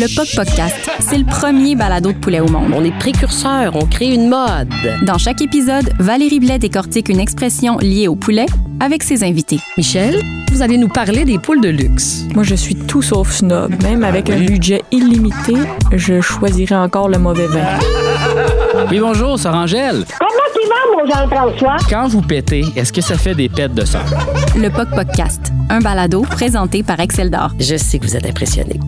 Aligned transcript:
Le 0.00 0.06
POC 0.14 0.36
Podcast, 0.36 0.90
c'est 1.00 1.18
le 1.18 1.24
premier 1.24 1.74
balado 1.74 2.12
de 2.12 2.18
poulet 2.18 2.38
au 2.38 2.46
monde. 2.46 2.72
On 2.72 2.84
est 2.84 2.96
précurseurs, 3.00 3.74
on 3.74 3.84
crée 3.84 4.14
une 4.14 4.28
mode. 4.28 4.68
Dans 5.02 5.18
chaque 5.18 5.42
épisode, 5.42 5.90
Valérie 5.98 6.38
Blais 6.38 6.60
décortique 6.60 7.08
une 7.08 7.18
expression 7.18 7.78
liée 7.78 8.06
au 8.06 8.14
poulet 8.14 8.46
avec 8.78 9.02
ses 9.02 9.24
invités. 9.24 9.58
Michel, 9.76 10.22
vous 10.52 10.62
allez 10.62 10.78
nous 10.78 10.86
parler 10.86 11.24
des 11.24 11.40
poules 11.40 11.60
de 11.60 11.70
luxe. 11.70 12.26
Moi, 12.32 12.44
je 12.44 12.54
suis 12.54 12.76
tout 12.76 13.02
sauf 13.02 13.32
snob. 13.32 13.74
Même 13.82 14.04
avec 14.04 14.30
un 14.30 14.38
budget 14.38 14.84
illimité, 14.92 15.54
je 15.90 16.20
choisirais 16.20 16.76
encore 16.76 17.08
le 17.08 17.18
mauvais 17.18 17.48
vin. 17.48 17.66
Oui, 18.92 19.00
bonjour, 19.00 19.36
c'est 19.36 19.48
Angèle. 19.48 20.04
Comment 20.16 20.30
tu 20.54 20.68
vas, 20.68 21.02
mon 21.02 21.10
Jean-François? 21.10 21.76
Quand 21.90 22.06
vous 22.06 22.22
pétez, 22.22 22.64
est-ce 22.76 22.92
que 22.92 23.00
ça 23.00 23.18
fait 23.18 23.34
des 23.34 23.48
pets 23.48 23.74
de 23.74 23.84
sang? 23.84 23.98
Le 24.56 24.70
POC 24.70 24.90
Podcast, 24.90 25.52
un 25.70 25.80
balado 25.80 26.22
présenté 26.22 26.84
par 26.84 27.00
Excel 27.00 27.32
d'Or. 27.32 27.50
Je 27.58 27.76
sais 27.76 27.98
que 27.98 28.04
vous 28.04 28.14
êtes 28.14 28.26
impressionnés. 28.26 28.78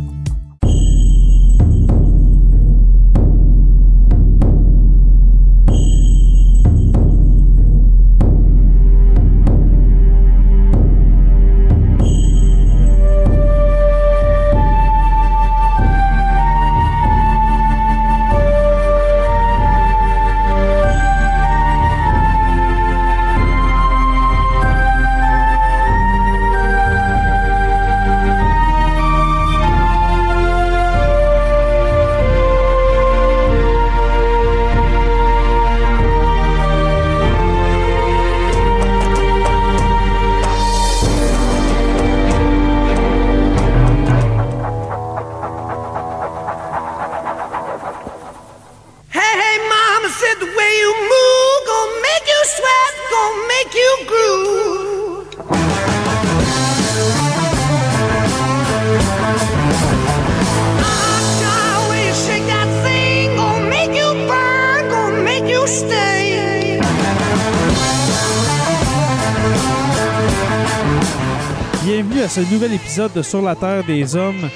Épisode 72.90 73.12
de 73.12 73.22
Sur 73.22 73.42
la 73.42 73.54
Terre 73.54 73.84
des 73.84 74.16
Hommes. 74.16 74.50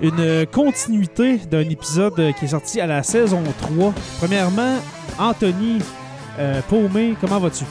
Une 0.00 0.46
continuité 0.46 1.38
d'un 1.38 1.68
épisode 1.68 2.14
qui 2.38 2.44
est 2.44 2.48
sorti 2.48 2.80
à 2.80 2.86
la 2.86 3.02
saison 3.02 3.42
3. 3.62 3.92
Premièrement, 4.20 4.76
Anthony 5.18 5.80
euh, 6.38 6.60
Paumé, 6.68 7.16
comment 7.20 7.40
vas-tu? 7.40 7.64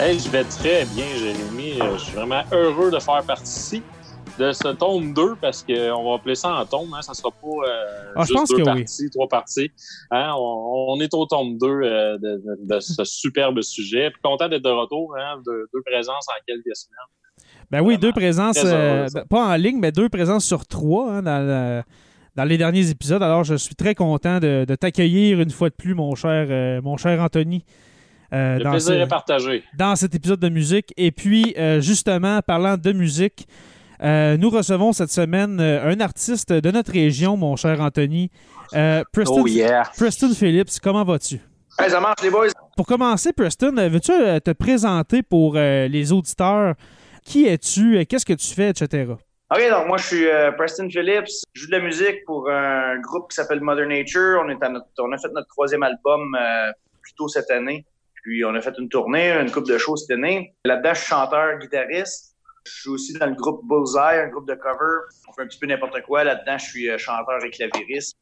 Hey, 0.00 0.18
je 0.18 0.30
vais 0.30 0.44
très 0.44 0.86
bien, 0.86 1.04
Jérémy. 1.18 1.82
Euh, 1.82 1.98
Je 1.98 2.04
suis 2.04 2.14
vraiment 2.14 2.44
heureux 2.50 2.90
de 2.90 2.98
faire 2.98 3.22
partie 3.24 3.82
de 4.38 4.52
ce 4.52 4.68
tome 4.68 5.12
2 5.12 5.34
parce 5.38 5.62
qu'on 5.62 6.08
va 6.08 6.14
appeler 6.16 6.34
ça 6.34 6.54
en 6.54 6.64
tome. 6.64 6.94
Hein. 6.94 7.02
Ça 7.02 7.12
sera 7.12 7.30
pas 7.30 7.46
euh, 7.46 8.12
Ah, 8.16 8.24
juste 8.24 8.48
deux 8.52 8.56
oui. 8.56 8.64
parties, 8.64 9.10
trois 9.10 9.28
parties. 9.28 9.70
Hein. 10.12 10.32
On, 10.38 10.94
on 10.96 11.00
est 11.00 11.12
au 11.12 11.26
tome 11.26 11.58
2 11.58 11.66
euh, 11.66 12.16
de, 12.16 12.42
de- 12.42 12.74
de 12.74 12.80
ce 12.80 13.04
superbe 13.04 13.60
sujet. 13.60 14.10
Puis 14.10 14.20
content 14.24 14.48
d'être 14.48 14.64
de 14.64 14.70
retour, 14.70 15.14
hein, 15.20 15.36
de 15.46 15.68
deux 15.74 15.82
présences 15.84 16.26
en 16.30 16.40
quelques 16.48 16.74
semaines. 16.74 16.96
Ben 17.74 17.80
oui, 17.82 17.98
deux 17.98 18.12
présences, 18.12 18.58
euh, 18.64 19.08
ben, 19.12 19.24
pas 19.28 19.46
en 19.48 19.56
ligne, 19.56 19.78
mais 19.80 19.90
deux 19.90 20.08
présences 20.08 20.44
sur 20.44 20.64
trois 20.66 21.10
hein, 21.14 21.22
dans, 21.22 21.40
le- 21.44 21.82
dans 22.36 22.44
les 22.44 22.56
derniers 22.56 22.88
épisodes. 22.88 23.20
Alors, 23.22 23.42
je 23.42 23.56
suis 23.56 23.74
très 23.74 23.96
content 23.96 24.38
de, 24.38 24.64
de 24.64 24.74
t'accueillir 24.76 25.40
une 25.40 25.50
fois 25.50 25.70
de 25.70 25.74
plus, 25.74 25.94
mon 25.94 26.14
cher, 26.14 26.46
euh, 26.50 26.80
mon 26.82 26.96
cher 26.96 27.20
Anthony. 27.20 27.64
euh, 28.32 28.58
Le 28.58 28.64
dans 28.64 28.70
plaisir 28.70 28.94
ce- 28.94 28.98
est 29.00 29.06
partagé. 29.08 29.64
dans 29.76 29.96
cet 29.96 30.14
épisode 30.14 30.38
de 30.38 30.48
musique. 30.48 30.94
Et 30.96 31.10
puis, 31.10 31.52
euh, 31.58 31.80
justement, 31.80 32.40
parlant 32.46 32.76
de 32.76 32.92
musique, 32.92 33.46
euh, 34.04 34.36
nous 34.36 34.50
recevons 34.50 34.92
cette 34.92 35.10
semaine 35.10 35.58
euh, 35.60 35.90
un 35.92 35.98
artiste 35.98 36.52
de 36.52 36.70
notre 36.70 36.92
région, 36.92 37.36
mon 37.36 37.56
cher 37.56 37.80
Anthony. 37.80 38.30
Euh, 38.74 39.02
Preston, 39.12 39.42
Oh 39.42 39.46
yeah. 39.48 39.82
Preston 39.96 40.32
Phillips, 40.32 40.78
comment 40.80 41.02
vas-tu? 41.04 41.40
Hey, 41.78 41.90
ça 41.90 41.98
marche 41.98 42.22
les 42.22 42.30
boys. 42.30 42.48
Pour 42.76 42.86
commencer, 42.86 43.32
Preston, 43.32 43.72
veux-tu 43.88 44.12
te 44.44 44.52
présenter 44.52 45.22
pour 45.24 45.54
euh, 45.56 45.88
les 45.88 46.12
auditeurs? 46.12 46.74
Qui 47.24 47.46
es-tu? 47.46 48.04
Qu'est-ce 48.06 48.26
que 48.26 48.34
tu 48.34 48.54
fais, 48.54 48.70
etc.? 48.70 49.12
Ok, 49.50 49.70
donc 49.70 49.86
moi 49.86 49.98
je 49.98 50.06
suis 50.06 50.26
euh, 50.26 50.52
Preston 50.52 50.88
Phillips. 50.88 51.28
Je 51.52 51.62
joue 51.62 51.66
de 51.66 51.72
la 51.72 51.80
musique 51.80 52.24
pour 52.26 52.50
un 52.50 52.98
groupe 53.00 53.30
qui 53.30 53.36
s'appelle 53.36 53.60
Mother 53.60 53.86
Nature. 53.86 54.42
On 54.44 54.48
a 54.48 55.18
fait 55.18 55.28
notre 55.32 55.48
troisième 55.48 55.82
album 55.82 56.34
euh, 56.34 56.72
plus 57.02 57.14
tôt 57.14 57.28
cette 57.28 57.50
année. 57.50 57.84
Puis 58.22 58.44
on 58.44 58.54
a 58.54 58.60
fait 58.60 58.74
une 58.78 58.88
tournée, 58.88 59.30
une 59.32 59.50
coupe 59.50 59.66
de 59.66 59.76
shows 59.76 59.96
cette 59.96 60.12
année. 60.12 60.54
Là-dedans, 60.64 60.94
je 60.94 61.00
suis 61.00 61.08
chanteur, 61.08 61.58
guitariste. 61.58 62.34
Je 62.66 62.72
suis 62.72 62.88
aussi 62.90 63.12
dans 63.12 63.26
le 63.26 63.34
groupe 63.34 63.60
Bullseye, 63.64 64.20
un 64.20 64.28
groupe 64.28 64.48
de 64.48 64.54
cover. 64.54 65.02
On 65.28 65.32
fait 65.34 65.42
un 65.42 65.46
petit 65.46 65.58
peu 65.58 65.66
n'importe 65.66 66.00
quoi. 66.02 66.24
Là-dedans, 66.24 66.56
je 66.56 66.64
suis 66.64 66.88
euh, 66.88 66.96
chanteur 66.96 67.44
et 67.44 67.50
clavieriste. 67.50 68.16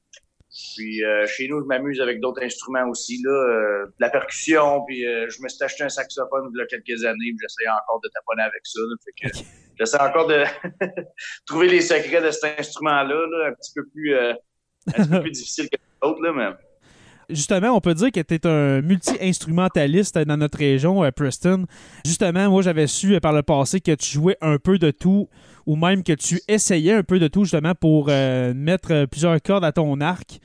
Puis 0.52 1.02
euh, 1.02 1.26
chez 1.26 1.48
nous, 1.48 1.60
je 1.60 1.64
m'amuse 1.64 2.00
avec 2.00 2.20
d'autres 2.20 2.42
instruments 2.42 2.86
aussi, 2.88 3.22
là, 3.24 3.30
euh, 3.30 3.86
de 3.86 3.94
la 4.00 4.10
percussion. 4.10 4.84
Puis 4.86 5.06
euh, 5.06 5.26
je 5.30 5.42
me 5.42 5.48
suis 5.48 5.64
acheté 5.64 5.82
un 5.84 5.88
saxophone 5.88 6.50
il 6.52 6.58
y 6.58 6.62
a 6.62 6.66
quelques 6.66 7.04
années. 7.04 7.32
puis 7.32 7.38
J'essaie 7.40 7.70
encore 7.70 8.00
de 8.02 8.08
taponner 8.08 8.42
avec 8.42 8.60
ça. 8.64 8.80
là. 8.80 8.94
Fait 9.02 9.28
que 9.28 9.38
j'essaie 9.78 10.00
encore 10.00 10.26
de 10.26 10.44
trouver 11.46 11.68
les 11.68 11.80
secrets 11.80 12.20
de 12.20 12.30
cet 12.30 12.58
instrument-là, 12.58 13.26
là, 13.30 13.48
un 13.48 13.52
petit 13.54 13.72
peu 13.74 13.86
plus, 13.88 14.14
un 14.14 14.34
petit 14.92 15.08
peu 15.08 15.20
plus 15.22 15.30
difficile 15.30 15.68
que 15.70 15.78
l'autre, 16.02 16.20
là, 16.22 16.32
mais 16.32 16.50
Justement, 17.30 17.68
on 17.70 17.80
peut 17.80 17.94
dire 17.94 18.10
que 18.10 18.20
tu 18.20 18.34
es 18.34 18.46
un 18.46 18.82
multi-instrumentaliste 18.82 20.18
dans 20.18 20.36
notre 20.36 20.58
région, 20.58 21.08
Preston. 21.16 21.64
Justement, 22.04 22.50
moi, 22.50 22.60
j'avais 22.60 22.88
su 22.88 23.18
par 23.20 23.32
le 23.32 23.42
passé 23.42 23.80
que 23.80 23.94
tu 23.94 24.10
jouais 24.10 24.36
un 24.42 24.58
peu 24.58 24.76
de 24.76 24.90
tout, 24.90 25.28
ou 25.66 25.76
même 25.76 26.02
que 26.02 26.12
tu 26.12 26.40
essayais 26.48 26.94
un 26.94 27.02
peu 27.02 27.18
de 27.18 27.28
tout, 27.28 27.44
justement, 27.44 27.74
pour 27.74 28.06
euh, 28.08 28.52
mettre 28.54 29.06
plusieurs 29.06 29.40
cordes 29.42 29.64
à 29.64 29.72
ton 29.72 30.00
arc. 30.00 30.40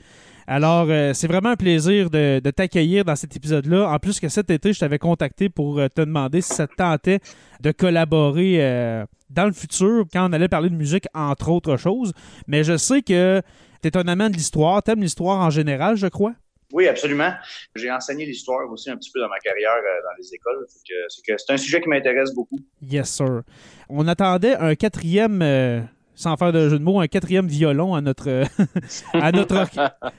Alors, 0.46 0.86
euh, 0.88 1.12
c'est 1.12 1.26
vraiment 1.26 1.50
un 1.50 1.56
plaisir 1.56 2.08
de, 2.08 2.40
t'accueillir 2.50 3.04
dans 3.04 3.16
cet 3.16 3.36
épisode-là. 3.36 3.90
En 3.90 3.98
plus 3.98 4.18
que 4.18 4.28
cet 4.28 4.50
été, 4.50 4.72
je 4.72 4.80
t'avais 4.80 4.98
contacté 4.98 5.48
pour 5.48 5.78
euh, 5.78 5.88
te 5.88 6.00
demander 6.00 6.40
si 6.40 6.54
ça 6.54 6.66
te 6.66 6.74
tentait 6.74 7.20
de 7.60 7.70
collaborer 7.70 9.04
dans 9.30 9.46
le 9.46 9.52
futur 9.52 10.04
quand 10.12 10.30
on 10.30 10.32
allait 10.32 10.48
parler 10.48 10.70
de 10.70 10.76
musique, 10.76 11.06
entre 11.14 11.50
autres 11.50 11.76
choses. 11.76 12.12
Mais 12.46 12.64
je 12.64 12.76
sais 12.76 13.02
que 13.02 13.42
tu 13.82 13.88
es 13.88 13.96
un 13.96 14.08
amant 14.08 14.30
de 14.30 14.34
l'histoire, 14.34 14.82
tu 14.82 14.90
aimes 14.90 15.02
l'histoire 15.02 15.40
en 15.40 15.50
général, 15.50 15.96
je 15.96 16.06
crois? 16.06 16.34
Oui, 16.72 16.86
absolument. 16.86 17.32
J'ai 17.74 17.90
enseigné 17.90 18.26
l'histoire 18.26 18.70
aussi 18.70 18.90
un 18.90 18.96
petit 18.96 19.10
peu 19.10 19.20
dans 19.20 19.28
ma 19.28 19.38
carrière 19.38 19.72
euh, 19.76 20.02
dans 20.04 20.16
les 20.18 20.34
écoles. 20.34 20.66
C'est 20.68 21.52
un 21.52 21.56
sujet 21.56 21.80
qui 21.80 21.88
m'intéresse 21.88 22.34
beaucoup. 22.34 22.58
Yes, 22.82 23.08
sir. 23.10 23.42
On 23.88 24.06
attendait 24.06 24.54
un 24.54 24.74
quatrième, 24.74 25.40
euh, 25.40 25.80
sans 26.14 26.36
faire 26.36 26.52
de 26.52 26.68
jeu 26.68 26.78
de 26.78 26.84
mots, 26.84 27.00
un 27.00 27.06
quatrième 27.06 27.46
violon 27.46 27.94
à 27.94 28.00
notre, 28.00 28.44
à 29.14 29.32
notre, 29.32 29.66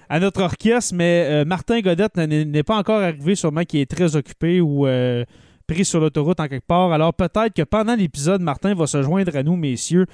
à 0.10 0.19
notre 0.19 0.42
orchestre, 0.42 0.96
mais 0.96 1.28
euh, 1.30 1.46
Martin 1.46 1.81
Godette 1.81 2.18
n'est 2.18 2.63
pas 2.63 2.78
encore 2.78 3.01
arrivé, 3.01 3.36
sûrement 3.36 3.63
qu'il 3.63 3.81
est 3.81 3.90
très 3.90 4.16
occupé 4.16 4.60
ou 4.60 4.88
euh, 4.88 5.24
pris 5.68 5.86
sur 5.86 6.00
l'autoroute 6.00 6.40
en 6.40 6.48
quelque 6.48 6.66
part. 6.66 6.92
Alors 6.94 7.13
peut-être 7.13 7.54
que 7.54 7.62
pendant 7.62 7.96
l'épisode, 7.96 8.42
Martin 8.42 8.74
va 8.74 8.88
se 8.88 9.04
joindre 9.04 9.36
à 9.36 9.44
nous, 9.44 9.56
messieurs. 9.56 10.07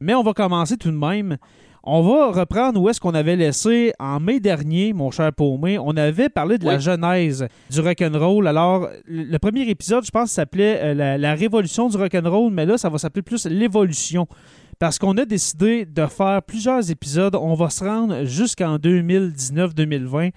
Mais 0.00 0.14
on 0.14 0.22
va 0.22 0.32
commencer 0.32 0.76
tout 0.76 0.90
de 0.90 0.96
même. 0.96 1.36
On 1.82 2.02
va 2.02 2.30
reprendre 2.32 2.80
où 2.80 2.88
est-ce 2.90 3.00
qu'on 3.00 3.14
avait 3.14 3.36
laissé 3.36 3.92
en 3.98 4.20
mai 4.20 4.38
dernier, 4.38 4.92
mon 4.92 5.10
cher 5.10 5.32
Paumé. 5.32 5.78
On 5.78 5.96
avait 5.96 6.28
parlé 6.28 6.58
de 6.58 6.66
la 6.66 6.78
genèse 6.78 7.48
du 7.70 7.80
rock'n'roll. 7.80 8.46
Alors, 8.46 8.88
le 9.06 9.38
premier 9.38 9.62
épisode, 9.62 10.04
je 10.04 10.10
pense, 10.10 10.30
s'appelait 10.32 10.78
euh, 10.82 10.94
la, 10.94 11.16
la 11.16 11.34
révolution 11.34 11.88
du 11.88 11.96
rock'n'roll, 11.96 12.52
mais 12.52 12.66
là, 12.66 12.76
ça 12.76 12.90
va 12.90 12.98
s'appeler 12.98 13.22
plus 13.22 13.46
l'évolution. 13.46 14.26
Parce 14.78 14.98
qu'on 14.98 15.16
a 15.16 15.24
décidé 15.24 15.86
de 15.86 16.06
faire 16.06 16.42
plusieurs 16.42 16.90
épisodes. 16.90 17.34
On 17.36 17.54
va 17.54 17.70
se 17.70 17.82
rendre 17.84 18.24
jusqu'en 18.24 18.76
2019-2020. 18.76 20.32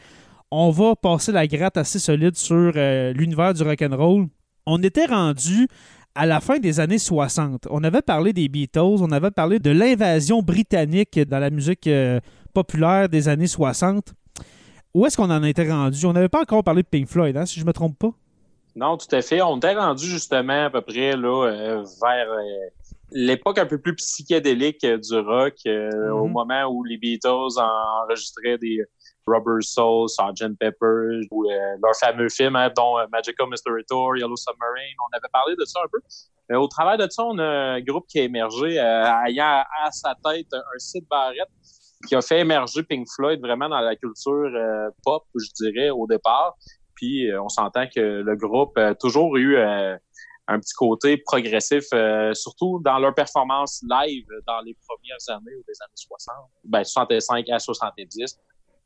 On 0.52 0.70
va 0.70 0.96
passer 0.96 1.32
la 1.32 1.48
gratte 1.48 1.78
assez 1.78 2.00
solide 2.00 2.36
sur 2.38 2.72
euh, 2.76 3.12
l'univers 3.14 3.54
du 3.54 3.64
rock'n'roll. 3.64 4.28
On 4.66 4.82
était 4.82 5.06
rendu 5.06 5.68
à 6.16 6.26
la 6.26 6.40
fin 6.40 6.60
des 6.60 6.80
années 6.80 6.98
60. 7.00 7.68
On 7.70 7.84
avait 7.84 8.02
parlé 8.02 8.34
des 8.34 8.48
Beatles, 8.48 8.80
on 9.02 9.12
avait 9.12 9.32
parlé 9.32 9.60
de 9.60 9.72
l'invasion 9.72 10.42
britannique 10.42 11.20
dans 11.28 11.40
la 11.40 11.50
musique 11.50 11.88
euh, 11.88 12.20
populaire 12.54 13.10
des 13.10 13.28
années 13.28 13.48
60. 13.48 14.14
Où 14.94 15.06
est-ce 15.06 15.18
qu'on 15.18 15.32
en 15.32 15.44
était 15.44 15.70
rendu? 15.72 16.06
On 16.06 16.14
n'avait 16.14 16.30
pas 16.30 16.42
encore 16.42 16.64
parlé 16.64 16.84
de 16.84 16.88
Pink 16.88 17.08
Floyd, 17.08 17.36
hein, 17.36 17.46
si 17.48 17.60
je 17.60 17.66
me 17.66 17.74
trompe 17.74 17.98
pas. 17.98 18.12
Non, 18.76 18.98
tout 18.98 19.14
à 19.16 19.22
fait. 19.22 19.42
On 19.42 19.58
était 19.58 19.74
rendu 19.74 20.06
justement 20.06 20.66
à 20.66 20.70
peu 20.70 20.82
près 20.82 21.16
là, 21.16 21.46
euh, 21.48 21.84
vers 22.02 22.32
euh, 22.32 22.42
l'époque 23.12 23.58
un 23.60 23.66
peu 23.66 23.80
plus 23.80 23.96
psychédélique 23.96 24.86
du 24.86 25.16
rock, 25.18 25.56
au 25.66 26.26
Mhm. 26.28 26.32
moment 26.32 26.66
où 26.72 26.84
les 26.84 26.98
Beatles 26.98 27.28
en- 27.58 28.04
enregistraient 28.04 28.58
des 28.60 28.80
Rubber 29.28 29.62
Soul, 29.62 30.10
Sgt. 30.10 30.58
Pepper, 30.60 31.22
ou 31.32 31.50
euh, 31.50 31.78
leur 31.82 31.96
fameux 31.96 32.30
film, 32.30 32.56
hein, 32.56 32.70
dont 32.76 32.98
euh, 32.98 33.06
Magical 33.12 33.48
Mystery 33.50 33.84
Tour, 33.90 34.18
Yellow 34.18 34.36
Submarine. 34.36 34.96
On 35.10 35.18
avait 35.18 35.30
parlé 35.32 35.56
de 35.56 35.66
ça 35.66 35.80
un 35.84 35.88
peu. 35.92 36.00
Mais 36.50 36.56
au 36.56 36.68
travers 36.68 36.98
de 36.98 37.10
ça, 37.10 37.24
on 37.24 37.38
a 37.40 37.44
un 37.44 37.82
groupe 37.82 38.06
qui 38.08 38.20
a 38.20 38.24
émergé, 38.24 38.80
euh, 38.80 39.26
ayant 39.28 39.64
à, 39.84 39.92
sa 39.92 40.16
tête 40.24 40.48
un, 40.54 40.62
Sid 40.78 41.06
Barrett 41.10 41.48
qui 42.08 42.16
a 42.16 42.22
fait 42.22 42.40
émerger 42.40 42.84
Pink 42.84 43.08
Floyd 43.16 43.40
vraiment 43.40 43.70
dans 43.70 43.80
la 43.80 43.96
culture 43.96 44.52
euh, 44.54 44.90
pop, 45.04 45.24
je 45.36 45.48
dirais, 45.56 45.90
au 45.90 46.06
départ. 46.06 46.56
Puis 46.96 47.32
euh, 47.32 47.42
on 47.42 47.50
s'entend 47.50 47.86
que 47.88 48.00
le 48.00 48.36
groupe 48.36 48.78
a 48.78 48.94
toujours 48.94 49.38
eu 49.38 49.58
un 50.48 50.60
petit 50.60 50.74
côté 50.74 51.18
progressif, 51.18 51.86
euh, 51.94 52.34
surtout 52.34 52.82
dans 52.84 53.00
leur 53.00 53.14
performance 53.16 53.84
live 53.90 54.26
dans 54.46 54.62
les 54.62 54.76
premières 54.88 55.30
années 55.30 55.56
ou 55.56 55.64
des 55.68 55.82
années 55.82 55.94
60, 55.96 56.36
ben 56.66 56.84
65 56.84 57.50
à 57.50 57.60
70, 57.60 58.40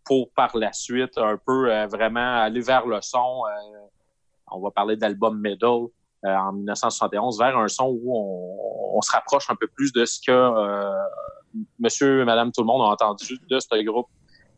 pour 0.07 0.31
par 0.31 0.55
la 0.57 0.71
suite 0.73 1.17
un 1.17 1.37
peu 1.37 1.71
euh, 1.71 1.85
vraiment 1.87 2.41
aller 2.41 2.61
vers 2.61 2.87
le 2.87 3.01
son. 3.01 3.43
euh, 3.45 3.79
on 4.49 4.61
va 4.61 4.71
parler 4.71 4.95
d'album 4.95 5.39
Middle 5.41 5.89
euh, 6.25 6.35
en 6.35 6.53
1971, 6.53 7.37
vers 7.37 7.57
un 7.57 7.67
son 7.67 7.87
où 8.01 8.15
on, 8.15 8.97
on 8.97 9.01
se 9.01 9.11
rapproche 9.11 9.49
un 9.49 9.55
peu 9.55 9.67
plus 9.67 9.91
de 9.91 10.05
ce 10.05 10.19
que 10.25 10.97
Monsieur, 11.79 12.23
Madame, 12.23 12.51
tout 12.51 12.61
le 12.61 12.67
monde 12.67 12.81
a 12.81 12.85
entendu 12.85 13.37
de 13.49 13.59
ce 13.59 13.83
groupe 13.83 14.07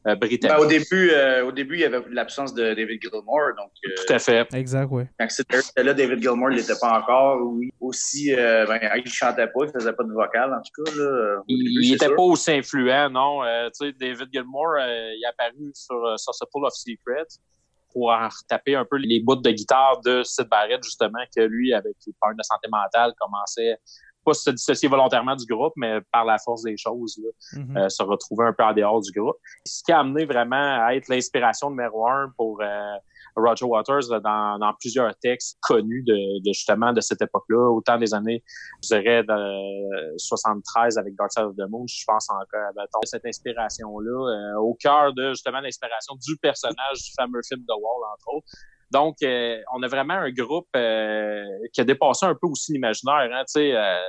britannique. 0.05 0.57
Ben, 0.57 0.59
au, 0.59 0.65
début, 0.65 1.11
euh, 1.11 1.45
au 1.45 1.51
début, 1.51 1.75
il 1.75 1.81
y 1.81 1.85
avait 1.85 2.01
l'absence 2.11 2.53
de 2.53 2.73
David 2.73 3.01
Gilmour. 3.01 3.53
Donc, 3.57 3.71
euh, 3.85 3.89
Tout 4.05 4.13
à 4.13 4.19
fait. 4.19 4.47
Exact, 4.53 4.87
oui. 4.91 5.03
quand 5.19 5.29
c'était 5.29 5.59
était 5.59 5.83
là, 5.83 5.93
David 5.93 6.21
Gilmour, 6.21 6.51
il 6.51 6.57
n'était 6.57 6.79
pas 6.79 6.99
encore. 6.99 7.41
Oui. 7.41 7.71
Aussi, 7.79 8.33
euh, 8.33 8.65
ben, 8.65 8.79
il 8.95 9.11
chantait 9.11 9.47
pas, 9.47 9.65
il 9.65 9.71
faisait 9.71 9.93
pas 9.93 10.03
de 10.03 10.13
vocal, 10.13 10.53
en 10.53 10.61
tout 10.61 10.83
cas. 10.83 10.91
Là, 10.95 11.37
début, 11.47 11.69
Il 11.71 11.91
n'était 11.91 12.09
pas 12.09 12.21
aussi 12.21 12.51
influent, 12.51 13.09
non? 13.09 13.43
Euh, 13.43 13.69
tu 13.69 13.87
sais, 13.87 13.93
David 13.93 14.29
Gilmour, 14.31 14.75
euh, 14.79 15.13
il 15.15 15.23
est 15.23 15.27
apparu 15.27 15.71
sur 15.73 16.05
euh, 16.05 16.15
Full 16.51 16.65
of 16.65 16.73
Secrets 16.73 17.39
pour 17.91 18.11
en 18.11 18.27
retaper 18.27 18.75
un 18.75 18.85
peu 18.85 18.97
les 18.97 19.19
bouts 19.19 19.35
de 19.35 19.49
guitare 19.49 19.99
de 20.01 20.21
Sid 20.23 20.47
Barrett, 20.47 20.83
justement, 20.83 21.23
que 21.35 21.41
lui, 21.41 21.73
avec 21.73 21.95
les 22.05 22.13
problèmes 22.13 22.37
de 22.37 22.43
santé 22.43 22.67
mentale, 22.71 23.13
commençait 23.19 23.77
pas 24.29 24.33
se 24.33 24.49
dissocier 24.51 24.87
volontairement 24.89 25.35
du 25.35 25.45
groupe, 25.45 25.73
mais 25.75 25.99
par 26.11 26.25
la 26.25 26.37
force 26.37 26.63
des 26.63 26.77
choses, 26.77 27.19
là, 27.23 27.59
Mhm. 27.61 27.77
euh, 27.77 27.89
se 27.89 28.03
retrouver 28.03 28.45
un 28.45 28.53
peu 28.53 28.63
en 28.63 28.73
dehors 28.73 29.01
du 29.01 29.11
groupe. 29.11 29.35
Ce 29.65 29.81
qui 29.83 29.91
a 29.91 29.99
amené 29.99 30.25
vraiment 30.25 30.85
à 30.85 30.95
être 30.95 31.07
l'inspiration 31.07 31.69
numéro 31.69 32.07
un 32.07 32.31
pour 32.37 32.61
euh, 32.61 32.95
Roger 33.35 33.65
Waters 33.65 34.09
là, 34.09 34.19
dans, 34.19 34.57
dans 34.59 34.73
plusieurs 34.79 35.15
textes 35.17 35.57
connus 35.61 36.03
de, 36.03 36.13
de 36.39 36.53
justement 36.53 36.91
de 36.93 36.99
cette 37.01 37.21
époque-là, 37.21 37.69
autant 37.71 37.97
des 37.97 38.13
années, 38.13 38.43
je 38.83 38.95
dirais, 38.95 39.23
de 39.23 40.17
73 40.17 40.97
avec 40.97 41.15
Dark 41.15 41.31
Side 41.31 41.43
of 41.45 41.55
the 41.55 41.69
Moon, 41.69 41.85
je 41.87 42.03
pense 42.07 42.27
encore 42.29 42.71
à 42.77 43.05
cette 43.05 43.25
inspiration-là, 43.25 44.55
euh, 44.55 44.59
au 44.59 44.73
cœur 44.75 45.13
de 45.13 45.29
justement 45.29 45.59
l'inspiration 45.61 46.15
du 46.15 46.37
personnage 46.37 46.97
du 47.03 47.11
fameux 47.17 47.41
film 47.47 47.61
The 47.65 47.71
Wall, 47.71 48.11
entre 48.13 48.35
autres. 48.37 48.47
Donc, 48.91 49.17
euh, 49.23 49.61
on 49.73 49.83
a 49.83 49.87
vraiment 49.87 50.15
un 50.15 50.31
groupe 50.31 50.67
euh, 50.75 51.45
qui 51.73 51.81
a 51.81 51.83
dépassé 51.83 52.25
un 52.25 52.35
peu 52.35 52.47
aussi 52.47 52.73
l'imaginaire. 52.73 53.29
Hein, 53.31 53.43
euh, 53.57 53.99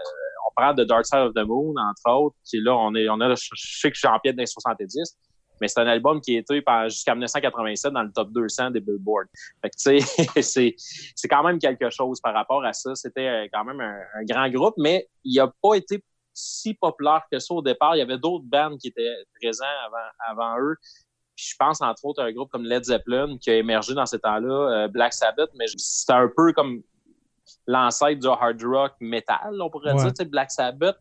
on 0.46 0.54
parle 0.56 0.76
de 0.76 0.84
Dark 0.84 1.04
Side 1.04 1.18
of 1.18 1.34
the 1.34 1.46
Moon, 1.46 1.74
entre 1.76 2.18
autres, 2.18 2.36
qui 2.44 2.60
là, 2.60 2.74
on 2.74 2.94
est, 2.94 3.08
on 3.08 3.20
a, 3.20 3.34
je 3.34 3.48
sais 3.54 3.90
que 3.90 3.94
je 3.94 4.00
suis 4.00 4.08
en 4.08 4.18
pied 4.18 4.32
dans 4.32 4.40
les 4.40 4.46
70, 4.46 5.16
mais 5.60 5.68
c'est 5.68 5.80
un 5.80 5.86
album 5.86 6.20
qui 6.20 6.36
a 6.36 6.40
été 6.40 6.62
jusqu'à 6.88 7.14
1987 7.14 7.92
dans 7.92 8.02
le 8.02 8.10
top 8.10 8.32
200 8.32 8.70
des 8.70 8.80
Billboard. 8.80 9.26
Fait 9.60 9.70
que, 9.70 9.76
tu 9.76 10.00
sais, 10.42 10.74
c'est, 11.14 11.28
quand 11.28 11.42
même 11.44 11.58
quelque 11.58 11.90
chose 11.90 12.20
par 12.20 12.32
rapport 12.32 12.64
à 12.64 12.72
ça. 12.72 12.94
C'était 12.94 13.28
euh, 13.28 13.48
quand 13.52 13.64
même 13.64 13.80
un, 13.80 14.24
grand 14.24 14.48
groupe, 14.48 14.74
mais 14.78 15.08
il 15.24 15.36
n'a 15.36 15.52
pas 15.62 15.74
été 15.74 16.02
si 16.32 16.72
populaire 16.74 17.22
que 17.30 17.38
ça 17.38 17.52
au 17.52 17.62
départ. 17.62 17.96
Il 17.96 17.98
y 17.98 18.02
avait 18.02 18.18
d'autres 18.18 18.46
bandes 18.46 18.78
qui 18.78 18.88
étaient 18.88 19.14
présents 19.40 19.64
avant, 19.86 20.46
avant 20.54 20.60
eux. 20.60 20.76
Puis 21.40 21.48
je 21.52 21.56
pense 21.58 21.80
entre 21.80 22.04
autres 22.04 22.22
à 22.22 22.26
un 22.26 22.32
groupe 22.32 22.50
comme 22.50 22.64
Led 22.66 22.84
Zeppelin 22.84 23.38
qui 23.38 23.50
a 23.50 23.56
émergé 23.56 23.94
dans 23.94 24.04
ces 24.04 24.18
temps-là, 24.18 24.84
euh, 24.84 24.88
Black 24.88 25.14
Sabbath, 25.14 25.48
mais 25.54 25.64
c'était 25.78 26.12
un 26.12 26.28
peu 26.36 26.52
comme 26.52 26.82
l'ancêtre 27.66 28.20
du 28.20 28.28
hard 28.28 28.62
rock 28.62 28.92
metal, 29.00 29.58
on 29.58 29.70
pourrait 29.70 29.94
Ouais. 29.94 30.12
dire, 30.12 30.26
Black 30.26 30.50
Sabbath. 30.50 30.98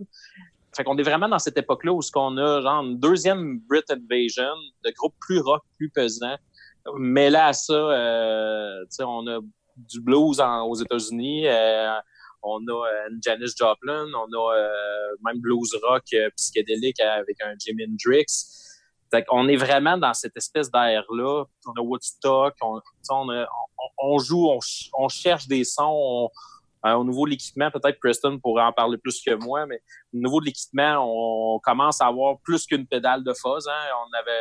Fait 0.73 0.85
qu'on 0.85 0.97
est 0.97 1.03
vraiment 1.03 1.27
dans 1.27 1.39
cette 1.39 1.57
époque-là 1.57 1.91
où 1.91 2.01
ce 2.01 2.09
qu'on 2.09 2.37
a 2.37 2.61
genre 2.61 2.85
une 2.85 2.97
deuxième 2.97 3.59
Brit 3.67 3.81
Invasion 3.89 4.55
de 4.85 4.91
groupes 4.91 5.15
plus 5.19 5.39
rock, 5.41 5.61
plus 5.77 5.89
pesants. 5.89 6.37
Mais 6.97 7.29
là 7.29 7.47
à 7.47 7.53
ça, 7.53 7.73
euh, 7.73 8.79
tu 8.83 8.87
sais, 8.91 9.03
on 9.03 9.27
a 9.27 9.39
du 9.75 9.99
blues 9.99 10.39
en- 10.39 10.61
aux 10.67 10.75
États-Unis, 10.75 11.47
euh, 11.49 11.95
on 12.43 12.65
a 12.65 12.71
euh, 12.87 13.09
Janis 13.21 13.51
Joplin, 13.57 14.05
on 14.15 14.31
a 14.39 14.69
même 15.25 15.41
blues 15.41 15.75
rock 15.83 16.03
psychédélique 16.37 17.01
avec 17.01 17.35
un 17.41 17.55
Jimi 17.59 17.83
Hendrix. 17.83 18.25
Fait 19.11 19.23
qu'on 19.25 19.47
est 19.47 19.55
vraiment 19.57 19.97
dans 19.97 20.13
cette 20.13 20.37
espèce 20.37 20.69
d'air-là. 20.69 21.43
On 21.67 21.71
a 21.71 21.81
Woodstock, 21.81 22.53
on, 22.61 22.79
on, 23.09 23.29
a- 23.29 23.47
on- 23.99 24.13
on 24.13 24.19
joue, 24.19 24.47
on, 24.49 24.61
ch- 24.61 24.89
on 24.97 25.09
cherche 25.09 25.47
des 25.47 25.63
sons. 25.63 25.83
on- 25.91 26.29
euh, 26.85 26.93
au 26.93 27.03
niveau 27.03 27.25
de 27.25 27.31
l'équipement, 27.31 27.69
peut-être 27.71 27.99
Preston 27.99 28.39
pourrait 28.39 28.63
en 28.63 28.71
parler 28.71 28.97
plus 28.97 29.21
que 29.21 29.33
moi, 29.35 29.65
mais 29.65 29.81
au 30.13 30.17
niveau 30.17 30.39
de 30.39 30.45
l'équipement, 30.45 30.97
on 31.55 31.59
commence 31.59 31.99
à 31.99 32.05
avoir 32.07 32.37
plus 32.39 32.65
qu'une 32.65 32.87
pédale 32.87 33.21
de 33.23 33.33
fuzz. 33.33 33.67
Hein. 33.67 33.93
On 34.07 34.17
avait 34.17 34.31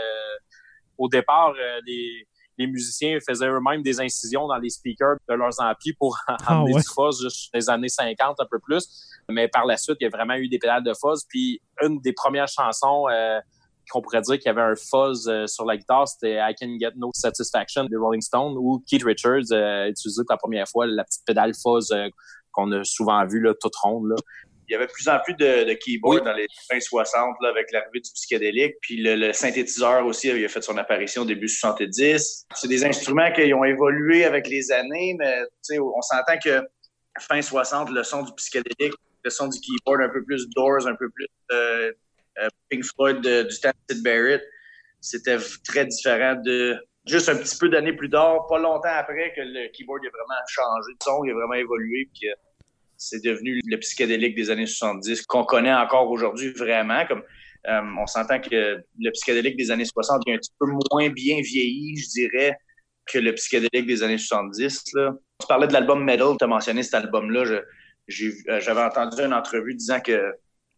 au 0.99 1.09
départ 1.09 1.53
euh, 1.59 1.81
les, 1.87 2.29
les 2.57 2.67
musiciens 2.69 3.19
faisaient 3.27 3.49
eux-mêmes 3.49 3.83
des 3.83 4.01
incisions 4.01 4.47
dans 4.47 4.57
les 4.59 4.71
speakers 4.71 5.17
de 5.29 5.35
leurs 5.35 5.61
amplis 5.61 5.95
pour 5.95 6.17
amener 6.47 6.75
ouais. 6.75 6.81
du 6.81 6.89
fuzz 6.89 7.21
juste 7.23 7.53
des 7.55 7.69
années 7.71 7.89
50 7.89 8.37
un 8.41 8.47
peu 8.49 8.59
plus. 8.61 8.87
Mais 9.29 9.49
par 9.49 9.65
la 9.67 9.77
suite, 9.77 9.97
il 10.01 10.05
y 10.05 10.07
a 10.07 10.11
vraiment 10.11 10.35
eu 10.35 10.49
des 10.49 10.59
pédales 10.61 10.85
de 10.85 10.93
fuzz. 10.95 11.25
Puis 11.29 11.61
une 11.83 12.01
des 12.01 12.13
premières 12.13 12.49
chansons 12.49 13.07
euh, 13.11 13.41
qu'on 13.91 14.03
pourrait 14.03 14.21
dire 14.21 14.37
qu'il 14.37 14.47
y 14.47 14.49
avait 14.49 14.63
un 14.63 14.75
fuzz 14.75 15.29
euh, 15.29 15.47
sur 15.47 15.65
la 15.65 15.77
guitare, 15.77 16.09
c'était 16.09 16.37
I 16.37 16.55
Can 16.59 16.77
Get 16.79 16.93
No 16.97 17.11
Satisfaction 17.15 17.85
de 17.85 17.97
Rolling 17.97 18.21
Stone, 18.21 18.55
où 18.57 18.83
Keith 18.89 19.05
Richards 19.05 19.53
euh, 19.53 19.85
a 19.85 19.89
utilisé 19.89 20.23
pour 20.25 20.35
la 20.35 20.39
première 20.39 20.69
fois 20.69 20.87
la 20.87 21.05
petite 21.05 21.25
pédale 21.27 21.53
fuzz 21.55 21.91
euh, 21.93 22.09
qu'on 22.53 22.71
a 22.73 22.85
souvent 22.85 23.25
vue, 23.27 23.41
là, 23.41 23.55
toute 23.61 23.77
ronde. 23.77 24.09
Là. 24.09 24.17
Il 24.69 24.73
y 24.73 24.75
avait 24.75 24.87
de 24.87 24.93
plus 24.93 25.09
en 25.09 25.19
plus 25.21 25.35
de, 25.35 25.65
de 25.65 25.73
keyboards 25.73 26.17
Oui. 26.17 26.23
dans 26.23 26.35
les 26.35 26.47
fins 26.71 26.79
60 26.79 27.37
là, 27.41 27.49
avec 27.49 27.73
l'arrivée 27.73 28.01
du 28.01 28.11
psychédélique. 28.13 28.75
Puis 28.83 29.03
le, 29.03 29.15
le 29.15 29.33
synthétiseur 29.33 30.05
aussi 30.05 30.29
il 30.29 30.45
a 30.45 30.49
fait 30.49 30.61
son 30.61 30.77
apparition 30.77 31.23
au 31.23 31.25
début 31.25 31.49
70. 31.49 32.47
C'est 32.55 32.69
des 32.69 32.85
instruments 32.85 33.33
qui 33.33 33.55
ont 33.55 33.65
évolué 33.65 34.27
avec 34.27 34.47
les 34.47 34.71
années, 34.71 35.17
mais 35.19 35.41
tu 35.41 35.75
sais, 35.75 35.79
on 35.79 36.03
s'entend 36.03 36.37
que 36.45 36.63
fin 37.19 37.41
60, 37.41 37.91
le 37.91 38.03
son 38.03 38.23
du 38.23 38.33
psychédélique, 38.35 38.95
le 39.25 39.31
son 39.31 39.49
du 39.49 39.59
keyboard 39.59 40.03
un 40.03 40.09
peu 40.11 40.23
plus 40.23 40.49
Doors, 40.51 40.87
un 40.87 40.95
peu 40.97 41.09
plus 41.11 41.27
euh, 41.53 41.93
Pink 42.71 42.85
Floyd 42.85 43.21
de- 43.21 43.43
du 43.45 43.61
temps 43.61 43.71
Barrett, 44.03 44.43
c'était 45.01 45.39
très 45.65 45.87
différent 45.87 46.37
de 46.45 46.77
juste 47.07 47.29
un 47.29 47.37
petit 47.37 47.57
peu 47.59 47.69
d'années 47.69 47.93
plus 47.95 48.11
tard, 48.11 48.47
pas 48.49 48.59
longtemps 48.59 48.89
après 48.93 49.33
que 49.35 49.41
le 49.41 49.69
keyboard 49.73 50.03
a 50.05 50.11
vraiment 50.11 50.43
changé 50.49 50.93
de 50.93 51.03
son, 51.03 51.25
il 51.25 51.31
a 51.31 51.35
vraiment 51.35 51.55
évolué, 51.55 52.09
puis 52.13 52.29
c'est 52.97 53.23
devenu 53.25 53.61
le 53.65 53.77
psychédélique 53.79 54.35
des 54.37 54.51
années 54.51 54.67
70 54.67 55.23
qu'on 55.27 55.45
connaît 55.45 55.73
encore 55.75 56.11
aujourd'hui 56.11 56.53
vraiment. 56.53 57.05
Comme 57.07 57.23
Euh, 57.67 57.81
on 58.01 58.07
s'entend 58.07 58.41
que 58.41 58.79
le 59.01 59.11
psychédélique 59.11 59.57
des 59.57 59.71
années 59.73 59.85
60 59.85 60.23
est 60.29 60.35
un 60.35 60.37
petit 60.39 60.53
peu 60.61 60.67
moins 60.93 61.09
bien 61.11 61.41
vieilli, 61.43 61.97
je 61.97 62.09
dirais, 62.09 62.57
que 63.05 63.19
le 63.19 63.35
psychédélique 63.35 63.87
des 63.87 64.03
années 64.05 64.17
70. 64.17 64.85
Là. 64.95 65.13
Tu 65.41 65.47
parlais 65.49 65.67
de 65.67 65.73
l'album 65.73 66.05
Metal, 66.05 66.29
tu 66.39 66.45
as 66.45 66.47
mentionné 66.47 66.83
cet 66.85 66.95
album-là. 66.95 67.41
Euh, 67.47 67.63
J'avais 68.61 68.81
entendu 68.81 69.21
une 69.23 69.35
entrevue 69.35 69.75
disant 69.75 70.01
que 70.01 70.33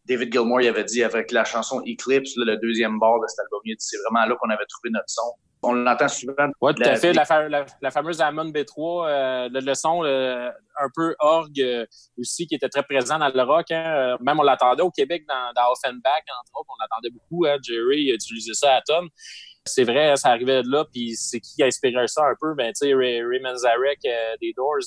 David 0.07 0.33
Gilmour 0.33 0.61
il 0.63 0.69
avait 0.69 0.85
dit 0.85 1.03
avec 1.05 1.31
la 1.31 1.45
chanson 1.45 1.81
Eclipse, 1.87 2.37
là, 2.37 2.45
le 2.47 2.57
deuxième 2.57 2.99
bord 2.99 3.21
de 3.21 3.27
cet 3.29 3.41
album, 3.41 3.61
il 3.65 3.77
dit 3.77 3.85
c'est 3.85 3.99
vraiment 4.09 4.27
là 4.27 4.37
qu'on 4.41 4.51
avait 4.51 4.67
trouvé 4.69 4.91
notre 4.91 5.09
son. 5.09 5.33
On 5.63 5.75
l'entend 5.75 6.09
souvent. 6.09 6.49
Oui, 6.63 6.75
tout 6.75 6.83
à 6.85 6.97
fait. 6.97 7.13
La, 7.13 7.27
fa- 7.27 7.47
la- 7.47 7.67
la 7.83 7.91
fameuse 7.91 8.23
Hammond 8.23 8.49
B3, 8.51 9.07
euh, 9.07 9.49
le, 9.53 9.61
le 9.61 9.75
son 9.75 10.03
euh, 10.05 10.49
un 10.49 10.89
peu 10.97 11.15
orgue 11.19 11.61
euh, 11.61 11.85
aussi, 12.19 12.47
qui 12.47 12.55
était 12.55 12.71
très 12.71 12.83
présent 12.83 13.19
dans 13.19 13.29
le 13.29 13.43
rock. 13.43 13.71
hein. 13.71 14.17
Même 14.21 14.41
on 14.41 14.43
l'attendait 14.43 14.83
au 14.83 14.91
Québec 14.91 15.25
dans, 15.29 15.53
dans 15.55 15.71
Offenbach, 15.71 16.23
entre 16.41 16.61
autres. 16.61 16.71
On 16.71 16.81
l'attendait 16.81 17.11
beaucoup. 17.11 17.45
Hein. 17.45 17.59
Jerry 17.63 18.09
utilisait 18.09 18.55
ça 18.55 18.77
à 18.77 18.81
tonne. 18.81 19.09
C'est 19.67 19.85
vrai, 19.85 20.17
ça 20.17 20.31
arrivait 20.31 20.63
de 20.63 20.71
là. 20.71 20.87
Puis 20.91 21.15
c'est 21.15 21.41
qui 21.41 21.63
a 21.63 21.67
inspiré 21.67 22.07
ça 22.09 22.23
un 22.25 22.35
peu? 22.41 22.55
Ben, 22.55 22.69
tu 22.73 22.87
sais, 22.89 22.95
Ray, 22.95 23.23
Ray 23.23 23.41
Manzarek 23.41 23.99
euh, 24.07 24.37
des 24.41 24.55
Doors, 24.57 24.79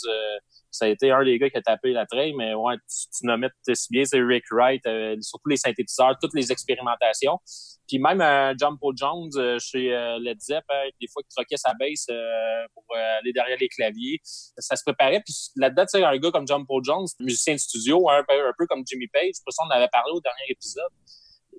ça 0.74 0.86
a 0.86 0.88
été 0.88 1.12
un 1.12 1.24
des 1.24 1.38
gars 1.38 1.50
qui 1.50 1.58
a 1.58 1.62
tapé 1.62 1.92
la 1.92 2.06
traîne. 2.06 2.36
Mais 2.36 2.53
ouais, 2.53 2.75
tu, 2.77 3.08
tu 3.18 3.25
nommais 3.25 3.48
si 3.74 3.88
bien, 3.92 4.03
c'est 4.06 4.22
Rick 4.22 4.44
Wright, 4.51 4.86
euh, 4.88 5.15
surtout 5.22 5.50
les 5.50 5.58
synthétiseurs, 5.58 6.18
toutes 6.22 6.34
les 6.34 6.51
expérimentations. 6.51 7.39
Puis 7.88 8.00
même 8.00 8.22
euh, 8.22 8.53
John 8.60 8.77
Paul 8.80 8.96
Jones 8.98 9.30
euh, 9.36 9.60
chez 9.60 9.94
euh, 9.94 10.18
Led 10.20 10.39
Zepp, 10.42 10.63
hein, 10.70 10.89
des 11.00 11.08
fois, 11.12 11.22
il 11.24 11.34
troquait 11.34 11.58
sa 11.58 11.74
bass 11.74 12.08
euh, 12.10 12.65
pour 12.74 12.84
aller 12.96 13.34
derrière 13.34 13.58
les 13.60 13.68
claviers. 13.68 14.20
Ça 14.24 14.75
se 14.75 14.84
préparait. 14.84 15.22
Puis 15.24 15.36
là-dedans, 15.58 15.84
tu 15.84 16.00
sais, 16.00 16.03
un 16.03 16.18
gars 16.18 16.32
comme 16.32 16.48
John 16.48 16.65
Paul 16.65 16.84
Jones, 16.84 17.06
musicien 17.20 17.53
de 17.53 17.60
studio, 17.60 18.10
un 18.10 18.24
peu, 18.27 18.65
comme 18.68 18.84
Jimmy 18.88 19.08
Page, 19.08 19.36
pour 19.44 19.53
ça 19.53 19.63
on 19.65 19.68
en 19.68 19.72
avait 19.72 19.89
parlé 19.92 20.12
au 20.12 20.22
dernier 20.22 20.50
épisode. 20.50 20.89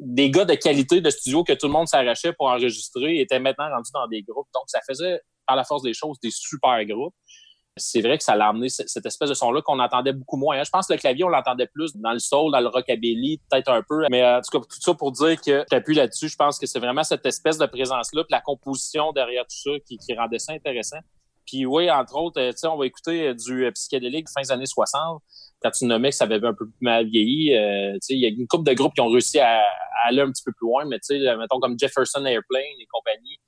Des 0.01 0.31
gars 0.31 0.45
de 0.45 0.55
qualité 0.55 1.01
de 1.01 1.11
studio 1.11 1.45
que 1.45 1.53
tout 1.53 1.67
le 1.67 1.73
monde 1.73 1.87
s'arrachait 1.87 2.33
pour 2.33 2.49
enregistrer 2.49 3.21
étaient 3.21 3.39
maintenant 3.39 3.69
rendus 3.71 3.93
dans 3.95 4.09
des 4.09 4.23
groupes. 4.23 4.49
Donc, 4.53 4.65
ça 4.67 4.81
faisait, 4.89 5.21
par 5.47 5.55
la 5.55 5.63
force 5.63 5.83
des 5.83 5.95
choses, 5.95 6.19
des 6.21 6.33
super 6.33 6.85
groupes 6.85 7.15
c'est 7.77 8.01
vrai 8.03 8.19
que 8.19 8.25
ça 8.25 8.37
l'a 8.37 8.49
amené 8.49 8.69
cette 8.69 9.05
espèce 9.05 9.29
de 9.29 9.35
son-là 9.35 9.61
qu'on 9.63 9.81
entendait 9.81 10.13
beaucoup 10.13 10.37
moins. 10.37 10.59
hein. 10.59 10.63
Je 10.65 10.71
pense 10.71 10.87
que 10.87 10.93
le 10.93 10.99
clavier, 10.99 11.25
on 11.25 11.29
l'entendait 11.29 11.67
plus 11.67 11.95
dans 11.97 12.13
le 12.13 12.21
soul, 12.21 12.53
dans 12.53 12.61
le 12.61 12.69
rockabilly, 12.69 13.41
peut-être 13.51 13.71
un 13.71 13.83
peu. 13.83 14.07
Mais 14.11 14.23
euh, 14.23 14.39
en 14.39 14.41
tout 14.43 14.59
cas, 14.59 14.65
tout 14.65 14.81
ça 14.81 14.95
pour 14.95 15.11
dire 15.13 15.41
que 15.41 15.65
j'appuie 15.71 15.95
là-dessus. 15.97 16.29
Je 16.29 16.37
pense 16.37 16.59
que 16.59 16.67
c'est 16.67 16.79
vraiment 16.79 17.03
cette 17.03 17.27
espèce 17.27 17.59
de 17.59 17.67
présence-là, 17.67 18.23
puis 18.23 18.33
la 18.33 18.41
composition 18.41 19.13
derrière 19.13 19.45
tout 19.45 19.57
ça 19.57 19.71
qui, 19.87 19.99
qui 19.99 20.15
rendait 20.15 20.39
ça 20.39 20.53
intéressant. 20.53 20.99
Puis 21.47 21.67
oui, 21.67 21.91
entre 21.91 22.17
autres, 22.17 22.41
euh, 22.41 22.69
on 22.71 22.77
va 22.77 22.87
écouter 22.87 23.29
euh, 23.29 23.35
du 23.35 23.71
psychédélique 23.73 24.29
fin 24.31 24.43
des 24.43 24.53
années 24.53 24.67
60. 24.67 25.21
Quand 25.61 25.71
tu 25.71 25.85
nommais 25.87 26.11
que 26.11 26.17
ça 26.17 26.25
avait 26.25 26.45
un 26.47 26.55
peu 26.55 26.67
mal 26.81 27.07
vieilli, 27.07 27.55
euh, 27.57 27.99
il 28.09 28.19
y 28.19 28.27
a 28.27 28.29
une 28.29 28.47
couple 28.47 28.65
de 28.65 28.75
groupes 28.75 28.95
qui 28.95 29.01
ont 29.01 29.11
réussi 29.11 29.41
à, 29.41 29.61
à 29.61 30.09
aller 30.09 30.21
un 30.21 30.31
petit 30.31 30.43
peu 30.45 30.53
plus 30.53 30.67
loin, 30.67 30.85
mais 30.85 30.99
mettons 31.37 31.59
comme 31.59 31.79
Jefferson 31.79 32.25
Airplane 32.25 32.63
et 32.81 32.87
compagnie, 32.91 33.39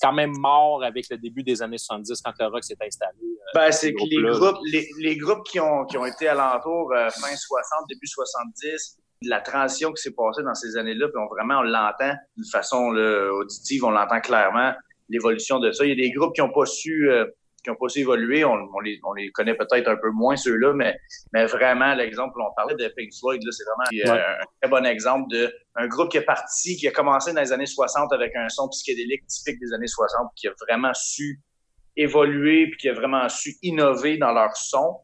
quand 0.00 0.12
même 0.12 0.32
mort 0.38 0.82
avec 0.84 1.06
le 1.10 1.18
début 1.18 1.42
des 1.42 1.62
années 1.62 1.78
70 1.78 2.22
quand 2.24 2.32
le 2.38 2.46
rock 2.46 2.64
s'est 2.64 2.76
installé. 2.80 3.18
euh, 3.22 3.50
Ben, 3.54 3.72
c'est 3.72 3.88
ces 3.88 3.94
que 3.94 4.02
les 4.10 4.22
groupes, 4.22 4.58
les, 4.72 4.88
les 5.00 5.16
groupes 5.16 5.44
qui 5.46 5.60
ont, 5.60 5.84
qui 5.86 5.98
ont 5.98 6.06
été 6.06 6.28
alentour 6.28 6.92
euh, 6.92 7.08
fin 7.10 7.34
60, 7.36 7.88
début 7.88 8.06
70, 8.06 8.98
la 9.22 9.40
transition 9.40 9.92
qui 9.92 10.02
s'est 10.02 10.14
passée 10.16 10.42
dans 10.42 10.54
ces 10.54 10.76
années-là, 10.76 11.08
puis 11.08 11.22
on, 11.22 11.26
vraiment, 11.26 11.58
on 11.60 11.62
l'entend 11.62 12.14
d'une 12.36 12.50
façon 12.50 12.90
là, 12.92 13.30
auditive, 13.34 13.84
on 13.84 13.90
l'entend 13.90 14.20
clairement, 14.20 14.72
l'évolution 15.08 15.58
de 15.58 15.72
ça. 15.72 15.84
Il 15.84 15.90
y 15.90 15.92
a 15.92 15.96
des 15.96 16.10
groupes 16.12 16.34
qui 16.34 16.40
n'ont 16.40 16.52
pas 16.52 16.64
su 16.66 17.10
euh, 17.10 17.26
qui 17.62 17.70
ont 17.70 17.76
pas 17.76 17.88
su 17.88 18.00
évoluer, 18.00 18.44
on, 18.44 18.54
on 18.74 18.80
les, 18.80 19.00
on 19.04 19.12
les 19.12 19.30
connaît 19.30 19.54
peut-être 19.54 19.88
un 19.88 19.96
peu 19.96 20.10
moins 20.10 20.36
ceux-là, 20.36 20.72
mais, 20.72 20.96
mais 21.32 21.46
vraiment, 21.46 21.94
l'exemple, 21.94 22.40
on 22.40 22.52
parlait 22.54 22.74
de 22.74 22.88
Pink 22.96 23.10
Floyd, 23.18 23.42
là, 23.42 23.50
c'est 23.52 23.64
vraiment 23.64 24.14
euh, 24.14 24.22
un 24.40 24.44
très 24.60 24.70
bon 24.70 24.86
exemple 24.86 25.30
de 25.30 25.52
un 25.76 25.86
groupe 25.86 26.10
qui 26.10 26.18
est 26.18 26.22
parti, 26.22 26.76
qui 26.76 26.88
a 26.88 26.90
commencé 26.90 27.32
dans 27.32 27.40
les 27.40 27.52
années 27.52 27.66
60 27.66 28.12
avec 28.12 28.34
un 28.36 28.48
son 28.48 28.68
psychédélique 28.68 29.26
typique 29.26 29.60
des 29.60 29.72
années 29.72 29.86
60, 29.86 30.28
qui 30.36 30.48
a 30.48 30.52
vraiment 30.68 30.92
su 30.94 31.40
évoluer, 31.96 32.68
puis 32.68 32.78
qui 32.78 32.88
a 32.88 32.94
vraiment 32.94 33.28
su 33.28 33.54
innover 33.62 34.16
dans 34.16 34.32
leur 34.32 34.56
son, 34.56 34.98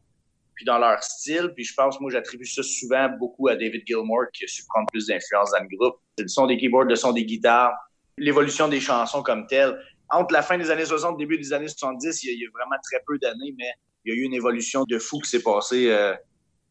puis 0.55 0.65
dans 0.65 0.77
leur 0.77 1.01
style. 1.03 1.51
Puis 1.55 1.63
je 1.63 1.73
pense, 1.73 1.99
moi, 2.01 2.11
j'attribue 2.11 2.45
ça 2.45 2.63
souvent 2.63 3.09
beaucoup 3.09 3.47
à 3.47 3.55
David 3.55 3.83
Gilmour, 3.85 4.25
qui 4.33 4.43
a 4.43 4.47
su 4.47 4.63
prendre 4.67 4.87
plus 4.91 5.07
d'influence 5.07 5.51
dans 5.51 5.63
le 5.63 5.77
groupe. 5.77 5.99
C'est 6.17 6.23
le 6.23 6.29
son 6.29 6.47
des 6.47 6.57
keyboards, 6.57 6.85
le 6.85 6.95
son 6.95 7.13
des 7.13 7.25
guitares, 7.25 7.73
l'évolution 8.17 8.67
des 8.67 8.79
chansons 8.79 9.23
comme 9.23 9.47
telles. 9.47 9.77
Entre 10.09 10.33
la 10.33 10.41
fin 10.41 10.57
des 10.57 10.71
années 10.71 10.85
60 10.85 11.17
début 11.17 11.37
des 11.37 11.53
années 11.53 11.67
70, 11.67 12.23
il 12.23 12.27
y 12.27 12.29
a, 12.29 12.33
il 12.33 12.41
y 12.41 12.45
a 12.45 12.49
vraiment 12.53 12.79
très 12.83 13.01
peu 13.05 13.17
d'années, 13.19 13.53
mais 13.57 13.71
il 14.07 14.13
y 14.13 14.17
a 14.17 14.19
eu 14.19 14.23
une 14.23 14.33
évolution 14.33 14.85
de 14.87 14.99
fou 14.99 15.19
qui 15.19 15.29
s'est 15.29 15.43
passée 15.43 15.89
euh, 15.89 16.15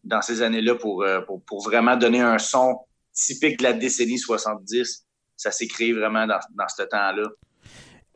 dans 0.04 0.22
ces 0.22 0.40
années-là 0.40 0.74
pour, 0.74 1.02
euh, 1.02 1.20
pour, 1.20 1.62
vraiment 1.62 1.96
donner 1.96 2.20
un 2.20 2.38
son 2.38 2.78
typique 3.12 3.58
de 3.58 3.64
la 3.64 3.72
décennie 3.74 4.18
70. 4.18 5.06
Ça 5.36 5.50
s'est 5.50 5.66
créé 5.66 5.92
vraiment 5.92 6.26
dans, 6.26 6.38
ce 6.74 6.82
temps-là. 6.84 7.28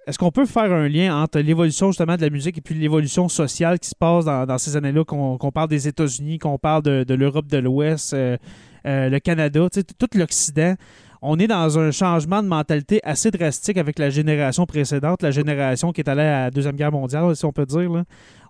Est-ce 0.06 0.18
qu'on 0.18 0.30
peut 0.30 0.46
faire 0.46 0.72
un 0.72 0.88
lien 0.88 1.22
entre 1.22 1.38
l'évolution 1.40 1.88
justement 1.88 2.16
de 2.16 2.22
la 2.22 2.30
musique 2.30 2.56
et 2.56 2.60
puis 2.62 2.74
l'évolution 2.74 3.28
sociale 3.28 3.78
qui 3.78 3.90
se 3.90 3.94
passe 3.94 4.24
dans, 4.24 4.58
ces 4.58 4.76
années-là, 4.76 5.04
qu'on 5.04 5.52
parle 5.52 5.68
des 5.68 5.86
États-Unis, 5.86 6.38
qu'on 6.38 6.58
parle 6.58 6.82
de, 6.82 7.14
l'Europe 7.14 7.46
de 7.46 7.58
l'Ouest, 7.58 8.14
euh, 8.14 8.38
le 8.84 9.18
Canada, 9.18 9.68
tout 9.70 10.08
l'Occident? 10.14 10.76
On 11.22 11.38
est 11.38 11.46
dans 11.46 11.78
un 11.78 11.90
changement 11.90 12.42
de 12.42 12.48
mentalité 12.48 13.00
assez 13.04 13.30
drastique 13.30 13.76
avec 13.76 13.98
la 13.98 14.08
génération 14.08 14.64
précédente, 14.64 15.22
la 15.22 15.30
génération 15.30 15.92
qui 15.92 16.00
est 16.00 16.08
allée 16.08 16.22
à 16.22 16.44
la 16.44 16.50
Deuxième 16.50 16.76
Guerre 16.76 16.92
mondiale, 16.92 17.36
si 17.36 17.44
on 17.44 17.52
peut 17.52 17.66
dire. 17.66 17.90
Là. 17.92 18.04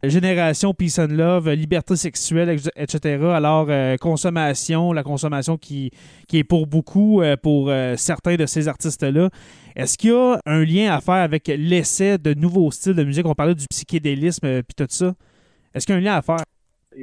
Génération 0.04 0.72
Peace 0.72 1.00
and 1.00 1.08
Love, 1.10 1.50
liberté 1.50 1.96
sexuelle, 1.96 2.48
ex- 2.48 2.70
etc. 2.76 3.18
Alors, 3.34 3.66
euh, 3.68 3.96
consommation, 3.96 4.92
la 4.92 5.02
consommation 5.02 5.58
qui, 5.58 5.90
est 6.32 6.44
pour 6.44 6.68
beaucoup, 6.68 7.22
euh, 7.22 7.36
pour 7.36 7.70
euh, 7.70 7.96
certains 7.96 8.36
de 8.36 8.46
ces 8.46 8.68
artistes-là. 8.68 9.30
Est-ce 9.74 9.98
qu'il 9.98 10.10
y 10.10 10.14
a 10.14 10.38
un 10.46 10.64
lien 10.64 10.94
à 10.94 11.00
faire 11.00 11.14
avec 11.14 11.48
l'essai 11.48 12.18
de 12.18 12.34
nouveaux 12.34 12.70
styles 12.70 12.94
de 12.94 13.02
musique? 13.02 13.26
On 13.26 13.34
parlait 13.34 13.56
du 13.56 13.66
psychédélisme 13.68 14.46
et 14.46 14.62
tout 14.76 14.86
ça. 14.88 15.12
Est-ce 15.74 15.86
qu'il 15.86 15.94
y 15.94 15.98
a 15.98 16.00
un 16.00 16.04
lien 16.04 16.14
à 16.14 16.22
faire? 16.22 16.44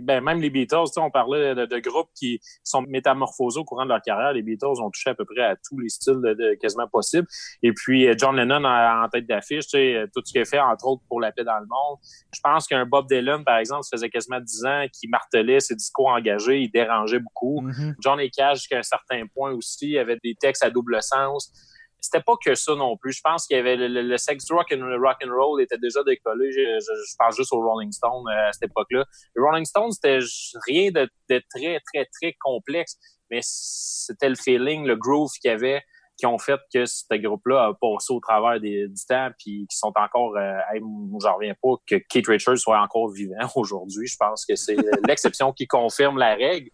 Ben, 0.01 0.23
même 0.23 0.41
les 0.41 0.49
Beatles, 0.49 0.75
on 0.97 1.09
parlait 1.11 1.55
de, 1.55 1.65
de 1.65 1.79
groupes 1.79 2.09
qui 2.15 2.39
sont 2.63 2.81
métamorphosés 2.81 3.59
au 3.59 3.63
courant 3.65 3.83
de 3.83 3.89
leur 3.89 4.01
carrière. 4.01 4.33
Les 4.33 4.41
Beatles 4.41 4.65
ont 4.81 4.89
touché 4.89 5.09
à 5.09 5.15
peu 5.15 5.25
près 5.25 5.41
à 5.43 5.55
tous 5.55 5.79
les 5.79 5.89
styles 5.89 6.21
de, 6.23 6.33
de- 6.33 6.53
quasiment 6.55 6.87
possibles. 6.87 7.27
Et 7.63 7.71
puis, 7.73 8.07
euh, 8.07 8.13
John 8.17 8.35
Lennon 8.35 8.63
en, 8.65 9.03
en 9.03 9.09
tête 9.09 9.27
d'affiche, 9.27 9.65
sais, 9.67 10.05
tout 10.13 10.21
ce 10.25 10.31
qu'il 10.31 10.41
a 10.41 10.45
fait, 10.45 10.59
entre 10.59 10.87
autres, 10.87 11.03
pour 11.07 11.21
la 11.21 11.31
paix 11.31 11.43
dans 11.43 11.59
le 11.59 11.65
monde. 11.65 11.97
Je 12.33 12.39
pense 12.43 12.67
qu'un 12.67 12.85
Bob 12.85 13.07
Dylan, 13.07 13.43
par 13.43 13.57
exemple, 13.57 13.83
ça 13.83 13.97
faisait 13.97 14.09
quasiment 14.09 14.39
10 14.39 14.65
ans 14.65 14.85
qu'il 14.91 15.09
martelait 15.09 15.59
ses 15.59 15.75
discours 15.75 16.07
engagés, 16.09 16.59
il 16.61 16.69
dérangeait 16.69 17.19
beaucoup. 17.19 17.61
John 18.01 18.19
et 18.19 18.29
Cage, 18.29 18.57
jusqu'à 18.59 18.77
un 18.79 18.83
certain 18.83 19.25
point 19.33 19.51
aussi, 19.51 19.97
avait 19.97 20.17
des 20.23 20.35
textes 20.35 20.63
à 20.63 20.69
double 20.69 21.01
sens. 21.01 21.51
C'était 21.99 22.21
pas 22.21 22.35
que 22.43 22.55
ça 22.55 22.75
non 22.75 22.95
plus. 22.97 23.13
Je 23.13 23.21
pense 23.21 23.47
qu'il 23.47 23.57
y 23.57 23.59
avait 23.59 23.75
le, 23.75 23.87
le- 23.87 24.03
le 24.03 24.17
sex 24.17 24.49
rock 24.51 24.71
and 24.71 24.81
rock 25.01 25.17
and 25.25 25.31
roll 25.31 25.61
était 25.61 25.77
déjà 25.77 26.03
décollé. 26.03 26.51
Je, 26.51 27.15
pense 27.17 27.35
juste 27.35 27.51
aux 27.53 27.61
Rolling 27.61 27.91
Stones 27.91 28.27
euh, 28.27 28.49
à 28.49 28.53
cette 28.53 28.69
époque-là. 28.69 29.03
Le 29.33 29.43
Rolling 29.43 29.65
Stones, 29.65 29.91
c'était 29.91 30.19
rien 30.67 30.91
de, 30.91 31.09
très, 31.27 31.79
très, 31.91 32.05
très 32.05 32.35
complexe, 32.39 32.97
mais 33.31 33.39
c'était 33.43 34.29
le 34.29 34.35
feeling, 34.35 34.85
le 34.85 34.95
groove 34.95 35.31
qu'il 35.41 35.49
y 35.49 35.53
avait 35.53 35.81
qui 36.17 36.25
ont 36.25 36.39
fait 36.39 36.59
que 36.73 36.85
ce 36.85 37.03
groupe-là 37.13 37.67
a 37.67 37.73
passé 37.73 38.11
au 38.11 38.19
travers 38.19 38.59
du 38.59 38.89
temps 39.07 39.29
puis 39.37 39.67
qui 39.69 39.77
sont 39.77 39.93
encore 39.95 40.35
euh, 40.35 40.57
hey, 40.73 40.81
j'en 41.21 41.35
reviens 41.35 41.53
pas 41.61 41.75
que 41.85 41.95
Keith 42.09 42.27
Richards 42.27 42.57
soit 42.57 42.81
encore 42.81 43.09
vivant 43.09 43.35
aujourd'hui. 43.55 44.07
Je 44.07 44.17
pense 44.17 44.45
que 44.45 44.55
c'est 44.55 44.75
l'exception 45.07 45.53
qui 45.53 45.67
confirme 45.67 46.17
la 46.17 46.33
règle 46.33 46.69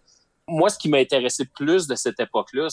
moi, 0.47 0.69
ce 0.69 0.77
qui 0.77 0.89
m'a 0.89 0.97
intéressé 0.97 1.45
plus 1.45 1.87
de 1.87 1.95
cette 1.95 2.19
époque-là, 2.19 2.67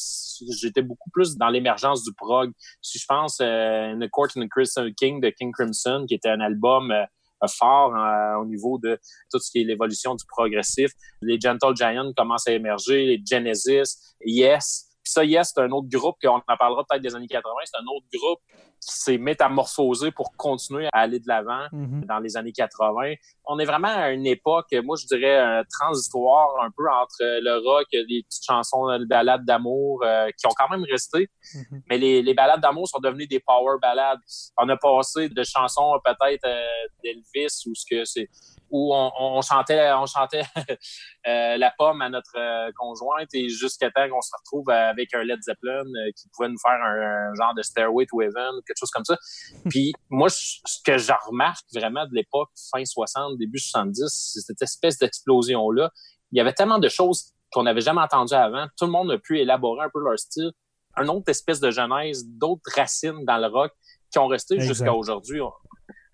j'étais 0.60 0.82
beaucoup 0.82 1.10
plus 1.10 1.36
dans 1.36 1.48
l'émergence 1.48 2.02
du 2.02 2.12
prog. 2.12 2.52
Si 2.82 2.98
je 2.98 3.06
pense 3.06 3.38
euh, 3.40 3.96
The 3.96 4.10
Court 4.10 4.28
and 4.36 4.42
the 4.42 4.48
Crimson 4.48 4.90
King 4.96 5.20
de 5.20 5.30
King 5.30 5.52
Crimson, 5.52 6.04
qui 6.08 6.14
était 6.14 6.30
un 6.30 6.40
album 6.40 6.90
euh, 6.90 7.04
fort 7.48 7.94
euh, 7.96 8.40
au 8.40 8.44
niveau 8.44 8.78
de 8.78 8.98
tout 9.30 9.38
ce 9.38 9.50
qui 9.50 9.60
est 9.60 9.64
l'évolution 9.64 10.14
du 10.14 10.24
progressif. 10.26 10.90
Les 11.22 11.38
Gentle 11.40 11.76
Giant 11.76 12.12
commencent 12.16 12.48
à 12.48 12.52
émerger, 12.52 13.06
les 13.06 13.22
Genesis, 13.24 14.16
Yes. 14.24 14.89
Puis 15.10 15.12
ça, 15.12 15.24
Yes, 15.24 15.52
c'est 15.54 15.60
un 15.60 15.70
autre 15.70 15.88
groupe 15.88 16.16
qu'on 16.22 16.36
en 16.36 16.56
parlera 16.56 16.84
peut-être 16.88 17.02
des 17.02 17.14
années 17.16 17.26
80. 17.26 17.52
C'est 17.64 17.76
un 17.78 17.86
autre 17.94 18.06
groupe 18.14 18.38
qui 18.80 18.92
s'est 18.96 19.18
métamorphosé 19.18 20.10
pour 20.12 20.34
continuer 20.36 20.86
à 20.92 21.00
aller 21.00 21.18
de 21.18 21.26
l'avant 21.26 21.66
Mhm. 21.72 22.04
dans 22.06 22.18
les 22.20 22.36
années 22.36 22.52
80. 22.52 23.14
On 23.44 23.58
est 23.58 23.64
vraiment 23.64 23.88
à 23.88 24.10
une 24.10 24.24
époque, 24.26 24.72
moi 24.84 24.96
je 24.96 25.06
dirais, 25.06 25.36
euh, 25.38 25.62
transitoire 25.78 26.48
un 26.62 26.70
peu 26.70 26.88
entre 26.88 27.16
euh, 27.22 27.40
le 27.42 27.58
rock, 27.58 27.86
les 27.92 28.22
petites 28.22 28.44
chansons, 28.46 28.86
les 28.88 29.06
ballades 29.06 29.44
d'amour 29.44 30.02
euh, 30.04 30.28
qui 30.38 30.46
ont 30.46 30.54
quand 30.56 30.68
même 30.70 30.84
resté. 30.90 31.28
Mhm. 31.54 31.82
Mais 31.90 31.98
les, 31.98 32.22
les 32.22 32.34
ballades 32.34 32.60
d'amour 32.60 32.88
sont 32.88 33.00
devenues 33.00 33.26
des 33.26 33.40
power 33.40 33.76
ballades. 33.82 34.20
On 34.56 34.68
a 34.68 34.76
passé 34.76 35.28
de 35.28 35.42
chansons 35.44 35.94
euh, 35.94 35.98
peut-être 36.04 36.44
euh, 36.46 36.62
d'Elvis 37.02 37.62
ou 37.66 37.74
ce 37.74 37.84
que 37.90 38.04
c'est 38.04 38.28
où 38.70 38.94
on, 38.94 39.10
on 39.18 39.42
chantait 39.42 39.90
on 39.92 40.06
chantait 40.06 40.42
euh, 41.26 41.56
la 41.56 41.72
pomme 41.76 42.02
à 42.02 42.08
notre 42.08 42.36
euh, 42.36 42.70
conjointe 42.76 43.28
et 43.34 43.48
jusqu'à 43.48 43.90
temps 43.90 44.08
qu'on 44.08 44.20
se 44.20 44.30
retrouve 44.40 44.70
avec 44.70 45.12
un 45.14 45.22
Led 45.24 45.40
Zeppelin 45.42 45.80
euh, 45.84 46.10
qui 46.16 46.28
pouvait 46.34 46.48
nous 46.48 46.58
faire 46.60 46.72
un, 46.72 47.30
un 47.30 47.34
genre 47.34 47.54
de 47.54 47.62
Stairway 47.62 48.06
to 48.06 48.20
Heaven 48.22 48.54
ou 48.58 48.62
quelque 48.66 48.78
chose 48.78 48.90
comme 48.90 49.04
ça. 49.04 49.16
Puis 49.68 49.92
moi, 50.08 50.28
je- 50.28 50.60
ce 50.66 50.78
que 50.84 50.98
j'en 50.98 51.16
remarque 51.26 51.64
vraiment 51.74 52.04
de 52.06 52.14
l'époque 52.14 52.48
fin 52.72 52.84
60, 52.84 53.38
début 53.38 53.58
70, 53.58 54.04
c'est 54.08 54.40
cette 54.40 54.62
espèce 54.62 54.98
d'explosion-là. 54.98 55.90
Il 56.32 56.38
y 56.38 56.40
avait 56.40 56.52
tellement 56.52 56.78
de 56.78 56.88
choses 56.88 57.32
qu'on 57.52 57.64
n'avait 57.64 57.80
jamais 57.80 58.00
entendues 58.00 58.34
avant. 58.34 58.66
Tout 58.78 58.86
le 58.86 58.92
monde 58.92 59.10
a 59.10 59.18
pu 59.18 59.40
élaborer 59.40 59.84
un 59.84 59.90
peu 59.92 60.00
leur 60.00 60.18
style. 60.18 60.52
un 60.96 61.08
autre 61.08 61.28
espèce 61.28 61.60
de 61.60 61.70
genèse, 61.70 62.24
d'autres 62.26 62.70
racines 62.76 63.24
dans 63.24 63.38
le 63.38 63.46
rock 63.48 63.72
qui 64.12 64.18
ont 64.18 64.26
resté 64.28 64.56
jusqu'à 64.60 64.92
aujourd'hui. 64.92 65.40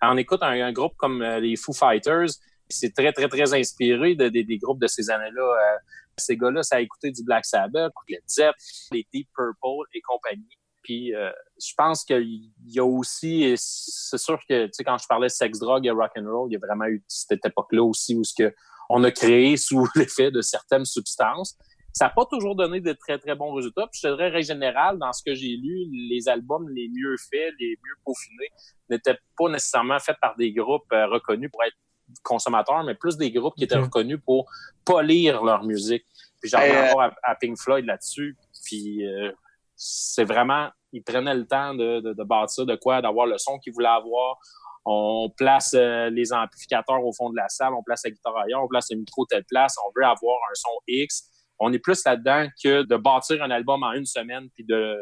On, 0.01 0.17
écoute 0.17 0.43
un, 0.43 0.71
groupe 0.71 0.93
comme 0.97 1.21
euh, 1.21 1.39
les 1.39 1.55
Foo 1.55 1.73
Fighters, 1.73 2.29
c'est 2.69 2.93
très, 2.93 3.11
très, 3.13 3.27
très 3.27 3.53
inspiré 3.53 4.15
de- 4.15 4.29
des- 4.29 4.57
groupes 4.57 4.81
de 4.81 4.87
ces 4.87 5.09
années-là. 5.09 5.41
Euh, 5.41 5.77
ces 6.17 6.35
gars-là, 6.35 6.63
ça 6.63 6.77
a 6.77 6.79
écouté 6.79 7.11
du 7.11 7.23
Black 7.23 7.45
Sabbath, 7.45 7.93
les 8.09 8.19
Zepp, 8.27 8.55
les 8.91 9.07
Deep 9.13 9.29
Purple 9.35 9.87
et 9.93 10.01
compagnie. 10.01 10.57
Puis 10.83 11.13
euh, 11.13 11.29
je 11.61 11.73
pense 11.75 12.03
qu'il 12.03 12.51
y 12.65 12.79
a 12.79 12.85
aussi, 12.85 13.53
c'est 13.57 14.17
sûr 14.17 14.39
que 14.49 14.65
tu 14.67 14.71
sais 14.71 14.83
quand 14.83 14.97
je 14.97 15.05
parlais 15.07 15.27
de 15.27 15.31
sex, 15.31 15.59
drogue 15.59 15.85
et 15.85 15.91
rock 15.91 16.11
and 16.17 16.25
roll, 16.25 16.49
il 16.49 16.53
y 16.53 16.55
a 16.55 16.59
vraiment 16.59 16.85
eu 16.85 17.03
cette 17.07 17.45
époque-là 17.45 17.83
aussi 17.83 18.15
où 18.15 18.23
ce 18.23 18.33
que 18.33 18.53
on 18.89 19.03
a 19.03 19.11
créé 19.11 19.57
sous 19.57 19.85
l'effet 19.95 20.31
de 20.31 20.41
certaines 20.41 20.85
substances. 20.85 21.57
Ça 21.97 22.05
n'a 22.05 22.11
pas 22.11 22.25
toujours 22.25 22.55
donné 22.55 22.79
de 22.79 22.93
très 22.93 23.17
très 23.17 23.33
bons 23.33 23.51
résultats. 23.53 23.87
Puis 23.91 23.99
je 24.03 24.07
te 24.07 24.13
dirais, 24.13 24.29
règle 24.29 24.45
générale, 24.45 24.99
dans 24.99 25.11
ce 25.13 25.23
que 25.23 25.33
j'ai 25.33 25.55
lu, 25.57 25.87
les 25.91 26.29
albums 26.29 26.69
les 26.69 26.89
mieux 26.89 27.15
faits, 27.17 27.53
les 27.59 27.75
mieux 27.83 27.95
peaufinés, 28.05 28.51
n'étaient 28.87 29.17
pas 29.35 29.49
nécessairement 29.49 29.97
faits 29.97 30.17
par 30.21 30.35
des 30.35 30.51
groupes 30.53 30.91
euh, 30.93 31.07
reconnus 31.07 31.49
pour 31.51 31.63
être 31.63 31.75
consommateurs, 32.21 32.83
mais 32.83 32.93
plus 32.93 33.17
des 33.17 33.31
groupes 33.31 33.55
qui 33.55 33.63
étaient 33.63 33.77
reconnus 33.77 34.19
pour 34.23 34.45
polir 34.85 35.43
leur 35.43 35.63
musique. 35.63 36.05
Puis 36.39 36.51
j'en 36.51 36.59
reviens 36.59 36.83
euh, 36.83 36.89
encore 36.89 37.01
à, 37.01 37.15
à 37.23 37.35
Pink 37.35 37.57
Floyd 37.57 37.85
là-dessus. 37.85 38.37
Puis 38.63 39.03
euh, 39.07 39.31
c'est 39.75 40.23
vraiment, 40.23 40.69
ils 40.93 41.03
prenaient 41.03 41.33
le 41.33 41.47
temps 41.47 41.73
de, 41.73 41.99
de, 41.99 42.13
de 42.13 42.23
bâtir 42.23 42.67
de 42.67 42.75
quoi, 42.75 43.01
d'avoir 43.01 43.25
le 43.25 43.39
son 43.39 43.57
qu'ils 43.57 43.73
voulaient 43.73 43.87
avoir. 43.87 44.37
On 44.85 45.29
place 45.35 45.73
euh, 45.73 46.09
les 46.11 46.31
amplificateurs 46.31 47.03
au 47.03 47.11
fond 47.11 47.29
de 47.31 47.35
la 47.35 47.49
salle, 47.49 47.73
on 47.73 47.83
place 47.83 48.01
la 48.05 48.11
guitare 48.11 48.37
ailleurs, 48.37 48.63
on 48.63 48.67
place 48.67 48.87
le 48.91 48.97
micro 48.97 49.25
telle 49.25 49.43
place, 49.45 49.75
on 49.85 49.91
veut 49.95 50.05
avoir 50.05 50.37
un 50.51 50.53
son 50.53 50.77
X. 50.87 51.29
On 51.59 51.73
est 51.73 51.79
plus 51.79 52.03
là-dedans 52.05 52.47
que 52.63 52.83
de 52.83 52.95
bâtir 52.97 53.41
un 53.43 53.51
album 53.51 53.83
en 53.83 53.93
une 53.93 54.05
semaine 54.05 54.47
puis 54.53 54.63
de, 54.63 54.95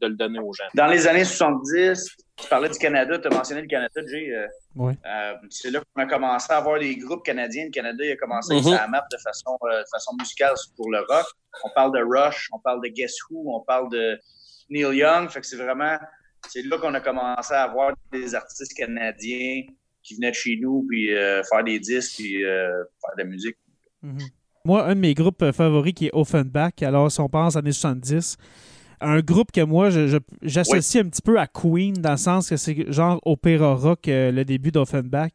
de 0.00 0.06
le 0.06 0.14
donner 0.14 0.38
aux 0.38 0.52
gens. 0.52 0.64
Dans 0.74 0.86
les 0.86 1.06
années 1.06 1.24
70, 1.24 2.16
tu 2.36 2.48
parlais 2.48 2.68
du 2.70 2.78
Canada, 2.78 3.18
tu 3.18 3.28
as 3.28 3.30
mentionné 3.30 3.60
le 3.62 3.66
Canada, 3.68 4.00
Jay. 4.06 4.30
euh, 4.34 4.46
Ouais. 4.76 4.94
euh, 5.04 5.34
c'est 5.50 5.70
là 5.70 5.80
qu'on 5.94 6.02
a 6.02 6.06
commencé 6.06 6.52
à 6.52 6.56
avoir 6.58 6.78
des 6.78 6.96
groupes 6.96 7.24
canadiens. 7.24 7.64
Le 7.66 7.70
Canada 7.70 8.02
il 8.04 8.12
a 8.12 8.16
commencé 8.16 8.54
à 8.54 8.56
être 8.56 8.62
Mhm. 8.64 8.70
sur 8.72 8.80
la 8.80 8.88
map 8.88 9.04
de 9.12 9.16
façon, 9.18 9.58
euh, 9.64 9.80
de 9.80 9.86
façon 9.92 10.14
musicale 10.18 10.54
pour 10.76 10.90
le 10.90 11.00
rock. 11.00 11.26
On 11.64 11.70
parle 11.74 11.92
de 11.92 12.02
Rush, 12.02 12.48
on 12.52 12.58
parle 12.60 12.80
de 12.82 12.88
Guess 12.88 13.16
Who, 13.28 13.54
on 13.54 13.60
parle 13.60 13.90
de 13.90 14.18
Neil 14.70 14.96
Young. 14.96 15.28
Fait 15.28 15.40
que 15.40 15.46
c'est 15.46 15.56
vraiment, 15.56 15.98
c'est 16.48 16.62
là 16.62 16.78
qu'on 16.78 16.94
a 16.94 17.00
commencé 17.00 17.52
à 17.52 17.64
avoir 17.64 17.92
des 18.12 18.34
artistes 18.34 18.72
canadiens 18.74 19.62
qui 20.02 20.14
venaient 20.14 20.30
de 20.30 20.36
chez 20.36 20.56
nous, 20.62 20.86
puis 20.88 21.14
euh, 21.14 21.42
faire 21.42 21.62
des 21.64 21.78
disques, 21.78 22.14
puis 22.16 22.42
euh, 22.44 22.68
faire 23.02 23.16
de 23.18 23.22
la 23.22 23.24
musique. 23.24 23.56
Mhm. 24.02 24.18
Moi, 24.64 24.86
un 24.86 24.94
de 24.94 25.00
mes 25.00 25.14
groupes 25.14 25.42
euh, 25.42 25.52
favoris 25.52 25.94
qui 25.94 26.06
est 26.06 26.10
Offenbach, 26.12 26.82
alors 26.82 27.10
si 27.10 27.20
on 27.20 27.28
pense 27.28 27.56
années 27.56 27.72
70, 27.72 28.36
un 29.00 29.20
groupe 29.20 29.50
que 29.52 29.62
moi, 29.62 29.88
j'associe 30.42 31.02
un 31.04 31.08
petit 31.08 31.22
peu 31.22 31.38
à 31.40 31.46
Queen, 31.46 31.94
dans 31.94 32.10
le 32.12 32.16
sens 32.18 32.48
que 32.50 32.56
c'est 32.56 32.92
genre 32.92 33.18
opéra 33.24 33.74
rock, 33.74 34.06
euh, 34.08 34.30
le 34.30 34.44
début 34.44 34.70
d'Offenbach. 34.70 35.30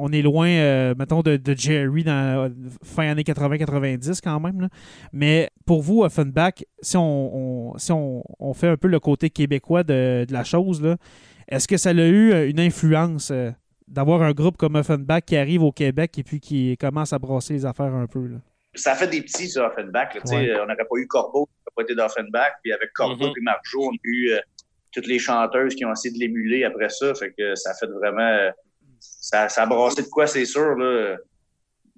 On 0.00 0.12
est 0.12 0.22
loin, 0.22 0.48
euh, 0.48 0.94
mettons, 0.98 1.22
de, 1.22 1.36
de 1.36 1.54
Jerry 1.56 2.04
dans 2.04 2.50
fin 2.84 3.08
années 3.10 3.22
80-90 3.22 4.20
quand 4.22 4.38
même. 4.40 4.60
là. 4.62 4.68
Mais 5.12 5.50
pour 5.66 5.82
vous, 5.82 6.02
Offenbach, 6.02 6.62
si 6.80 6.96
on, 6.96 7.72
on- 7.72 7.78
si 7.78 7.92
on, 7.92 8.22
on 8.38 8.54
fait 8.54 8.68
un 8.68 8.76
peu 8.76 8.88
le 8.88 9.00
côté 9.00 9.28
québécois 9.28 9.82
de, 9.82 10.24
de 10.26 10.32
la 10.32 10.44
chose, 10.44 10.96
est-ce 11.48 11.66
que 11.68 11.76
ça 11.76 11.90
a 11.90 11.92
eu 11.94 12.48
une 12.48 12.60
influence 12.60 13.32
d'avoir 13.88 14.22
un 14.22 14.32
groupe 14.32 14.56
comme 14.56 14.74
Offenbach 14.76 15.22
qui 15.26 15.36
arrive 15.36 15.62
au 15.62 15.72
Québec 15.72 16.18
et 16.18 16.22
puis 16.22 16.40
qui 16.40 16.76
commence 16.78 17.12
à 17.12 17.18
brasser 17.18 17.54
les 17.54 17.66
affaires 17.66 17.94
un 17.94 18.06
peu? 18.06 18.26
Là? 18.26 18.36
Ça 18.74 18.92
a 18.92 18.94
fait 18.94 19.08
des 19.08 19.22
petits, 19.22 19.48
ça, 19.48 19.66
Offenbach. 19.68 20.14
là, 20.14 20.20
tu 20.20 20.28
sais, 20.28 20.36
Ouais. 20.36 20.54
On 20.56 20.66
n'aurait 20.66 20.76
pas 20.76 20.96
eu 20.96 21.06
Corbeau, 21.06 21.40
on 21.40 21.40
n'aurait 21.42 21.74
pas 21.76 21.82
été 21.82 21.94
d'Offenbach. 21.94 22.52
Puis 22.62 22.72
avec 22.72 22.92
Corbeau 22.92 23.26
Mhm. 23.26 23.32
et 23.36 23.40
Marjo, 23.42 23.82
on 23.84 23.90
a 23.92 23.98
eu 24.04 24.30
euh, 24.32 24.38
toutes 24.92 25.06
les 25.06 25.18
chanteuses 25.18 25.74
qui 25.74 25.84
ont 25.84 25.92
essayé 25.92 26.14
de 26.14 26.18
l'émuler 26.20 26.64
après 26.64 26.88
ça. 26.88 27.14
Fait 27.14 27.32
que 27.36 27.54
ça 27.54 27.70
a 27.70 27.74
fait 27.74 27.86
vraiment... 27.86 28.20
euh, 28.22 28.50
ça, 29.00 29.48
ça 29.48 29.62
a 29.62 29.66
brassé 29.66 30.02
de 30.02 30.08
quoi, 30.08 30.26
c'est 30.26 30.44
sûr. 30.44 30.74
Là. 30.76 31.16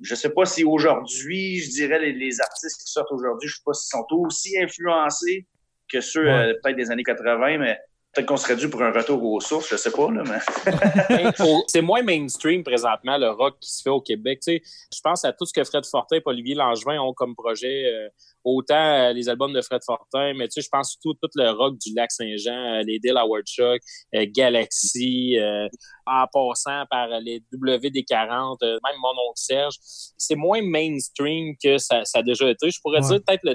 Je 0.02 0.14
sais 0.14 0.30
pas 0.30 0.47
si 0.47 0.64
aujourd'hui, 0.64 1.59
je 1.61 1.70
dirais, 1.70 1.99
les, 1.99 2.12
les 2.12 2.40
artistes 2.40 2.80
qui 2.80 2.90
sortent 2.90 3.12
aujourd'hui, 3.12 3.49
je 3.49 3.56
sais 3.56 3.62
pas 3.64 3.75
s'ils 3.75 3.90
sont 3.90 4.06
aussi 4.16 4.59
influencés 4.62 5.47
que 5.92 6.00
ceux 6.00 6.25
Ouais. 6.25 6.30
euh, 6.30 6.54
peut-être 6.62 6.76
des 6.76 6.90
années 6.90 7.02
80, 7.02 7.59
mais 7.59 7.78
peut-être 8.12 8.26
qu'on 8.26 8.37
serait 8.37 8.57
dû 8.57 8.69
pour 8.69 8.83
un 8.83 8.93
retour 8.93 9.23
aux 9.23 9.40
sources, 9.40 9.68
je 9.70 9.77
sais 9.77 9.90
pas. 9.90 10.11
Là, 10.11 10.23
mais... 10.25 11.31
C'est 11.68 11.83
moins 11.83 12.03
mainstream 12.03 12.64
présentement, 12.64 13.16
le 13.16 13.31
rock 13.31 13.57
qui 13.61 13.70
se 13.70 13.83
fait 13.83 13.90
au 13.90 14.01
Québec. 14.01 14.40
Tu 14.42 14.59
sais, 14.59 14.62
je 14.92 15.01
pense 15.01 15.25
à 15.25 15.33
tout 15.33 15.46
ce 15.46 15.53
que 15.53 15.62
Fred 15.64 15.87
Fortin 15.87 16.16
et 16.16 16.23
Olivier 16.25 16.55
Langevin 16.55 17.01
ont 17.01 17.12
comme 17.12 17.35
projet. 17.35 17.87
euh, 17.87 18.09
autant 18.44 18.74
euh, 18.74 19.12
les 19.12 19.29
albums 19.29 19.53
de 19.53 19.61
Fred 19.62 19.81
Fortin, 19.85 20.33
mais 20.35 20.48
tu 20.48 20.55
sais, 20.55 20.62
je 20.62 20.68
pense 20.70 20.90
surtout 20.92 21.14
tout 21.22 21.29
le 21.35 21.50
rock 21.50 21.76
du 21.79 21.94
lac 21.94 22.11
Saint-Jean, 22.11 22.79
euh, 22.81 22.83
les 22.87 22.98
Dill 22.98 23.16
Howard 23.16 23.44
Chuck, 23.46 23.81
euh, 24.14 24.26
Galaxy, 24.29 25.38
euh, 25.38 25.68
en 26.07 26.24
passant 26.33 26.85
par 26.90 27.09
les 27.20 27.42
WD40, 27.53 28.57
euh, 28.62 28.79
même 28.85 28.96
mon 29.00 29.11
oncle 29.29 29.37
Serge. 29.37 29.74
C'est 29.81 30.37
moins 30.37 30.61
mainstream 30.62 31.55
que 31.62 31.79
ça, 31.79 32.05
ça 32.05 32.18
a 32.18 32.22
déjà 32.22 32.48
été. 32.50 32.70
Je 32.70 32.79
pourrais 32.83 33.00
Ouais. 33.03 33.09
dire 33.09 33.20
peut-être 33.26 33.44
le, 33.44 33.53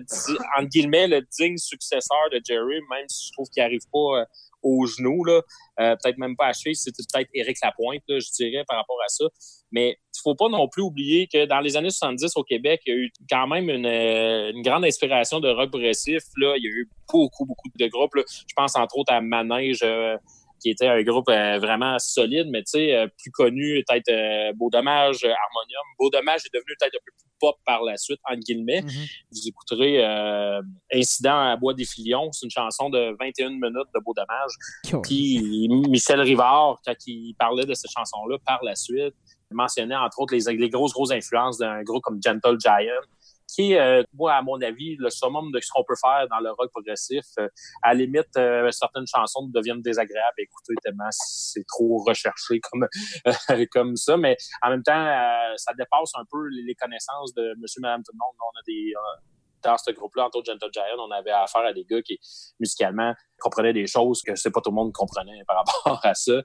entre 0.58 0.70
guillemets, 0.70 1.08
le 1.08 1.22
digne 1.40 1.58
successeur 1.58 2.18
de 2.32 2.40
Jerry, 2.46 2.80
même 2.90 3.06
si 3.10 3.28
je 3.28 3.32
trouve 3.34 3.48
qu'il 3.50 3.62
arrive 3.64 3.82
pas 3.92 4.26
aux 4.66 4.86
genoux, 4.88 5.24
là. 5.24 5.42
Euh, 5.80 5.96
peut-être 6.02 6.18
même 6.18 6.36
pas 6.36 6.48
à 6.48 6.54
cheville, 6.54 6.76
c'était 6.76 7.04
peut-être 7.14 7.30
Éric 7.34 7.58
Lapointe, 7.64 8.02
là, 8.08 8.20
je 8.20 8.28
dirais, 8.32 8.64
par 8.68 8.78
rapport 8.78 8.98
à 9.06 9.08
ça. 9.08 9.26
Mais 9.72 9.92
il 9.92 10.20
faut 10.24 10.36
pas 10.36 10.50
non 10.50 10.68
plus 10.68 10.82
oublier 10.82 11.28
que 11.32 11.46
dans 11.46 11.60
les 11.60 11.78
années 11.78 11.92
70 11.92 12.32
au 12.36 12.44
Québec, 12.44 12.82
il 12.86 12.94
y 12.94 12.98
a 12.98 13.00
eu 13.00 13.12
quand 13.30 13.48
même 13.48 13.70
une, 13.70 13.86
euh, 13.86 14.52
une 14.52 14.64
grande 14.64 14.86
inspiration 14.86 15.40
de 15.40 15.50
rock 15.50 15.70
progressif. 15.70 16.24
Là. 16.38 16.56
Il 16.58 16.64
y 16.64 16.68
a 16.68 16.72
eu 16.72 16.90
beaucoup, 17.12 17.46
beaucoup 17.46 17.70
de 17.78 17.88
groupes. 17.88 18.16
là. 18.16 18.24
Je 18.28 18.54
pense 18.56 18.76
entre 18.76 18.98
autres 18.98 19.14
à 19.14 19.22
Manège, 19.22 19.82
euh, 19.84 20.18
qui 20.66 20.72
était 20.72 20.88
un 20.88 21.04
groupe 21.04 21.30
euh, 21.30 21.60
vraiment 21.60 22.00
solide, 22.00 22.48
mais 22.50 22.64
tu 22.64 22.72
sais, 22.72 22.96
euh, 22.96 23.08
plus 23.20 23.30
connu, 23.30 23.84
peut-être 23.88 24.10
euh, 24.10 24.52
Beau 24.56 24.72
Dommage, 24.72 25.24
Harmonium. 25.24 25.86
Beau 26.00 26.10
Dommage 26.10 26.42
est 26.48 26.54
devenu 26.56 26.74
peut-être 26.80 26.96
un 26.96 27.06
peu 27.06 27.12
plus 27.16 27.30
pop 27.40 27.56
par 27.68 27.84
la 27.84 27.98
suite, 27.98 28.20
entre 28.28 28.40
guillemets. 28.40 28.82
Vous 28.82 29.48
écouterez 29.48 30.04
Incident 30.92 31.38
à 31.38 31.56
Bois 31.56 31.76
des 31.76 31.86
Filions. 31.86 32.32
C'est 32.32 32.46
une 32.46 32.52
chanson 32.52 32.90
de 32.90 33.16
21 33.20 33.50
minutes 33.50 33.92
de 33.94 34.00
Beau 34.04 34.16
Dommage. 34.16 35.02
Puis 35.04 35.68
Michel 35.88 36.22
Rivard, 36.22 36.80
quand 36.84 36.96
il 37.06 37.36
parlait 37.38 37.66
de 37.66 37.76
cette 37.76 37.92
chanson-là 37.92 38.38
par 38.44 38.64
la 38.64 38.76
suite, 38.76 39.14
mentionnait 39.52 39.96
entre 39.96 40.20
autres 40.20 40.34
les, 40.34 40.58
les 40.58 40.70
grosses, 40.70 40.94
grosses 40.94 41.12
influences 41.12 41.60
d'un 41.60 41.84
groupe 41.84 42.02
comme 42.02 42.20
Gentle 42.26 42.58
Giant, 42.60 43.02
qui 43.56 43.72
est, 43.72 43.80
euh, 43.80 44.04
moi, 44.14 44.34
à 44.34 44.42
mon 44.42 44.62
avis, 44.62 44.98
le 44.98 45.10
summum 45.10 45.52
de 45.52 45.60
ce 45.62 45.70
qu'on 45.72 45.84
peut 45.84 45.96
faire 45.96 46.28
dans 46.30 46.40
le 46.40 46.52
rock 46.52 46.70
progressif. 46.72 47.26
Euh, 47.40 47.48
à 47.82 47.94
la 47.94 48.02
limite, 48.02 48.36
euh, 48.38 48.70
certaines 48.72 49.08
chansons 49.08 49.48
deviennent 49.48 49.82
désagréables 49.82 50.36
à 50.38 50.42
écouter 50.42 50.74
tellement 50.84 51.08
c'est 51.12 51.66
trop 51.66 52.04
recherché 52.06 52.60
comme, 52.60 52.88
comme 53.72 53.96
ça. 53.96 54.18
Mais 54.18 54.36
en 54.62 54.70
même 54.70 54.84
temps, 54.84 54.94
ça 55.56 55.74
dépasse 55.78 56.12
un 56.16 56.26
peu 56.30 56.48
les, 56.50 56.76
connaissances 56.76 57.34
de 57.34 57.56
monsieur, 57.60 57.82
madame, 57.82 58.04
tout 58.04 58.12
le 58.12 58.18
monde. 58.18 58.36
On 58.42 58.60
a 58.60 58.64
des... 58.68 58.94
dans 59.64 59.78
ce 59.78 59.92
groupe-là, 59.92 60.26
entre 60.26 60.40
autres 60.40 60.52
Gentle 60.52 60.70
Giant, 60.74 60.84
on 61.00 61.12
avait 61.12 61.32
affaire 61.32 61.62
à 61.62 61.72
des 61.72 61.86
gars 61.86 62.02
qui, 62.02 62.20
musicalement, 62.60 63.14
comprenaient 63.40 63.74
des 63.74 63.88
choses 63.88 64.22
que 64.22 64.36
c'est 64.36 64.52
pas 64.52 64.60
tout 64.60 64.72
le 64.72 64.76
monde 64.76 64.92
comprenait 64.92 65.44
par 65.48 65.58
rapport 65.66 66.06
à 66.06 66.14
ça. 66.14 66.42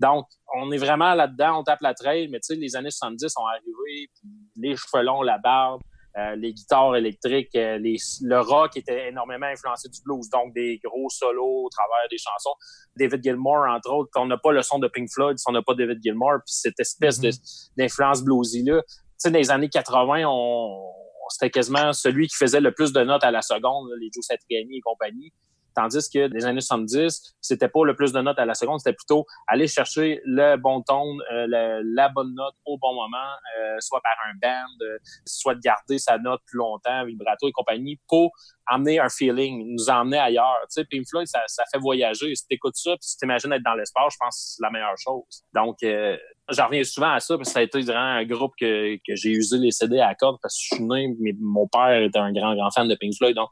Donc, 0.00 0.26
on 0.54 0.72
est 0.72 0.78
vraiment 0.78 1.14
là-dedans, 1.14 1.60
on 1.60 1.62
tape 1.62 1.80
la 1.82 1.94
trail, 1.94 2.28
mais 2.28 2.40
tu 2.40 2.54
sais, 2.54 2.56
les 2.56 2.74
années 2.74 2.90
70 2.90 3.28
sont 3.28 3.44
arrivées, 3.46 4.10
les 4.56 4.74
cheveux 4.76 5.02
longs, 5.02 5.22
la 5.22 5.38
barbe, 5.38 5.82
euh, 6.16 6.36
les 6.36 6.52
guitares 6.52 6.94
électriques, 6.94 7.54
euh, 7.56 7.76
les, 7.78 7.96
le 8.22 8.40
rock 8.40 8.76
était 8.76 9.08
énormément 9.08 9.46
influencé 9.46 9.88
du 9.88 10.00
blues, 10.04 10.28
donc 10.30 10.54
des 10.54 10.80
gros 10.84 11.08
solos 11.10 11.64
au 11.64 11.68
travers 11.70 12.08
des 12.10 12.18
chansons. 12.18 12.54
David 12.96 13.22
Gilmour, 13.22 13.64
entre 13.68 13.92
autres, 13.92 14.10
on 14.16 14.26
n'a 14.26 14.36
pas 14.38 14.52
le 14.52 14.62
son 14.62 14.78
de 14.78 14.86
Pink 14.88 15.08
Floyd 15.12 15.38
si 15.38 15.44
on 15.48 15.52
n'a 15.52 15.62
pas 15.62 15.74
David 15.74 16.00
Gilmour, 16.02 16.34
puis 16.46 16.54
cette 16.54 16.78
espèce 16.78 17.18
de- 17.18 17.30
d'influence 17.76 18.22
bluesy-là. 18.22 18.82
Tu 18.82 18.94
sais, 19.18 19.30
dans 19.30 19.38
les 19.38 19.50
années 19.50 19.68
80, 19.68 20.24
on, 20.28 20.92
c'était 21.30 21.50
quasiment 21.50 21.92
celui 21.92 22.28
qui 22.28 22.36
faisait 22.36 22.60
le 22.60 22.72
plus 22.72 22.92
de 22.92 23.02
notes 23.02 23.24
à 23.24 23.30
la 23.30 23.42
seconde, 23.42 23.90
là, 23.90 23.96
les 24.00 24.10
Joe 24.14 24.24
Satriani 24.24 24.76
et 24.76 24.80
compagnie. 24.80 25.32
Tandis 25.74 26.08
que 26.12 26.28
les 26.32 26.44
années 26.44 26.60
70, 26.60 27.36
c'était 27.40 27.68
pas 27.68 27.84
le 27.84 27.94
plus 27.94 28.12
de 28.12 28.20
notes 28.20 28.38
à 28.38 28.44
la 28.44 28.54
seconde, 28.54 28.80
c'était 28.80 28.94
plutôt 28.94 29.26
aller 29.46 29.66
chercher 29.66 30.20
le 30.24 30.56
bon 30.56 30.82
ton, 30.82 31.18
euh, 31.32 31.46
la 31.84 32.08
bonne 32.08 32.34
note 32.34 32.54
au 32.64 32.78
bon 32.78 32.94
moment, 32.94 33.32
euh, 33.58 33.76
soit 33.80 34.00
par 34.02 34.16
un 34.28 34.34
band, 34.40 34.84
euh, 34.84 34.98
soit 35.24 35.54
de 35.54 35.60
garder 35.60 35.98
sa 35.98 36.18
note 36.18 36.40
plus 36.46 36.58
longtemps, 36.58 37.04
vibrato 37.04 37.48
et 37.48 37.52
compagnie, 37.52 38.00
pour 38.08 38.32
amener 38.66 38.98
un 38.98 39.08
feeling, 39.08 39.74
nous 39.74 39.90
emmener 39.90 40.18
ailleurs. 40.18 40.58
Tu 40.62 40.80
sais, 40.80 40.84
Pink 40.84 41.06
Floyd, 41.08 41.26
ça, 41.26 41.40
ça 41.46 41.64
fait 41.70 41.78
voyager. 41.78 42.34
Si 42.34 42.46
t'écoutes 42.46 42.76
ça, 42.76 42.90
puis 42.92 43.08
si 43.08 43.16
t'imagines 43.16 43.52
être 43.52 43.62
dans 43.62 43.74
l'espace, 43.74 44.12
je 44.14 44.18
pense 44.18 44.36
que 44.36 44.54
c'est 44.56 44.62
la 44.62 44.70
meilleure 44.70 44.96
chose. 44.96 45.44
Donc, 45.54 45.82
euh, 45.82 46.16
j'en 46.50 46.66
reviens 46.66 46.84
souvent 46.84 47.12
à 47.12 47.20
ça, 47.20 47.36
parce 47.36 47.48
que 47.48 47.52
ça 47.52 47.60
a 47.60 47.62
été 47.62 47.82
durant 47.82 47.98
un 47.98 48.24
groupe 48.24 48.52
que, 48.58 48.96
que 48.96 49.14
j'ai 49.16 49.30
usé 49.30 49.58
les 49.58 49.70
CD 49.70 50.00
à 50.00 50.14
cordes, 50.14 50.38
parce 50.42 50.54
que 50.54 50.62
je 50.62 50.74
suis 50.76 50.84
né, 50.84 51.14
mais 51.20 51.34
mon 51.40 51.66
père 51.68 52.02
était 52.02 52.18
un 52.18 52.32
grand, 52.32 52.54
grand 52.54 52.70
fan 52.70 52.88
de 52.88 52.94
Pink 52.94 53.14
Floyd, 53.16 53.34
donc 53.36 53.50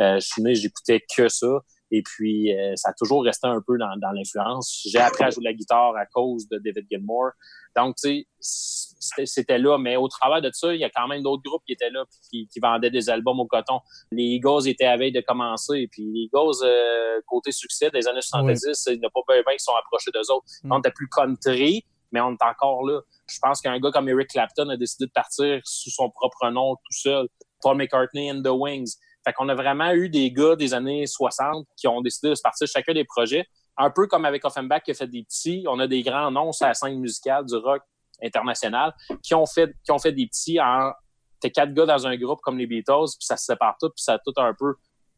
euh, 0.00 0.16
je 0.20 0.26
suis 0.26 0.42
né, 0.42 0.54
j'écoutais 0.54 1.02
que 1.16 1.28
ça. 1.28 1.60
Et 1.92 2.02
puis, 2.02 2.56
euh, 2.56 2.72
ça 2.76 2.90
a 2.90 2.92
toujours 2.92 3.24
resté 3.24 3.48
un 3.48 3.60
peu 3.66 3.76
dans, 3.76 3.96
dans 3.96 4.12
l'influence. 4.12 4.86
J'ai 4.88 5.00
appris 5.00 5.24
à 5.24 5.30
jouer 5.30 5.40
de 5.42 5.48
la 5.48 5.52
guitare 5.52 5.96
à 5.96 6.06
cause 6.06 6.48
de 6.48 6.58
David 6.58 6.86
Gilmour. 6.88 7.30
Donc, 7.76 7.96
tu 7.96 8.26
sais, 8.38 9.26
c'était- 9.26 9.58
là. 9.58 9.76
Mais 9.76 9.96
au 9.96 10.06
travers 10.06 10.40
de 10.40 10.50
ça, 10.52 10.72
il 10.72 10.80
y 10.80 10.84
a 10.84 10.90
quand 10.90 11.08
même 11.08 11.22
d'autres 11.22 11.42
groupes 11.42 11.62
qui 11.66 11.72
étaient 11.72 11.90
là 11.90 12.04
puis 12.08 12.20
qui, 12.30 12.48
qui 12.48 12.60
vendaient 12.60 12.90
des 12.90 13.10
albums 13.10 13.40
au 13.40 13.46
coton. 13.46 13.80
Les 14.12 14.22
Eagles 14.22 14.68
étaient 14.68 14.86
à 14.86 14.96
veille 14.96 15.12
de 15.12 15.20
commencer. 15.20 15.88
Puis 15.90 16.04
les 16.04 16.20
Eagles, 16.32 16.64
euh, 16.64 17.20
côté 17.26 17.50
succès 17.50 17.90
des 17.90 18.06
années 18.06 18.22
70, 18.22 18.84
il 18.92 19.00
n'y 19.00 19.06
a 19.06 19.10
pas 19.10 19.20
bien 19.26 19.42
bien 19.44 19.54
qui 19.56 19.64
sont 19.64 19.74
approchés 19.74 20.12
d'eux 20.12 20.30
autres. 20.32 20.46
Mm. 20.62 20.72
On 20.72 20.78
était 20.78 20.92
plus 20.92 21.08
country, 21.08 21.84
mais 22.12 22.20
on 22.20 22.32
est 22.32 22.42
encore 22.42 22.84
là. 22.86 23.00
Je 23.28 23.38
pense 23.40 23.60
qu'un 23.60 23.78
gars 23.78 23.90
comme 23.90 24.08
Eric 24.08 24.28
Clapton 24.28 24.68
a 24.68 24.76
décidé 24.76 25.06
de 25.06 25.12
partir 25.12 25.60
sous 25.64 25.90
son 25.90 26.10
propre 26.10 26.48
nom 26.50 26.74
tout 26.76 26.92
seul. 26.92 27.28
Paul 27.62 27.76
McCartney 27.76 28.30
and 28.30 28.42
the 28.42 28.50
Wings. 28.50 28.96
Fait 29.24 29.32
qu'on 29.32 29.48
a 29.48 29.54
vraiment 29.54 29.92
eu 29.92 30.08
des 30.08 30.32
gars 30.32 30.56
des 30.56 30.72
années 30.72 31.06
60 31.06 31.66
qui 31.76 31.86
ont 31.88 32.00
décidé 32.00 32.30
de 32.30 32.34
se 32.34 32.42
partir 32.42 32.66
chacun 32.66 32.94
des 32.94 33.04
projets. 33.04 33.46
Un 33.76 33.90
peu 33.90 34.06
comme 34.06 34.24
avec 34.24 34.44
Offenbach 34.44 34.82
qui 34.82 34.90
a 34.90 34.94
fait 34.94 35.06
des 35.06 35.22
petits. 35.22 35.64
On 35.68 35.78
a 35.78 35.86
des 35.86 36.02
grands 36.02 36.30
noms 36.30 36.52
sur 36.52 36.66
la 36.66 36.74
scène 36.74 36.98
musicale 36.98 37.44
du 37.44 37.56
rock 37.56 37.82
international 38.22 38.94
qui 39.22 39.34
ont 39.34 39.46
fait, 39.46 39.74
qui 39.84 39.92
ont 39.92 39.98
fait 39.98 40.12
des 40.12 40.26
petits 40.26 40.60
en, 40.60 40.92
t'es 41.40 41.50
quatre 41.50 41.72
gars 41.72 41.86
dans 41.86 42.06
un 42.06 42.16
groupe 42.16 42.40
comme 42.40 42.58
les 42.58 42.66
Beatles, 42.66 43.12
puis 43.18 43.26
ça 43.26 43.36
se 43.36 43.46
sépare 43.46 43.76
tout, 43.80 43.88
puis 43.88 44.02
ça 44.02 44.14
a 44.14 44.18
tout 44.18 44.34
un 44.36 44.54
peu 44.54 44.74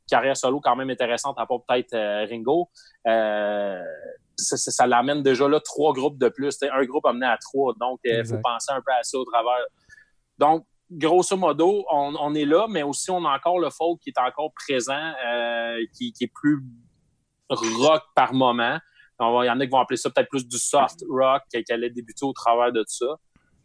carrière 0.09 0.37
solo 0.37 0.61
quand 0.61 0.76
même 0.76 0.90
intéressante, 0.90 1.38
à 1.38 1.46
part 1.46 1.61
peut-être 1.66 1.94
euh, 1.94 2.26
Ringo. 2.28 2.70
Euh, 3.07 3.83
ça, 4.37 4.57
ça- 4.57 4.71
ça 4.71 4.87
l'amène 4.87 5.23
déjà 5.23 5.49
là 5.49 5.61
trois 5.61 5.92
groupes 5.92 6.18
de 6.18 6.29
plus. 6.29 6.57
Un 6.62 6.85
groupe 6.85 7.07
amené 7.07 7.27
à 7.27 7.37
trois, 7.38 7.75
donc 7.81 8.01
il 8.05 8.12
Exact. 8.12 8.37
faut 8.37 8.42
penser 8.42 8.73
un 8.73 8.81
peu 8.81 8.92
à 8.92 9.03
ça 9.03 9.18
au 9.18 9.25
travers. 9.25 9.64
Donc, 10.38 10.66
grosso 10.90 11.37
modo, 11.37 11.85
on, 11.90 12.14
on 12.21 12.35
est 12.35 12.45
là, 12.45 12.66
mais 12.68 12.83
aussi 12.83 13.11
on 13.11 13.25
a 13.25 13.35
encore 13.37 13.59
le 13.59 13.71
folk 13.71 14.01
qui 14.01 14.11
est 14.11 14.18
encore 14.18 14.53
présent, 14.55 15.12
euh, 15.27 15.79
qui, 15.97 16.12
qui 16.12 16.25
est 16.25 16.33
plus 16.35 16.62
rock 17.51 18.03
par 18.14 18.33
moment. 18.35 18.79
Il 19.21 19.47
y 19.47 19.51
en 19.51 19.61
a 19.61 19.64
qui 19.66 19.71
vont 19.71 19.79
appeler 19.79 19.97
ça 19.99 20.11
peut-être 20.11 20.29
plus 20.31 20.47
du 20.47 20.59
soft 20.59 21.05
rock 21.09 21.42
qui, 21.53 21.62
qui 21.62 21.73
allait 21.73 21.90
débuter 21.90 22.25
au 22.25 22.33
travers 22.33 22.73
de 22.73 22.83
ça. 22.88 23.07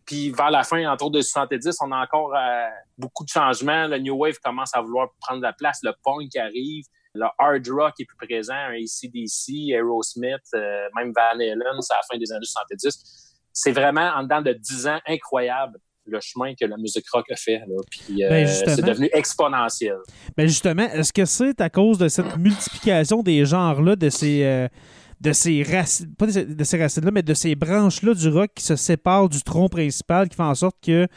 Puis 0.05 0.29
vers 0.31 0.51
la 0.51 0.63
fin, 0.63 0.89
autour 0.93 1.09
de 1.09 1.19
70, 1.19 1.77
on 1.81 1.91
a 1.91 2.01
encore 2.03 2.33
euh, 2.35 2.67
beaucoup 2.97 3.23
de 3.23 3.29
changements. 3.29 3.87
Le 3.87 3.97
New 3.97 4.15
Wave 4.15 4.37
commence 4.43 4.73
à 4.75 4.81
vouloir 4.81 5.09
prendre 5.19 5.41
la 5.41 5.53
place. 5.53 5.79
Le 5.83 5.93
punk 6.03 6.35
arrive. 6.35 6.85
Le 7.17 7.25
hard 7.39 7.67
rock 7.69 7.93
est 7.99 8.05
plus 8.05 8.27
présent. 8.27 8.53
Un 8.53 8.73
ACDC, 8.73 9.71
Aerosmith, 9.71 10.41
euh, 10.53 10.87
même 10.95 11.11
Van 11.15 11.33
Halen, 11.33 11.81
c'est 11.81 11.93
à 11.93 11.97
la 11.97 12.03
fin 12.11 12.17
des 12.17 12.31
années 12.31 12.45
70. 12.45 13.33
C'est 13.51 13.71
vraiment, 13.71 14.11
en 14.15 14.23
dedans 14.23 14.41
de 14.41 14.53
10 14.53 14.87
ans, 14.87 14.99
incroyable 15.07 15.79
le 16.07 16.19
chemin 16.21 16.53
que 16.55 16.65
la 16.65 16.77
musique 16.77 17.05
rock 17.09 17.25
a 17.31 17.35
fait. 17.35 17.59
Là. 17.67 17.75
Puis 17.89 18.23
euh, 18.23 18.29
Ben, 18.29 18.47
c'est 18.47 18.81
devenu 18.81 19.09
exponentiel. 19.13 19.97
Ben 20.35 20.47
justement, 20.47 20.83
est-ce 20.83 21.11
que 21.11 21.25
c'est 21.25 21.59
à 21.61 21.69
cause 21.69 21.97
de 21.97 22.07
cette 22.07 22.37
multiplication 22.37 23.23
des 23.23 23.45
genres-là, 23.45 23.95
de 23.95 24.09
ces, 24.09 24.43
euh, 24.43 24.67
de 25.19 25.33
ces 25.33 25.63
racines, 25.63 26.13
pas 26.15 26.27
de 26.27 26.31
ces, 26.31 26.45
de 26.45 26.63
ces 26.63 26.81
racines-là, 26.81 27.11
mais 27.11 27.23
de 27.23 27.33
ces 27.33 27.55
branches-là 27.55 28.13
du 28.13 28.29
rock 28.29 28.51
qui 28.55 28.63
se 28.63 28.75
séparent 28.75 29.29
du 29.29 29.41
tronc 29.41 29.69
principal, 29.69 30.29
qui 30.29 30.35
fait 30.35 30.43
en 30.43 30.55
sorte 30.55 30.77
que, 30.81 31.07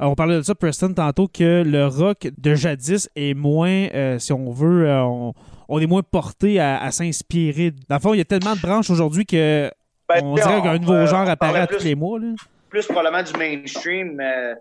on 0.00 0.14
parlait 0.14 0.36
de 0.36 0.42
ça, 0.42 0.54
Preston, 0.54 0.92
tantôt, 0.94 1.28
que 1.28 1.62
le 1.64 1.86
rock 1.86 2.28
de 2.36 2.54
jadis 2.54 3.08
est 3.16 3.34
moins, 3.34 3.88
euh, 3.94 4.18
si 4.18 4.32
on 4.32 4.50
veut, 4.50 4.88
euh, 4.88 5.02
on, 5.02 5.32
on 5.68 5.78
est 5.80 5.86
moins 5.86 6.02
porté 6.02 6.60
à, 6.60 6.80
à 6.82 6.90
s'inspirer. 6.90 7.72
Dans 7.88 7.96
le 7.96 8.00
fond, 8.00 8.14
il 8.14 8.18
y 8.18 8.20
a 8.20 8.24
tellement 8.24 8.54
de 8.54 8.60
branches 8.60 8.90
aujourd'hui 8.90 9.24
que 9.26 9.70
Ben, 10.08 10.20
on 10.22 10.34
dirait 10.34 10.62
qu'un 10.62 10.78
nouveau 10.78 10.92
euh, 10.94 11.06
genre 11.06 11.28
apparaît 11.28 11.60
à 11.60 11.66
plus- 11.66 11.78
tous 11.78 11.84
les 11.84 11.94
mois. 11.94 12.18
Là. 12.18 12.34
plus 12.68 12.84
probablement 12.86 13.22
du 13.22 13.32
mainstream, 13.38 14.14
mais 14.16 14.54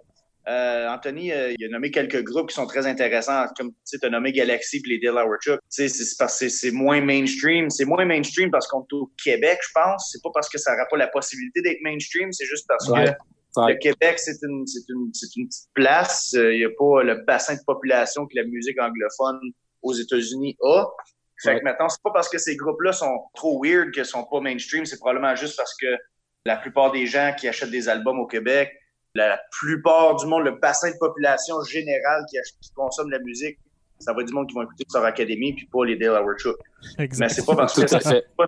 euh, 0.47 0.87
Anthony, 0.89 1.31
euh, 1.31 1.53
il 1.57 1.65
a 1.65 1.69
nommé 1.69 1.89
quelques 1.91 2.23
groupes 2.23 2.49
qui 2.49 2.55
sont 2.55 2.67
très 2.67 2.85
intéressants, 2.85 3.45
comme 3.57 3.71
tu 3.87 3.97
as 4.01 4.09
nommé 4.09 4.31
Galaxy 4.31 4.77
et 4.77 4.89
les. 4.89 4.99
Tu 4.99 5.07
sais, 5.69 5.87
C'est 5.87 5.89
c'est 5.89 6.15
parce 6.19 6.39
que 6.39 6.49
c'est 6.49 6.71
moins 6.71 7.01
mainstream. 7.01 7.69
C'est 7.71 7.85
moins 7.85 8.05
mainstream 8.05 8.51
parce 8.51 8.67
qu'on 8.67 8.81
est 8.81 8.93
au 8.93 9.11
Québec, 9.23 9.57
je 9.63 9.69
pense. 9.73 10.09
C'est 10.11 10.21
pas 10.23 10.29
parce 10.33 10.47
que 10.49 10.57
ça 10.59 10.71
n'aura 10.73 10.85
pas 10.89 10.97
la 10.97 11.07
possibilité 11.07 11.61
d'être 11.63 11.79
mainstream, 11.83 12.31
c'est 12.31 12.45
juste 12.45 12.65
parce 12.67 12.87
Ouais. 12.89 13.05
que 13.05 13.11
Ouais. 13.61 13.73
le 13.73 13.79
Québec, 13.79 14.19
c'est 14.19 14.37
une, 14.43 14.65
c'est 14.67 14.87
une, 14.89 15.09
c'est 15.13 15.35
une 15.37 15.47
petite 15.47 15.69
place. 15.73 16.33
Euh, 16.35 16.53
Il 16.53 16.59
n'y 16.59 16.65
a 16.65 16.69
pas 16.77 17.03
le 17.03 17.23
bassin 17.25 17.55
de 17.55 17.61
population 17.65 18.25
que 18.25 18.35
la 18.35 18.43
musique 18.43 18.79
anglophone 18.81 19.39
aux 19.81 19.93
États-Unis 19.93 20.57
a. 20.61 20.85
Fait 21.43 21.49
Ouais. 21.53 21.59
que 21.59 21.63
maintenant, 21.65 21.89
c'est 21.89 22.01
pas 22.01 22.11
parce 22.13 22.29
que 22.29 22.37
ces 22.37 22.55
groupes-là 22.55 22.93
sont 22.93 23.19
trop 23.33 23.61
weird 23.63 23.91
qu'ils 23.91 24.05
sont 24.05 24.23
pas 24.25 24.39
mainstream, 24.39 24.85
c'est 24.85 24.97
probablement 24.97 25.35
juste 25.35 25.57
parce 25.57 25.75
que 25.75 25.87
la 26.45 26.55
plupart 26.57 26.91
des 26.91 27.05
gens 27.07 27.33
qui 27.37 27.47
achètent 27.47 27.71
des 27.71 27.89
albums 27.89 28.19
au 28.19 28.25
Québec, 28.27 28.71
la, 29.15 29.39
plupart 29.51 30.15
du 30.15 30.25
monde, 30.27 30.43
le 30.45 30.51
bassin 30.59 30.91
de 30.91 30.97
population 30.99 31.61
général 31.63 32.23
qui, 32.29 32.37
ach- 32.37 32.53
qui 32.61 32.71
consomme 32.73 33.09
la 33.11 33.19
musique, 33.19 33.57
ça 33.99 34.13
va 34.13 34.21
être 34.21 34.27
du 34.27 34.33
monde 34.33 34.47
qui 34.47 34.53
vont 34.55 34.63
écouter 34.63 34.83
Star 34.89 35.03
Academy 35.05 35.53
puis 35.53 35.67
pas 35.71 35.85
les 35.85 35.95
Dale 35.97 36.15
Howard 36.17 36.37
Shook. 36.39 36.57
Mais 36.97 37.29
c'est 37.29 37.45
pas 37.45 37.55
parce 37.55 37.73
que 37.79 37.87
c'est 37.87 37.99
pas, 38.37 38.47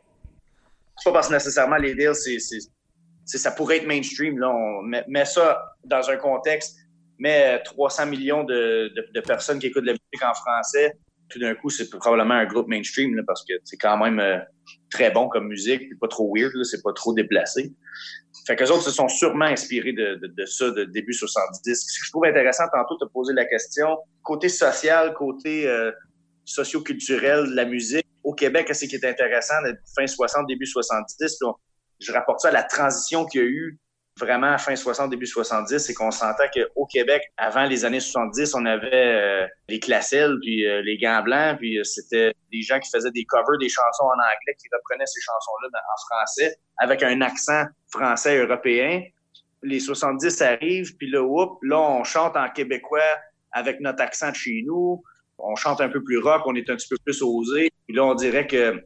c'est 0.98 1.04
pas 1.06 1.12
parce 1.14 1.28
que 1.30 1.34
nécessairement 1.34 1.78
les 1.78 1.96
Dale, 1.96 2.16
c'est- 2.16 2.40
ça 3.28 3.52
pourrait 3.52 3.78
être 3.78 3.88
mainstream. 3.88 4.40
Là, 4.40 4.50
on 4.50 4.82
met, 4.82 5.04
met 5.08 5.26
ça 5.26 5.76
dans 5.84 6.10
un 6.10 6.18
contexte, 6.18 6.78
met 7.20 7.62
300 7.64 8.06
millions 8.08 8.44
de, 8.44 8.92
de, 8.96 9.08
de 9.14 9.22
personnes 9.22 9.60
qui 9.60 9.68
écoutent 9.68 9.86
la 9.86 9.94
musique 9.94 10.24
en 10.24 10.34
français. 10.34 10.94
Tout 11.30 11.40
d'un 11.40 11.56
coup, 11.56 11.70
c'est 11.70 11.90
probablement 11.90 12.36
un 12.36 12.46
groupe 12.46 12.68
mainstream 12.68 13.16
là, 13.16 13.24
parce 13.28 13.44
que 13.44 13.54
c'est 13.66 13.76
quand 13.76 13.98
même 13.98 14.20
euh, 14.20 14.38
très 14.90 15.12
bon 15.12 15.28
comme 15.28 15.50
musique, 15.50 15.90
puis 15.90 15.98
pas 15.98 16.08
trop 16.08 16.34
weird, 16.34 16.54
c'est 16.64 16.82
pas 16.82 16.94
trop 16.94 17.14
déplacé. 17.14 17.74
Fait 18.46 18.56
qu'eux 18.56 18.72
autres 18.72 18.84
se 18.84 18.92
sont 18.92 19.10
sûrement 19.10 19.46
inspirés 19.46 19.92
de, 19.92 20.16
de, 20.16 20.28
de 20.28 20.46
ça 20.46 20.72
de 20.72 20.86
début 20.86 21.12
70. 21.12 21.76
Ce 21.76 22.00
que 22.00 22.06
je 22.06 22.12
trouve 22.12 22.26
intéressant, 22.26 22.64
tantôt, 22.72 22.98
de 23.02 23.10
poser 23.12 23.34
la 23.34 23.44
question, 23.44 23.98
côté 24.24 24.48
social, 24.48 25.14
côté 25.14 25.68
euh, 25.68 25.92
socio-culturel 26.46 27.50
de 27.50 27.56
la 27.56 27.66
musique, 27.66 28.08
au 28.24 28.34
Québec, 28.34 28.68
qu'est-ce 28.68 28.86
qui 28.86 28.96
est 28.96 29.06
intéressant 29.06 29.56
fin 29.96 30.08
60, 30.08 30.48
début 30.48 30.66
70? 30.66 31.38
là, 31.42 31.52
je 32.00 32.12
rapporte 32.12 32.42
ça 32.42 32.50
à 32.50 32.52
la 32.52 32.64
transition 32.64 33.26
qu'il 33.26 33.42
y 33.42 33.44
a 33.44 33.48
eu 33.48 33.80
vraiment 34.20 34.48
à 34.48 34.58
fin 34.58 34.76
60, 34.76 35.10
début 35.10 35.28
70, 35.28 35.78
c'est 35.78 35.94
qu'on 35.94 36.12
sentait 36.12 36.50
qu'au 36.54 36.86
Québec, 36.86 37.24
avant 37.38 37.66
les 37.66 37.86
années 37.86 38.00
70, 38.00 38.56
on 38.56 38.66
avait 38.66 38.90
euh, 38.92 39.48
les 39.70 39.80
classelles, 39.80 40.38
puis 40.42 40.66
euh, 40.66 40.82
les 40.82 40.98
gants 40.98 41.22
blancs, 41.22 41.58
puis 41.60 41.78
euh, 41.78 41.84
c'était 41.84 42.34
des 42.52 42.62
gens 42.62 42.80
qui 42.80 42.90
faisaient 42.90 43.12
des 43.12 43.26
covers 43.26 43.58
des 43.60 43.70
chansons 43.70 44.06
en 44.06 44.20
anglais, 44.20 44.56
qui 44.60 44.68
reprenaient 44.74 45.06
ces 45.06 45.22
chansons-là 45.22 45.70
en 45.80 46.16
français, 46.16 46.56
avec 46.78 47.04
un 47.04 47.22
accent 47.22 47.66
français 47.92 48.38
européen. 48.38 49.04
Les 49.64 49.80
70 49.80 50.42
arrivent, 50.42 50.96
puis 50.98 51.10
là, 51.10 51.22
whoop, 51.22 51.60
là, 51.64 51.80
on 51.80 52.04
chante 52.04 52.36
en 52.36 52.50
québécois 52.50 53.02
avec 53.52 53.80
notre 53.80 54.02
accent 54.02 54.32
de 54.32 54.36
chez 54.36 54.64
nous. 54.66 55.04
On 55.40 55.56
chante 55.56 55.82
un 55.82 55.90
peu 55.90 56.04
plus 56.04 56.20
rock, 56.20 56.44
on 56.46 56.56
est 56.56 56.70
un 56.70 56.76
petit 56.76 56.88
peu 56.88 56.98
plus 57.04 57.22
osé. 57.22 57.72
Puis 57.88 57.96
là, 57.96 58.06
on 58.06 58.16
dirait 58.16 58.48
que 58.48 58.84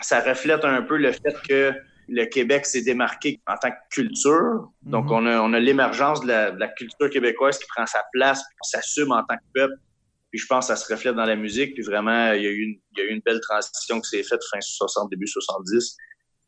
ça 0.00 0.20
reflète 0.20 0.64
un 0.64 0.82
peu 0.82 0.96
le 0.96 1.12
fait 1.12 1.36
que 1.48 1.72
le 2.08 2.24
Québec 2.26 2.66
s'est 2.66 2.82
démarqué 2.82 3.40
en 3.46 3.56
tant 3.56 3.70
que 3.70 3.76
culture. 3.90 4.70
Donc, 4.82 5.06
Mhm. 5.06 5.12
on 5.12 5.26
a, 5.26 5.40
on 5.40 5.52
a 5.52 5.58
l'émergence 5.60 6.20
de 6.22 6.28
la, 6.28 6.50
de 6.52 6.60
la 6.60 6.68
culture 6.68 7.10
québécoise 7.10 7.58
qui 7.58 7.66
prend 7.74 7.86
sa 7.86 8.04
place, 8.12 8.40
qui 8.40 8.70
s'assume 8.70 9.12
en 9.12 9.22
tant 9.24 9.36
que 9.36 9.42
peuple. 9.54 9.74
Puis 10.30 10.40
je 10.40 10.46
pense 10.46 10.68
que 10.68 10.74
ça 10.74 10.76
se 10.76 10.92
reflète 10.92 11.14
dans 11.14 11.24
la 11.24 11.36
musique. 11.36 11.74
Puis 11.74 11.82
vraiment, 11.82 12.32
il 12.32 12.42
y 12.42 12.46
a 12.46 12.50
eu 12.50 12.62
une, 12.62 12.78
il 12.96 12.98
y 12.98 13.02
a 13.02 13.04
eu 13.04 13.14
une 13.14 13.22
belle 13.24 13.40
transition 13.40 14.00
qui 14.00 14.10
s'est 14.10 14.22
faite 14.22 14.40
fin 14.52 14.60
60, 14.60 15.10
début 15.10 15.26
70. 15.26 15.96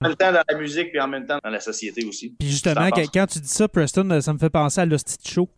En 0.01 0.09
même 0.09 0.16
temps 0.16 0.33
dans 0.33 0.44
la 0.49 0.59
musique, 0.59 0.90
puis 0.90 1.01
en 1.01 1.09
même 1.09 1.27
temps 1.27 1.38
dans 1.42 1.51
la 1.51 1.59
société 1.61 2.05
aussi. 2.05 2.35
Puis 2.38 2.49
justement, 2.49 2.88
quand, 2.90 3.27
tu 3.27 3.40
dis 3.40 3.49
ça, 3.49 3.66
Preston, 3.66 4.21
ça 4.21 4.33
me 4.33 4.38
fait 4.38 4.51
penser 4.51 4.81
à 4.81 4.87
l'Hostie 4.87 5.16
Show. 5.29 5.49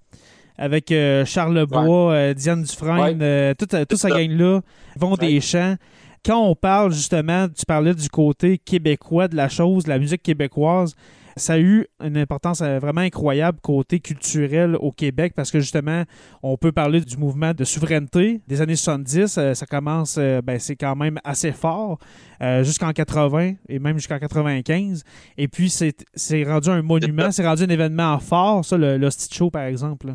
Avec 0.56 0.92
euh, 0.92 1.24
Charles 1.24 1.54
Lebois, 1.54 2.12
euh, 2.12 2.34
Diane 2.34 2.62
Dufresne, 2.62 3.20
euh, 3.22 3.54
toute, 3.54 3.70
toute 3.88 3.98
sa 3.98 4.10
gang-là, 4.10 4.60
Yvon 4.96 5.14
Deschamps. 5.16 5.76
Quand 6.24 6.46
on 6.46 6.54
parle 6.54 6.92
justement, 6.92 7.48
tu 7.48 7.64
parlais 7.64 7.94
du 7.94 8.08
côté 8.08 8.58
québécois 8.58 9.28
de 9.28 9.36
la 9.36 9.48
chose, 9.48 9.84
de 9.84 9.88
la 9.88 9.98
musique 9.98 10.22
québécoise, 10.22 10.94
ça 11.36 11.54
a 11.54 11.58
eu 11.58 11.86
une 12.04 12.16
importance 12.18 12.60
euh, 12.60 12.78
vraiment 12.78 13.00
incroyable 13.00 13.58
côté 13.62 14.00
culturel 14.00 14.76
au 14.76 14.92
Québec 14.92 15.32
parce 15.34 15.50
que 15.50 15.60
justement, 15.60 16.04
on 16.42 16.56
peut 16.56 16.72
parler 16.72 17.00
du 17.00 17.16
mouvement 17.16 17.54
de 17.54 17.64
souveraineté 17.64 18.42
des 18.46 18.60
années 18.60 18.76
70. 18.76 19.38
euh, 19.38 19.54
ça 19.54 19.66
commence, 19.66 20.16
euh, 20.18 20.42
ben, 20.42 20.58
c'est 20.58 20.76
quand 20.76 20.96
même 20.96 21.18
assez 21.24 21.52
fort 21.52 21.98
euh, 22.42 22.64
jusqu'en 22.64 22.92
80 22.92 23.54
et 23.68 23.78
même 23.78 23.96
jusqu'en 23.96 24.18
95. 24.18 25.04
Et 25.38 25.48
puis, 25.48 25.70
c'est 25.70 25.96
c'est 26.14 26.44
rendu 26.44 26.68
un 26.68 26.82
monument, 26.82 27.30
c'est 27.30 27.46
rendu 27.46 27.62
un 27.62 27.68
événement 27.68 28.18
fort, 28.18 28.64
ça, 28.64 28.76
le 28.76 29.08
Show, 29.32 29.50
par 29.50 29.64
exemple. 29.64 30.14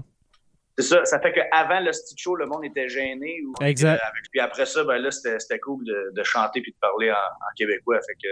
C'est 0.78 0.84
ça. 0.86 1.06
Ça 1.06 1.20
fait 1.20 1.32
qu'avant 1.34 1.80
le 1.80 1.94
stitch 1.94 2.22
show, 2.22 2.36
le 2.36 2.46
monde 2.48 2.66
était 2.66 2.90
gêné. 2.90 3.38
Ou, 3.48 3.54
Exact. 3.64 3.94
euh, 3.96 4.10
avec- 4.12 4.30
puis 4.32 4.40
après 4.40 4.66
ça, 4.66 4.84
ben 4.84 4.98
là, 4.98 5.10
c'était 5.12 5.60
cool 5.60 5.84
de, 5.86 6.12
de 6.14 6.24
chanter 6.24 6.62
puis 6.62 6.72
de 6.72 6.78
parler 6.82 7.12
en, 7.12 7.14
en 7.16 7.54
québécois. 7.58 8.00
Fait 8.06 8.14
que 8.22 8.30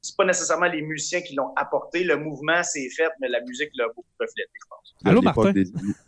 c'est 0.00 0.16
pas 0.16 0.24
nécessairement 0.24 0.66
les 0.66 0.82
musiciens 0.82 1.20
qui 1.20 1.34
l'ont 1.34 1.52
apporté. 1.54 2.02
Le 2.02 2.16
mouvement 2.16 2.62
s'est 2.62 2.88
fait, 2.96 3.10
mais 3.20 3.28
la 3.28 3.40
musique 3.42 3.68
l'a 3.76 3.86
beaucoup 3.88 4.04
reflété, 4.18 4.50
je 4.54 4.66
pense. 4.68 4.94
Allô, 5.04 5.20
Martin? 5.22 5.52
des- 5.52 5.66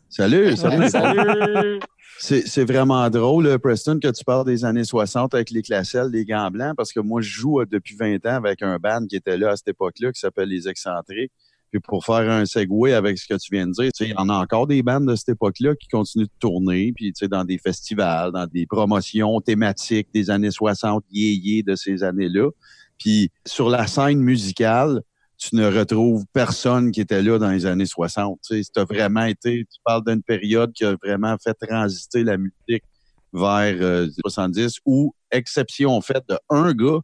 Salut, 0.09 0.57
salut. 0.57 0.89
Salut! 0.89 1.81
C'est 2.19 2.47
c'est 2.47 2.65
vraiment 2.65 3.09
drôle, 3.11 3.47
euh, 3.47 3.59
Preston, 3.59 3.99
que 4.01 4.09
tu 4.09 4.25
parles 4.25 4.47
des 4.47 4.65
années 4.65 4.85
60 4.85 5.35
avec 5.35 5.51
les 5.51 5.63
classelles, 5.63 6.09
les 6.13 6.25
gants 6.25 6.51
blancs, 6.51 6.77
parce 6.77 6.93
que 6.93 7.01
moi, 7.01 7.21
je 7.21 7.29
joue 7.29 7.61
euh, 7.61 7.67
depuis 7.67 7.97
20 7.97 8.25
ans 8.27 8.37
avec 8.37 8.63
un 8.63 8.79
band 8.79 9.05
qui 9.07 9.17
était 9.17 9.37
là 9.37 9.51
à 9.51 9.57
cette 9.57 9.69
époque-là, 9.69 10.13
qui 10.13 10.21
s'appelle 10.21 10.49
Les 10.49 10.69
Excentriques. 10.69 11.33
Puis 11.75 11.81
pour 11.81 12.05
faire 12.05 12.31
un 12.31 12.47
segue 12.47 12.93
avec 12.93 13.19
ce 13.19 13.27
que 13.27 13.35
tu 13.35 13.49
viens 13.51 13.67
de 13.67 13.73
dire, 13.73 13.91
il 13.99 14.11
y 14.11 14.15
en 14.17 14.29
a 14.29 14.35
encore 14.35 14.69
des 14.69 14.85
bandes 14.85 15.09
de 15.11 15.17
cette 15.17 15.31
époque-là 15.31 15.75
qui 15.75 15.89
continuent 15.89 16.27
de 16.27 16.39
tourner, 16.39 16.93
puis 16.95 17.13
dans 17.29 17.43
des 17.43 17.59
festivals, 17.59 18.31
dans 18.31 18.47
des 18.47 18.65
promotions 18.65 19.41
thématiques 19.41 20.07
des 20.15 20.31
années 20.31 20.53
60, 20.53 21.05
yé 21.11 21.65
de 21.65 21.75
ces 21.75 22.05
années-là. 22.05 22.49
Puis 22.97 23.33
sur 23.45 23.71
la 23.71 23.89
scène 23.89 24.21
musicale, 24.21 25.03
tu 25.37 25.57
ne 25.57 25.67
retrouves 25.67 26.25
personne 26.33 26.93
qui 26.93 27.01
était 27.01 27.23
là 27.23 27.41
dans 27.41 27.51
les 27.51 27.67
années 27.67 27.87
60. 27.87 28.39
Tu 28.49 28.63
sais, 28.63 28.71
as 28.77 28.85
vraiment 28.85 29.25
été, 29.25 29.65
tu 29.69 29.81
parles 29.85 30.05
d'une 30.07 30.23
période 30.23 30.73
qui 30.75 30.85
a 30.85 30.95
vraiment 31.03 31.35
fait 31.43 31.55
transiter 31.55 32.23
la 32.23 32.37
musique 32.37 32.85
vers 33.33 33.77
euh, 33.81 34.07
70, 34.25 34.79
ou 34.87 35.13
exception 35.33 36.01
faite 36.03 36.23
de 36.29 36.39
un 36.51 36.73
gars, 36.73 37.01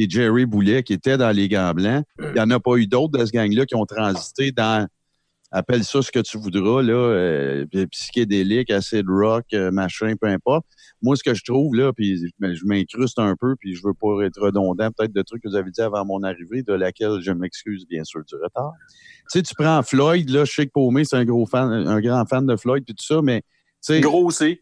qui 0.00 0.04
est 0.04 0.10
Jerry 0.10 0.46
Boulet, 0.46 0.82
qui 0.82 0.94
était 0.94 1.18
dans 1.18 1.30
les 1.30 1.48
gants 1.48 1.72
blancs. 1.74 2.04
Il 2.18 2.32
n'y 2.32 2.40
en 2.40 2.50
a 2.50 2.58
pas 2.58 2.76
eu 2.76 2.86
d'autres 2.86 3.18
de 3.18 3.24
ce 3.24 3.32
gang-là 3.32 3.66
qui 3.66 3.74
ont 3.74 3.84
transité 3.84 4.50
dans, 4.50 4.88
appelle 5.50 5.84
ça 5.84 6.00
ce 6.00 6.10
que 6.10 6.20
tu 6.20 6.38
voudras, 6.38 6.82
là, 6.82 6.94
euh, 6.94 7.66
psychédélique, 7.90 8.70
acid 8.70 9.04
rock, 9.08 9.44
euh, 9.52 9.70
machin, 9.70 10.14
peu 10.18 10.28
importe. 10.28 10.64
Moi, 11.02 11.16
ce 11.16 11.22
que 11.22 11.34
je 11.34 11.44
trouve, 11.44 11.74
là, 11.74 11.92
puis 11.92 12.16
je 12.40 12.64
m'incruste 12.64 13.18
un 13.18 13.34
peu, 13.38 13.56
puis 13.56 13.74
je 13.74 13.82
veux 13.84 13.92
pas 13.92 14.24
être 14.24 14.40
redondant, 14.40 14.90
peut-être 14.90 15.12
de 15.12 15.22
trucs 15.22 15.42
que 15.42 15.48
vous 15.48 15.56
avez 15.56 15.70
dit 15.70 15.82
avant 15.82 16.04
mon 16.06 16.22
arrivée, 16.22 16.62
de 16.62 16.72
laquelle 16.72 17.20
je 17.20 17.32
m'excuse, 17.32 17.86
bien 17.86 18.04
sûr, 18.04 18.24
du 18.24 18.36
retard. 18.36 18.72
Tu 19.30 19.38
sais, 19.38 19.42
tu 19.42 19.54
prends 19.54 19.82
Floyd, 19.82 20.30
là, 20.30 20.44
je 20.44 20.52
sais 20.52 20.66
que 20.66 20.72
Paumé, 20.72 21.04
c'est 21.04 21.16
un 21.16 21.24
gros 21.24 21.44
fan, 21.44 21.70
un 21.70 22.00
grand 22.00 22.24
fan 22.26 22.46
de 22.46 22.56
Floyd, 22.56 22.84
puis 22.84 22.94
tout 22.94 23.04
ça, 23.04 23.20
mais... 23.22 23.42
tu 23.42 23.94
sais, 23.94 24.00
Gros 24.00 24.24
aussi. 24.24 24.60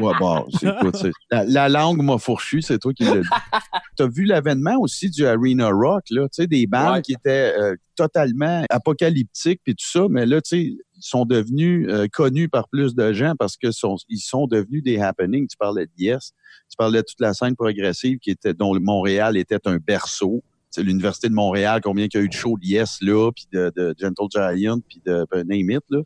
Ouais, 0.00 0.12
bon, 0.18 0.46
c'est- 0.58 0.66
écoute, 0.68 0.96
c'est- 0.96 1.12
la, 1.30 1.44
la 1.44 1.68
langue 1.68 2.02
m'a 2.02 2.16
fourchu, 2.18 2.62
c'est 2.62 2.78
toi 2.78 2.92
qui 2.94 3.04
l'as 3.04 3.20
dit. 3.20 3.28
tu 3.96 4.02
as 4.02 4.06
vu 4.08 4.24
l'avènement 4.24 4.76
aussi 4.80 5.10
du 5.10 5.26
Arena 5.26 5.68
Rock, 5.70 6.04
là, 6.10 6.26
des 6.38 6.66
bandes 6.66 6.94
Ouais. 6.96 7.02
qui 7.02 7.12
étaient 7.12 7.54
euh, 7.58 7.74
totalement 7.94 8.64
apocalyptiques 8.70 9.60
puis 9.64 9.74
tout 9.74 9.86
ça, 9.86 10.06
mais 10.08 10.24
là, 10.26 10.40
tu 10.40 10.48
sais, 10.48 10.62
ils 10.62 10.78
sont 11.00 11.24
devenus 11.24 11.86
euh, 11.90 12.06
connus 12.12 12.48
par 12.48 12.68
plus 12.68 12.94
de 12.94 13.12
gens 13.12 13.34
parce 13.38 13.56
que 13.56 13.70
sont, 13.70 13.96
ils 14.08 14.18
sont 14.20 14.46
devenus 14.46 14.82
des 14.82 14.98
happenings. 14.98 15.46
Tu 15.48 15.56
parlais 15.56 15.86
de 15.86 15.92
Yes, 15.98 16.32
tu 16.70 16.76
parlais 16.76 17.00
de 17.02 17.06
toute 17.06 17.20
la 17.20 17.34
scène 17.34 17.54
progressive 17.54 18.18
qui 18.18 18.30
était, 18.30 18.54
dont 18.54 18.78
Montréal 18.80 19.36
était 19.36 19.60
un 19.66 19.76
berceau. 19.76 20.42
C'est 20.70 20.82
l'Université 20.82 21.28
de 21.28 21.34
Montréal, 21.34 21.80
combien 21.82 22.06
il 22.12 22.14
y 22.16 22.18
a 22.18 22.22
eu 22.22 22.28
de 22.28 22.32
shows 22.34 22.58
de 22.58 22.66
Yes 22.66 22.98
là, 23.00 23.30
puis 23.32 23.46
de, 23.52 23.72
de 23.74 23.94
Gentle 23.98 24.26
Giant, 24.56 24.78
puis 24.88 25.00
de 25.04 25.26
ben, 25.30 25.46
Name 25.46 25.70
It, 25.70 25.82
là 25.90 26.00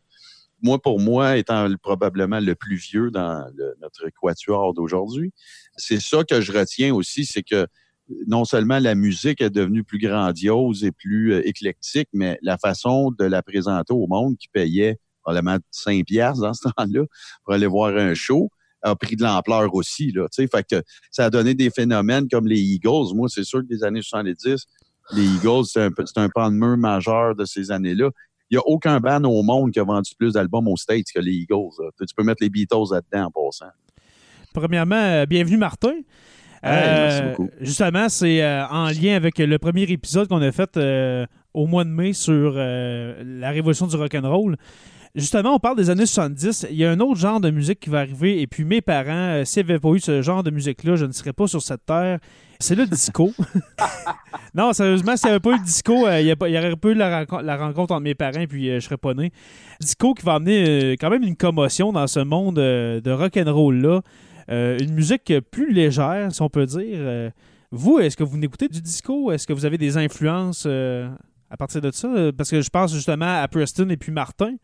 moi, 0.62 0.80
pour 0.80 1.00
moi, 1.00 1.36
étant 1.36 1.68
le- 1.68 1.76
probablement 1.76 2.40
le 2.40 2.54
plus 2.54 2.76
vieux 2.76 3.10
dans 3.10 3.44
notre 3.80 4.08
quatuor 4.20 4.74
d'aujourd'hui, 4.74 5.32
c'est 5.76 6.00
ça 6.00 6.24
que 6.24 6.40
je 6.40 6.52
retiens 6.52 6.94
aussi, 6.94 7.24
c'est 7.24 7.42
que 7.42 7.66
non 8.26 8.44
seulement 8.44 8.78
la 8.78 8.94
musique 8.94 9.40
est 9.40 9.50
devenue 9.50 9.84
plus 9.84 9.98
grandiose 9.98 10.84
et 10.84 10.92
plus 10.92 11.32
euh, 11.34 11.48
éclectique, 11.48 12.08
mais 12.12 12.38
la 12.42 12.58
façon 12.58 13.10
de 13.18 13.24
la 13.24 13.42
présenter 13.42 13.92
au 13.94 14.06
monde 14.06 14.36
qui 14.36 14.48
payait 14.48 14.98
probablement 15.22 15.58
5 15.70 16.04
piastres 16.04 16.42
dans 16.42 16.52
ce 16.52 16.68
temps-là 16.76 17.04
pour 17.44 17.54
aller 17.54 17.66
voir 17.66 17.96
un 17.96 18.14
show 18.14 18.50
a 18.82 18.96
pris 18.96 19.14
de 19.14 19.22
l'ampleur 19.22 19.72
aussi. 19.74 20.10
Là, 20.10 20.26
fait 20.34 20.66
que 20.68 20.82
ça 21.10 21.26
a 21.26 21.30
donné 21.30 21.54
des 21.54 21.70
phénomènes 21.70 22.28
comme 22.28 22.48
les 22.48 22.60
Eagles. 22.60 23.14
Moi, 23.14 23.28
c'est 23.28 23.44
sûr 23.44 23.60
que 23.60 23.66
les 23.72 23.84
années 23.84 24.02
70, 24.02 24.66
les 25.14 25.24
Eagles, 25.24 25.64
c'est 25.66 25.82
un, 25.84 25.90
un 26.16 26.28
pan 26.28 26.50
de 26.50 26.56
mur 26.56 26.76
majeur 26.76 27.36
de 27.36 27.44
ces 27.44 27.70
années-là. 27.70 28.10
Il 28.52 28.56
n'y 28.56 28.58
a 28.58 28.66
aucun 28.66 29.00
band 29.00 29.24
au 29.24 29.42
monde 29.42 29.70
qui 29.70 29.80
a 29.80 29.82
vendu 29.82 30.12
plus 30.14 30.34
d'albums 30.34 30.68
aux 30.68 30.76
States 30.76 31.06
que 31.14 31.18
les 31.20 31.32
Eagles. 31.32 31.70
là. 31.78 31.88
Tu 31.98 32.14
peux 32.14 32.22
mettre 32.22 32.42
les 32.42 32.50
Beatles 32.50 32.92
là-dedans 32.92 33.28
en 33.28 33.30
passant. 33.30 33.72
Premièrement, 34.52 34.94
euh, 34.94 35.24
bienvenue 35.24 35.56
Martin. 35.56 35.94
merci 36.62 37.22
beaucoup. 37.22 37.48
Justement, 37.62 38.10
c'est 38.10 38.42
euh, 38.42 38.66
en 38.66 38.88
lien 38.88 39.16
avec 39.16 39.38
le 39.38 39.58
premier 39.58 39.84
épisode 39.84 40.28
qu'on 40.28 40.42
a 40.42 40.52
fait 40.52 40.76
euh, 40.76 41.24
au 41.54 41.66
mois 41.66 41.84
de 41.84 41.88
mai 41.88 42.12
sur 42.12 42.52
euh, 42.54 43.22
la 43.24 43.52
révolution 43.52 43.86
du 43.86 43.96
rock'n'roll. 43.96 44.58
Justement, 45.14 45.54
on 45.56 45.58
parle 45.58 45.76
des 45.76 45.90
années 45.90 46.06
70. 46.06 46.68
Il 46.70 46.76
y 46.76 46.86
a 46.86 46.90
un 46.90 46.98
autre 47.00 47.20
genre 47.20 47.38
de 47.38 47.50
musique 47.50 47.80
qui 47.80 47.90
va 47.90 48.00
arriver. 48.00 48.40
Et 48.40 48.46
puis, 48.46 48.64
mes 48.64 48.80
parents, 48.80 49.10
euh, 49.10 49.44
s'il 49.44 49.64
n'y 49.66 49.70
avait 49.70 49.78
pas 49.80 49.90
eu 49.90 50.00
ce 50.00 50.22
genre 50.22 50.42
de 50.42 50.50
musique-là, 50.50 50.96
je 50.96 51.04
ne 51.04 51.12
serais 51.12 51.34
pas 51.34 51.46
sur 51.46 51.60
cette 51.60 51.84
terre. 51.84 52.18
C'est 52.60 52.74
le 52.74 52.86
disco. 52.86 53.30
non, 54.54 54.72
sérieusement, 54.72 55.14
s'il 55.16 55.26
n'y 55.26 55.32
avait 55.32 55.40
pas 55.40 55.50
eu 55.50 55.58
le 55.58 55.64
disco, 55.64 56.06
euh, 56.06 56.20
il 56.20 56.26
n'y 56.26 56.58
aurait 56.58 56.76
pas 56.76 56.88
eu 56.88 56.94
la, 56.94 57.24
renco- 57.24 57.42
la 57.42 57.56
rencontre 57.58 57.92
entre 57.92 58.02
mes 58.02 58.14
parents 58.14 58.46
puis 58.48 58.70
euh, 58.70 58.80
je 58.80 58.86
serais 58.86 58.96
pas 58.96 59.12
né. 59.12 59.32
Disco 59.80 60.14
qui 60.14 60.24
va 60.24 60.34
amener 60.34 60.64
euh, 60.66 60.92
quand 60.98 61.10
même 61.10 61.24
une 61.24 61.36
commotion 61.36 61.92
dans 61.92 62.06
ce 62.06 62.20
monde 62.20 62.58
euh, 62.58 63.00
de 63.02 63.10
rock'n'roll-là. 63.10 64.00
Une 64.48 64.92
musique 64.94 65.32
plus 65.50 65.72
légère, 65.72 66.32
si 66.34 66.42
on 66.42 66.48
peut 66.50 66.66
dire. 66.66 67.30
Vous, 67.70 67.98
est-ce 68.00 68.16
que 68.18 68.24
vous 68.24 68.38
écoutez 68.42 68.68
du 68.68 68.82
disco? 68.82 69.32
Est-ce 69.32 69.46
que 69.46 69.52
vous 69.54 69.64
avez 69.64 69.78
des 69.78 69.96
influences 69.96 70.66
à 70.66 71.56
partir 71.56 71.80
de 71.80 71.90
ça? 71.90 72.08
Parce 72.36 72.50
que 72.50 72.60
je 72.60 72.68
pense 72.68 72.92
justement 72.92 73.40
à 73.40 73.48
Preston 73.48 73.88
et 73.88 73.96
puis 73.96 74.12
Martin. 74.12 74.56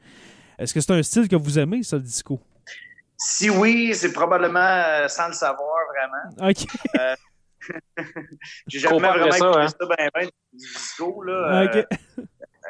Est-ce 0.59 0.75
que 0.75 0.81
c'est 0.81 0.93
un 0.93 1.03
style 1.03 1.29
que 1.29 1.37
vous 1.37 1.59
aimez, 1.59 1.83
ça, 1.83 1.97
le 1.97 2.03
disco? 2.03 2.41
Si 3.17 3.51
oui, 3.51 3.95
c'est 3.95 4.13
probablement 4.13 4.59
euh, 4.61 5.09
sans 5.09 5.29
le 5.29 5.33
savoir 5.35 5.79
vraiment. 5.95 6.51
OK. 6.51 6.67
Euh, 6.99 7.17
J'ai 8.69 8.79
jamais 8.79 8.99
vraiment 8.99 9.31
ça, 9.33 9.53
hein. 9.57 9.69
ça 9.69 9.77
ben, 9.87 10.09
ben, 10.15 10.29
du 10.53 10.67
disco. 10.67 11.23
Là, 11.23 11.65
OK. 11.65 11.77
Euh, 11.77 12.23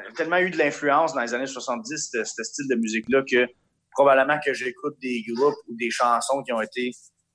j'ai 0.06 0.14
tellement 0.14 0.38
eu 0.38 0.50
de 0.50 0.56
l'influence 0.58 1.12
dans 1.14 1.20
les 1.20 1.34
années 1.34 1.46
70, 1.46 2.10
ce 2.12 2.24
ce 2.24 2.42
style 2.44 2.68
de 2.68 2.76
musique-là, 2.76 3.22
que 3.30 3.46
probablement 3.92 4.38
que 4.44 4.54
j'écoute 4.54 4.96
des 5.02 5.24
groupes 5.28 5.56
ou 5.68 5.76
des 5.76 5.90
chansons 5.90 6.42
qui 6.42 6.52
ont 6.52 6.62
été 6.62 6.92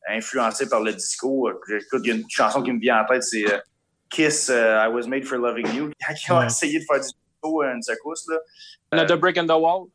influencées 0.10 0.68
par 0.70 0.82
le 0.82 0.94
disco. 0.94 1.50
Euh, 1.50 1.54
J'écoute, 1.68 2.02
il 2.04 2.08
y 2.08 2.12
a 2.12 2.16
une 2.16 2.26
chanson 2.30 2.62
qui 2.64 2.72
me 2.72 2.80
vient 2.80 3.02
en 3.02 3.06
tête, 3.06 3.24
c'est 3.24 3.46
euh, 3.52 3.58
Kiss, 4.10 4.50
euh, 4.50 4.86
I 4.86 4.88
Was 4.92 5.08
Made 5.08 5.26
for 5.26 5.38
Loving 5.38 5.68
You. 5.76 5.92
Ils 6.28 6.32
ont 6.32 6.40
Ouais. 6.40 6.46
essayé 6.46 6.80
de 6.80 6.86
faire 6.86 7.00
du 7.02 7.08
disco, 7.08 7.64
euh, 7.64 7.74
une 7.74 7.82
secousse, 7.82 8.26
là. 8.30 8.38
Another 8.92 9.18
Brick 9.18 9.38
in 9.38 9.46
the 9.46 9.60
Wall. 9.60 9.88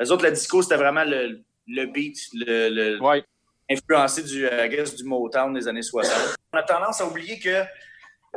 Les 0.00 0.10
autres, 0.10 0.24
le 0.24 0.32
disco, 0.32 0.62
c'était 0.62 0.76
vraiment 0.76 1.04
le, 1.04 1.40
le 1.66 1.86
beat, 1.86 2.16
le, 2.34 2.68
le- 2.68 3.00
Ouais. 3.02 3.24
influencé 3.70 4.22
du, 4.22 4.46
euh, 4.46 4.66
I 4.66 4.68
guess, 4.68 4.94
du 4.94 5.04
Motown 5.04 5.52
des 5.54 5.66
années 5.68 5.82
60. 5.82 6.12
On 6.52 6.58
a 6.58 6.62
tendance 6.62 7.00
à 7.00 7.06
oublier 7.06 7.38
que 7.38 7.62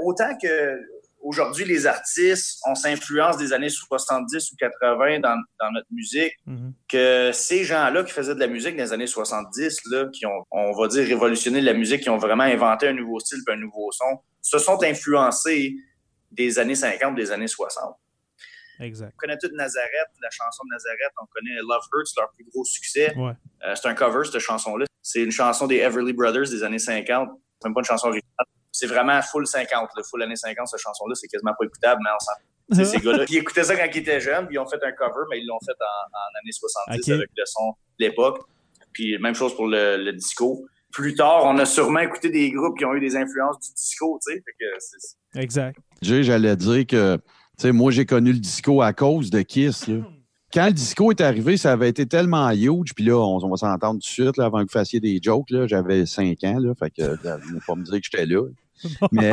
autant 0.02 0.38
que 0.42 0.80
aujourd'hui 1.20 1.66
les 1.66 1.88
artistes, 1.88 2.60
on 2.68 2.76
s'influence 2.76 3.38
des 3.38 3.52
années 3.52 3.70
70 3.70 4.52
ou 4.52 4.56
80 4.56 5.20
dans, 5.20 5.36
dans 5.60 5.72
notre 5.72 5.88
musique, 5.92 6.34
Mhm. 6.46 6.74
que 6.88 7.32
ces 7.34 7.64
gens-là 7.66 8.04
qui 8.04 8.14
faisaient 8.14 8.36
de 8.36 8.40
la 8.40 8.48
musique 8.48 8.78
dans 8.78 8.84
les 8.84 8.94
années 8.94 9.08
70, 9.08 9.80
là, 9.92 10.06
qui 10.14 10.26
ont, 10.26 10.46
on 10.52 10.72
va 10.74 10.88
dire, 10.88 11.06
révolutionné 11.08 11.60
la 11.62 11.74
musique, 11.74 12.02
qui 12.04 12.10
ont 12.10 12.18
vraiment 12.18 12.44
inventé 12.44 12.88
un 12.88 12.94
nouveau 12.94 13.20
style 13.20 13.40
et 13.48 13.52
un 13.52 13.58
nouveau 13.58 13.92
son, 13.92 14.20
se 14.42 14.60
sont 14.60 14.82
influencés 14.84 15.76
des 16.32 16.60
années 16.60 16.76
50, 16.76 17.16
des 17.16 17.32
années 17.32 17.48
60. 17.48 17.96
Exact. 18.80 19.14
On 19.16 19.18
connaît 19.18 19.38
toute 19.38 19.54
Nazareth, 19.54 20.10
la 20.22 20.30
chanson 20.30 20.64
de 20.66 20.74
Nazareth. 20.74 21.12
On 21.22 21.26
connaît 21.28 21.56
Love 21.62 21.84
Hurts, 21.94 22.12
leur 22.18 22.32
plus 22.32 22.46
gros 22.46 22.64
succès. 22.66 23.14
Ouais. 23.16 23.32
Euh, 23.66 23.74
c'est 23.76 23.88
un 23.88 23.94
cover, 23.94 24.24
cette 24.26 24.40
chanson-là. 24.40 24.86
C'est 25.02 25.22
une 25.24 25.32
chanson 25.32 25.68
des 25.68 25.78
Everly 25.78 26.14
Brothers 26.14 26.50
des 26.50 26.64
années 26.64 26.80
50. 26.80 27.30
C'est 27.62 27.68
même 27.68 27.74
pas 27.74 27.80
une 27.82 27.86
chanson 27.86 28.08
originale. 28.08 28.46
C'est 28.72 28.88
vraiment 28.88 29.22
full 29.22 29.48
50, 29.48 29.90
là, 29.96 30.04
full 30.04 30.22
années 30.22 30.36
50, 30.36 30.68
cette 30.68 30.80
chanson-là. 30.80 31.16
C'est 31.16 31.28
quasiment 31.28 31.54
pas 31.58 31.66
écoutable, 31.66 32.02
mais 32.04 32.10
on 32.14 32.20
s'en... 32.20 32.32
C'est 32.76 32.86
ces 32.86 33.00
gars-là 33.06 33.26
qui 33.26 33.38
écoutaient 33.38 33.64
ça 33.64 33.76
quand 33.76 33.88
ils 33.92 33.98
étaient 33.98 34.20
jeunes, 34.20 34.46
puis 34.46 34.56
ils 34.56 34.60
ont 34.60 34.68
fait 34.68 34.84
un 34.84 34.92
cover, 34.92 35.24
mais 35.32 35.40
ils 35.40 35.48
l'ont 35.48 35.60
fait 35.66 35.72
en, 35.80 36.18
en 36.18 36.40
années 36.42 36.52
70 36.52 37.00
Ok. 37.00 37.10
avec 37.10 37.30
le 37.36 37.44
son 37.46 37.70
de 38.00 38.06
l'époque. 38.06 38.42
Puis 38.94 39.18
même 39.20 39.34
chose 39.34 39.56
pour 39.56 39.68
le, 39.68 39.98
le 39.98 40.14
disco. 40.14 40.66
Plus 40.92 41.16
tard, 41.16 41.46
on 41.46 41.58
a 41.58 41.66
sûrement 41.66 42.00
écouté 42.00 42.30
des 42.30 42.52
groupes 42.52 42.78
qui 42.78 42.86
ont 42.86 42.94
eu 42.94 43.00
des 43.00 43.16
influences 43.16 43.60
du 43.60 43.74
disco, 43.74 44.20
tu 44.26 44.34
sais. 44.34 44.42
Fait 44.44 44.52
que 44.60 44.66
c'est- 44.80 45.40
Exact. 45.40 45.78
Jay, 46.02 46.24
j'allais 46.24 46.56
dire 46.56 46.86
que, 46.88 47.18
sais, 47.58 47.72
moi, 47.72 47.92
j'ai 47.92 48.06
connu 48.06 48.32
le 48.32 48.40
disco 48.40 48.82
à 48.82 48.94
cause 48.94 49.30
de 49.30 49.42
Kiss, 49.42 49.88
là. 49.88 49.98
Quand 50.54 50.68
le 50.68 50.74
disco 50.74 51.12
est 51.12 51.20
arrivé, 51.20 51.58
ça 51.58 51.74
avait 51.74 51.90
été 51.90 52.06
tellement 52.06 52.50
huge, 52.52 52.94
puis 52.96 53.04
là, 53.04 53.18
on, 53.18 53.44
on 53.44 53.50
va 53.50 53.58
s'entendre 53.58 53.96
tout 53.96 53.98
de 53.98 54.04
suite, 54.04 54.38
là, 54.38 54.46
avant 54.46 54.60
que 54.60 54.64
vous 54.64 54.80
fassiez 54.80 55.02
des 55.02 55.20
jokes, 55.22 55.48
j'avais 55.66 56.06
5 56.06 56.42
ans, 56.46 56.60
là, 56.60 56.74
fait 56.74 56.90
que, 56.90 57.18
vous 57.52 57.60
pas 57.68 57.76
me 57.76 57.84
dire 57.84 57.96
que 57.96 58.08
j'étais 58.10 58.26
là. 58.26 58.44
Mais, 59.12 59.32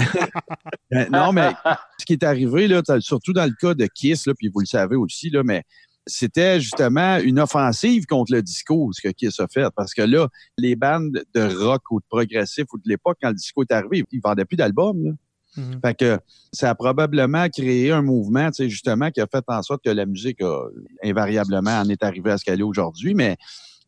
non, 1.11 1.33
mais 1.35 1.53
ce 1.99 2.07
qui 2.07 2.15
est 2.15 2.25
arrivé, 2.25 2.67
là, 2.67 2.81
surtout 3.01 3.35
dans 3.35 3.45
le 3.45 3.55
cas 3.61 3.75
de 3.75 3.87
Kiss, 3.87 4.27
là, 4.27 4.33
puis 4.35 4.49
vous 4.49 4.61
le 4.61 4.67
savez 4.67 4.97
aussi, 4.97 5.29
là, 5.29 5.43
mais 5.45 5.65
c'était 6.07 6.61
justement 6.61 7.19
une 7.19 7.39
offensive 7.39 8.07
contre 8.07 8.33
le 8.33 8.43
disco, 8.43 8.91
ce 8.93 9.01
que 9.01 9.13
Kiss 9.13 9.41
a 9.41 9.47
fait. 9.49 9.67
Parce 9.75 9.95
que 9.95 10.03
là, 10.03 10.29
les 10.59 10.77
bandes 10.77 11.23
de 11.35 11.43
rock 11.43 11.83
ou 11.91 12.01
de 12.01 12.05
progressif 12.09 12.65
ou 12.73 12.79
de 12.79 12.89
l'époque, 12.89 13.19
quand 13.23 13.29
le 13.29 13.35
disco 13.35 13.63
est 13.63 13.73
arrivé, 13.73 14.05
ils 14.13 14.21
vendaient 14.21 14.45
plus 14.45 14.57
d'albums. 14.57 15.17
Mhm. 15.57 15.81
Fait 15.85 15.95
que 15.95 16.19
ça 16.53 16.71
a 16.71 16.75
probablement 16.75 17.49
créé 17.49 17.93
un 17.93 18.03
mouvement, 18.03 18.49
tu 18.51 18.65
sais, 18.65 18.69
justement, 18.69 19.11
qui 19.11 19.21
a 19.21 19.27
fait 19.27 19.45
en 19.49 19.63
sorte 19.63 19.83
que 19.85 19.91
la 19.91 20.07
musique 20.07 20.41
a 20.43 20.65
invariablement 21.03 21.79
en 21.81 21.89
est 21.89 22.03
arrivée 22.03 22.31
à 22.33 22.39
ce 22.39 22.45
qu'elle 22.45 22.61
est 22.61 22.65
aujourd'hui. 22.65 23.15
Mais 23.15 23.37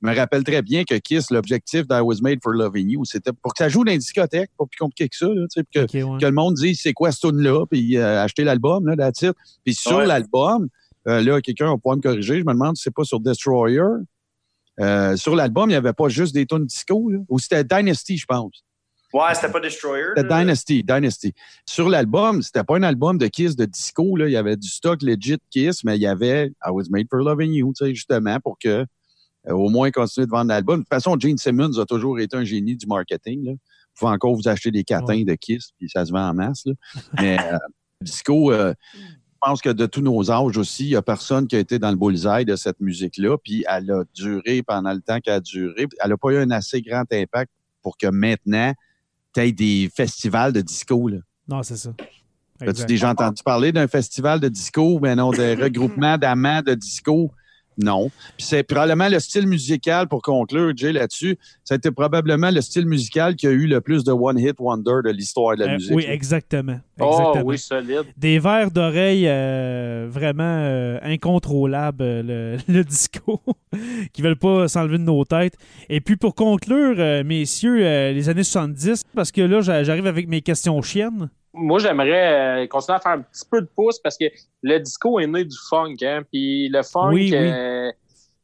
je 0.02 0.08
me 0.08 0.14
rappelle 0.14 0.44
très 0.44 0.62
bien 0.62 0.84
que 0.84 0.94
Kiss, 0.96 1.30
l'objectif 1.30 1.86
d'I 1.88 2.00
Was 2.00 2.16
Made 2.20 2.38
for 2.42 2.52
Loving 2.52 2.90
You, 2.90 3.04
c'était 3.04 3.32
pour 3.32 3.54
que 3.54 3.58
ça 3.64 3.68
joue 3.68 3.82
dans 3.84 3.92
les 3.92 3.98
discothèques, 3.98 4.50
pas 4.58 4.66
plus 4.66 4.78
compliqué 4.78 5.08
que 5.08 5.16
ça, 5.16 5.26
là, 5.26 5.46
tu 5.50 5.60
sais, 5.60 5.64
puis 5.64 5.86
que, 5.86 6.02
OK, 6.04 6.12
ouais. 6.12 6.20
que 6.20 6.26
le 6.26 6.32
monde 6.32 6.54
dise 6.54 6.80
c'est 6.82 6.92
quoi 6.92 7.10
ce 7.12 7.26
tune-là, 7.26 7.64
puis 7.70 7.96
euh, 7.96 8.22
acheter 8.22 8.44
l'album, 8.44 8.86
là, 8.86 9.08
it. 9.08 9.32
Puis 9.64 9.74
sur 9.74 9.96
Ouais. 9.96 10.06
l'album, 10.06 10.68
euh, 11.08 11.22
là, 11.22 11.40
quelqu'un 11.40 11.66
va 11.68 11.76
pouvoir 11.76 11.96
me 11.96 12.02
corriger, 12.02 12.38
je 12.40 12.44
me 12.44 12.52
demande 12.52 12.76
si 12.76 12.82
c'est 12.82 12.94
pas 12.94 13.04
sur 13.04 13.20
Destroyer. 13.20 13.80
Euh, 14.78 15.16
sur 15.16 15.34
l'album, 15.34 15.70
il 15.70 15.72
n'y 15.72 15.76
avait 15.76 15.94
pas 15.94 16.08
juste 16.10 16.34
des 16.34 16.44
tunes 16.44 16.66
disco, 16.66 17.08
là. 17.10 17.18
ou 17.30 17.38
c'était 17.38 17.64
Dynasty, 17.64 18.18
je 18.18 18.26
pense. 18.26 18.62
Ouais, 19.12 19.34
c'était 19.34 19.50
pas 19.50 19.60
Destroyer. 19.60 20.04
C'était. 20.16 20.28
Dynasty, 20.28 20.82
Dynasty. 20.82 21.32
Sur 21.64 21.88
l'album, 21.88 22.42
c'était 22.42 22.64
pas 22.64 22.76
un 22.76 22.82
album 22.82 23.18
de 23.18 23.26
Kiss 23.26 23.56
de 23.56 23.64
disco. 23.64 24.16
Là. 24.16 24.26
Il 24.26 24.32
y 24.32 24.36
avait 24.36 24.56
du 24.56 24.68
stock 24.68 25.02
legit 25.02 25.38
Kiss, 25.50 25.84
mais 25.84 25.96
il 25.96 26.02
y 26.02 26.06
avait 26.06 26.48
I 26.64 26.70
Was 26.70 26.84
Made 26.90 27.06
for 27.08 27.20
Loving 27.20 27.52
You, 27.52 27.72
tu 27.76 27.84
sais, 27.84 27.94
justement, 27.94 28.38
pour 28.40 28.58
que 28.58 28.84
euh, 29.48 29.52
au 29.52 29.68
moins 29.68 29.90
continuer 29.90 30.26
de 30.26 30.30
vendre 30.30 30.48
l'album. 30.48 30.80
De 30.80 30.82
toute 30.82 30.88
façon, 30.88 31.16
Gene 31.18 31.38
Simmons 31.38 31.78
a 31.78 31.86
toujours 31.86 32.18
été 32.18 32.36
un 32.36 32.44
génie 32.44 32.76
du 32.76 32.86
marketing. 32.86 33.44
Là. 33.44 33.52
Vous 33.52 34.00
pouvez 34.00 34.12
encore 34.12 34.34
vous 34.34 34.48
acheter 34.48 34.70
des 34.70 34.84
catins 34.84 35.22
de 35.22 35.34
Kiss, 35.34 35.70
puis 35.78 35.88
ça 35.88 36.04
se 36.04 36.12
vend 36.12 36.28
en 36.28 36.34
masse. 36.34 36.66
Là. 36.66 36.72
Mais 37.20 37.38
euh, 37.40 37.58
disco, 38.02 38.52
euh, 38.52 38.74
je 38.94 39.38
pense 39.40 39.62
que 39.62 39.70
de 39.70 39.86
tous 39.86 40.00
nos 40.00 40.30
âges 40.30 40.56
aussi, 40.56 40.84
il 40.84 40.90
n'y 40.90 40.96
a 40.96 41.02
personne 41.02 41.46
qui 41.46 41.56
a 41.56 41.60
été 41.60 41.78
dans 41.78 41.90
le 41.90 41.96
bullseye 41.96 42.44
de 42.44 42.56
cette 42.56 42.80
musique-là, 42.80 43.38
puis 43.38 43.64
elle 43.68 43.90
a 43.90 44.04
duré 44.14 44.62
pendant 44.62 44.92
le 44.92 45.00
temps 45.00 45.20
qu'elle 45.20 45.34
a 45.34 45.40
duré. 45.40 45.86
Elle 46.02 46.10
n'a 46.10 46.16
pas 46.16 46.30
eu 46.30 46.38
un 46.38 46.50
assez 46.50 46.82
grand 46.82 47.04
impact 47.12 47.52
pour 47.82 47.96
que 47.96 48.08
maintenant, 48.08 48.72
tu 49.36 49.42
aies 49.42 49.52
des 49.52 49.90
festivals 49.94 50.52
de 50.52 50.60
disco. 50.60 51.08
Là. 51.08 51.18
Non, 51.48 51.62
c'est 51.62 51.76
ça. 51.76 51.90
As-tu 52.60 52.86
déjà 52.86 53.10
entendu 53.10 53.42
parler 53.42 53.70
d'un 53.70 53.86
festival 53.86 54.40
de 54.40 54.48
disco? 54.48 54.98
Ben 54.98 55.16
non, 55.16 55.30
des 55.30 55.54
regroupements 55.62 56.16
d'amants 56.16 56.62
de 56.62 56.74
disco? 56.74 57.30
Non. 57.78 58.10
Puis 58.36 58.46
c'est 58.46 58.62
probablement 58.62 59.08
le 59.08 59.18
style 59.18 59.46
musical, 59.46 60.08
pour 60.08 60.22
conclure, 60.22 60.72
Jay, 60.76 60.92
là-dessus, 60.92 61.36
c'était 61.64 61.90
probablement 61.90 62.50
le 62.50 62.60
style 62.60 62.86
musical 62.86 63.36
qui 63.36 63.46
a 63.46 63.50
eu 63.50 63.66
le 63.66 63.80
plus 63.80 64.02
de 64.04 64.12
one-hit 64.12 64.56
wonder 64.58 65.00
de 65.04 65.10
l'histoire 65.10 65.56
de 65.56 65.64
la 65.64 65.72
Euh, 65.72 65.74
musique. 65.74 65.94
oui, 65.94 66.04
exactement. 66.08 66.80
Oh 66.98 67.10
Exactement. 67.10 67.44
oui, 67.44 67.58
solide. 67.58 68.04
Des 68.16 68.38
verres 68.38 68.70
d'oreille 68.70 69.26
euh, 69.28 70.06
vraiment 70.10 70.42
euh, 70.62 70.98
incontrôlables, 71.02 72.02
le, 72.02 72.56
le 72.68 72.84
disco, 72.84 73.40
qui 74.12 74.22
veulent 74.22 74.36
pas 74.38 74.68
s'enlever 74.68 74.98
de 74.98 75.02
nos 75.04 75.24
têtes. 75.24 75.54
Et 75.88 76.00
puis 76.00 76.16
pour 76.16 76.34
conclure, 76.34 76.96
euh, 76.98 77.22
messieurs, 77.24 77.84
euh, 77.84 78.12
les 78.12 78.28
années 78.28 78.42
70, 78.44 79.02
parce 79.14 79.30
que 79.32 79.42
là, 79.42 79.60
j'a- 79.60 79.84
j'arrive 79.84 80.06
avec 80.06 80.28
mes 80.28 80.40
questions 80.40 80.80
chiennes. 80.82 81.28
Moi, 81.56 81.78
j'aimerais 81.78 82.64
euh, 82.64 82.66
continuer 82.68 82.96
à 82.96 83.00
faire 83.00 83.12
un 83.12 83.22
petit 83.22 83.44
peu 83.50 83.60
de 83.62 83.68
pouce 83.74 83.98
parce 83.98 84.16
que 84.16 84.26
le 84.62 84.78
disco 84.78 85.18
est 85.18 85.26
né 85.26 85.44
du 85.44 85.56
funk, 85.70 85.96
hein. 86.02 86.22
Puis 86.30 86.68
le 86.68 86.82
funk, 86.82 87.10
Oui, 87.12 87.30
oui. 87.32 87.36
euh, 87.36 87.90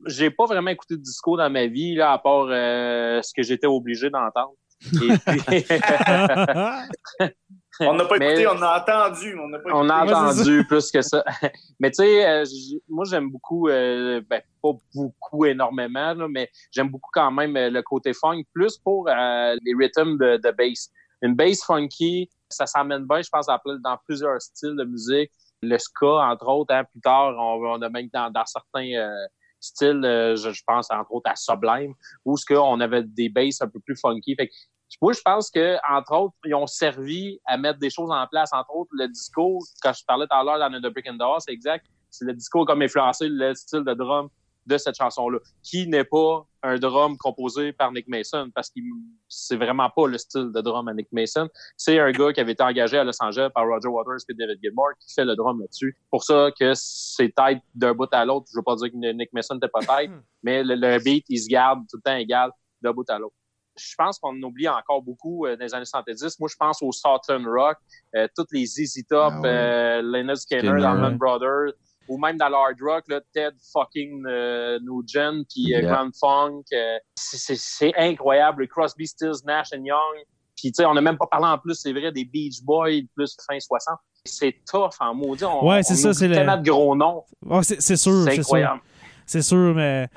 j'ai 0.07 0.31
pas 0.31 0.47
vraiment 0.47 0.71
écouté 0.71 0.97
de 0.97 1.03
disco 1.03 1.37
dans 1.37 1.51
ma 1.51 1.67
vie, 1.67 1.95
là, 1.95 2.13
à 2.13 2.19
part 2.19 2.47
euh, 2.51 3.21
ce 3.23 3.33
que 3.37 3.43
j'étais 3.43 3.67
obligé 3.67 4.09
d'entendre. 4.11 4.55
Et 4.85 5.19
puis- 5.27 5.65
On 7.81 7.95
n'a 7.95 8.05
pas 8.05 8.19
Mais- 8.19 8.43
écouté, 8.43 8.47
on 8.47 8.61
a 8.63 8.81
entendu, 8.81 9.37
on 9.43 9.49
n'a 9.49 9.59
pas 9.59 9.71
On 9.73 9.89
a 9.89 10.05
entendu 10.05 10.65
plus 10.67 10.91
que 10.91 11.01
ça. 11.01 11.25
mais 11.81 11.91
tu 11.91 12.03
sais, 12.03 12.27
euh, 12.29 12.45
j- 12.45 12.81
moi 12.89 13.05
j'aime 13.09 13.31
beaucoup, 13.31 13.69
euh, 13.69 14.21
ben, 14.29 14.43
pas 14.63 14.73
beaucoup 14.95 15.47
énormément, 15.47 16.13
là, 16.15 16.27
mais 16.29 16.51
j'aime 16.71 16.91
beaucoup 16.91 17.11
quand 17.13 17.31
même 17.31 17.57
euh, 17.57 17.71
le 17.71 17.83
côté 17.83 18.13
funk, 18.13 18.43
plus 18.53 18.77
pour 18.77 19.09
euh, 19.09 19.57
les 19.65 19.73
rythmes 19.79 20.19
de, 20.19 20.37
de 20.37 20.51
bass. 20.51 20.91
Une 21.23 21.35
bass 21.35 21.65
funky, 21.65 22.29
ça 22.53 22.67
s'amène 22.67 23.07
bien, 23.07 23.23
je 23.23 23.29
pense, 23.31 23.47
dans, 23.47 23.97
plusieurs 24.07 24.41
styles 24.41 24.77
de 24.77 24.85
musique. 24.85 25.31
Le 25.63 25.79
ska, 25.79 26.31
entre 26.31 26.49
autres, 26.49 26.75
hein, 26.75 26.85
plus 26.85 27.01
tard, 27.01 27.35
on, 27.39 27.81
a 27.83 27.89
même 27.89 28.09
dans, 28.13 28.45
certains 28.47 28.93
euh, 28.95 29.27
styles, 29.61 30.05
euh, 30.05 30.37
je, 30.37 30.63
pense 30.67 30.91
entre 30.91 31.13
autres 31.13 31.31
à 31.31 31.37
Sublime, 31.37 31.95
où 32.25 32.37
ce 32.37 32.45
qu'on 32.47 32.81
avait 32.81 33.05
des 33.05 33.29
basses 33.29 33.63
un 33.63 33.69
peu 33.69 33.81
plus 33.81 33.97
funky. 33.97 34.35
Fait 34.35 34.49
que 34.49 34.53
moi, 35.01 35.13
je 35.13 35.21
pense 35.25 35.51
que, 35.51 35.77
entre 35.91 36.13
autres, 36.13 36.35
ils 36.45 36.55
ont 36.55 36.67
servi 36.67 37.41
à 37.47 37.57
mettre 37.57 37.79
des 37.79 37.91
choses 37.91 38.11
en 38.11 38.27
place. 38.27 38.51
Entre 38.53 38.75
autres, 38.75 38.91
le 38.93 39.09
disco, 39.09 39.61
quand 39.83 39.93
je 39.93 40.05
parlais 40.05 40.27
tout 40.27 40.37
à 40.37 40.45
l'heure 40.45 40.59
dans 40.59 40.81
The 40.81 40.93
Brick 40.93 41.09
and 41.09 41.19
House, 41.21 41.45
c'est 41.47 41.53
exact. 41.53 41.87
C'est 42.11 42.27
le 42.27 42.35
disco 42.35 42.65
comme 42.65 42.83
influencé 42.83 43.29
le 43.29 43.55
style 43.55 43.85
de 43.85 43.95
drum 43.95 44.29
de 44.67 44.79
cette 44.79 44.95
chanson-là, 44.97 45.39
qui 45.63 45.87
n'est 45.89 46.05
pas 46.05 46.47
un 46.63 46.79
drum 46.79 47.17
composé 47.17 47.73
par 47.73 47.91
Nick 47.93 48.07
Mason, 48.09 48.51
parce 48.55 48.71
que 48.71 48.81
c'est 49.29 49.57
vraiment 49.57 49.91
pas 49.91 50.07
le 50.07 50.17
style 50.19 50.53
de 50.55 50.61
drum 50.61 50.87
à 50.89 50.95
Nick 50.95 51.09
Mason. 51.11 51.49
C'est 51.77 51.99
un 51.99 52.13
gars 52.13 52.33
qui 52.33 52.41
avait 52.41 52.53
été 52.53 52.63
engagé 52.63 52.99
à 52.99 53.05
Los 53.05 53.21
Angeles 53.21 53.51
par 53.55 53.67
Roger 53.67 53.89
Waters 53.89 54.19
et 54.29 54.35
David 54.35 54.59
Gilmour 54.63 54.91
qui 55.01 55.13
fait 55.13 55.25
le 55.25 55.35
drum 55.35 55.61
là-dessus. 55.61 55.97
Pour 56.11 56.23
ça 56.23 56.51
que 56.59 56.73
c'est 56.75 57.35
tête 57.35 57.59
d'un 57.75 57.95
bout 57.95 58.09
à 58.13 58.25
l'autre. 58.25 58.47
Je 58.53 58.59
veux 58.59 58.63
pas 58.63 58.77
dire 58.77 58.91
que 58.91 59.13
Nick 59.13 59.33
Mason 59.33 59.55
n'était 59.55 59.69
pas 59.69 59.81
tête, 59.81 60.11
mais 60.43 60.63
le, 60.63 60.75
le 60.77 60.99
beat, 61.03 61.25
il 61.29 61.39
se 61.39 61.49
garde 61.49 61.81
tout 61.91 61.97
le 61.97 62.03
temps 62.03 62.17
égal 62.17 62.51
d'un 62.81 62.93
bout 62.93 63.09
à 63.11 63.19
l'autre 63.19 63.35
je 63.75 63.95
pense 63.97 64.19
qu'on 64.19 64.35
oublie 64.43 64.69
encore 64.69 65.01
beaucoup 65.01 65.47
euh, 65.47 65.57
dans 65.57 65.65
les 65.65 65.75
années 65.75 65.87
70. 65.87 66.39
Moi, 66.41 66.49
je 66.53 66.57
pense 66.57 66.83
au 66.83 66.93
Southern 66.93 67.47
Rock, 67.47 67.79
euh, 68.15 68.29
toutes 68.37 68.53
les 68.53 68.67
ZZ 68.67 69.03
Top, 69.09 69.33
Ah 69.35 69.41
ouais. 69.41 69.49
euh, 69.49 70.03
Leonard 70.03 70.37
Skinner. 70.37 71.17
Brothers, 71.17 71.73
ou 72.09 72.19
même 72.19 72.37
dans 72.37 72.49
l'hard 72.49 72.73
rock, 72.81 73.05
là, 73.09 73.21
Ted 73.33 73.57
fucking 73.73 74.25
euh, 74.27 74.79
Nugent, 74.81 75.45
puis 75.49 75.75
euh, 75.75 75.81
Yeah. 75.81 75.93
Grand 75.93 76.11
Funk. 76.19 76.63
euh, 76.73 76.99
c'est- 77.17 77.93
incroyable. 77.97 78.67
Crosby, 78.69 79.07
Stills, 79.07 79.45
Nash 79.47 79.69
and 79.75 79.85
Young. 79.85 80.25
Puis, 80.57 80.71
tu 80.71 80.77
sais, 80.77 80.85
on 80.87 80.95
n'a 80.95 81.01
même 81.01 81.17
pas 81.19 81.27
parlé 81.27 81.47
en 81.47 81.59
plus, 81.59 81.75
c'est 81.75 81.93
vrai, 81.93 82.13
des 82.13 82.25
Beach 82.25 82.63
Boys, 82.63 83.03
plus 83.17 83.37
fin 83.49 83.59
60. 83.59 83.97
C'est 84.25 84.55
tough 84.71 84.91
en 85.01 85.15
maudit. 85.15 85.45
On, 85.45 85.67
Ouais, 85.67 85.83
c'est 85.83 85.97
ça, 85.97 86.13
c'est 86.15 86.29
le- 86.29 86.37
de 86.37 86.71
gros 86.71 86.95
noms. 86.95 87.25
C'est 87.63 87.97
sûr, 87.97 88.23
C'est 88.25 88.39
incroyable. 88.39 88.81
C'est 89.27 89.43
sûr, 89.43 89.75
mais 89.75 90.09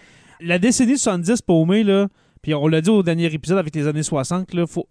la 0.42 0.60
décennie 0.60 0.98
70 0.98 1.42
paumée, 1.42 1.84
là, 1.84 2.08
puis 2.44 2.54
on 2.54 2.68
l'a 2.68 2.82
dit 2.82 2.90
au 2.90 3.02
dernier 3.02 3.26
épisode 3.34 3.58
avec 3.58 3.74
les 3.76 3.88
années 3.88 4.04
60, 4.04 4.54
là, 4.54 4.68
faut... 4.68 4.86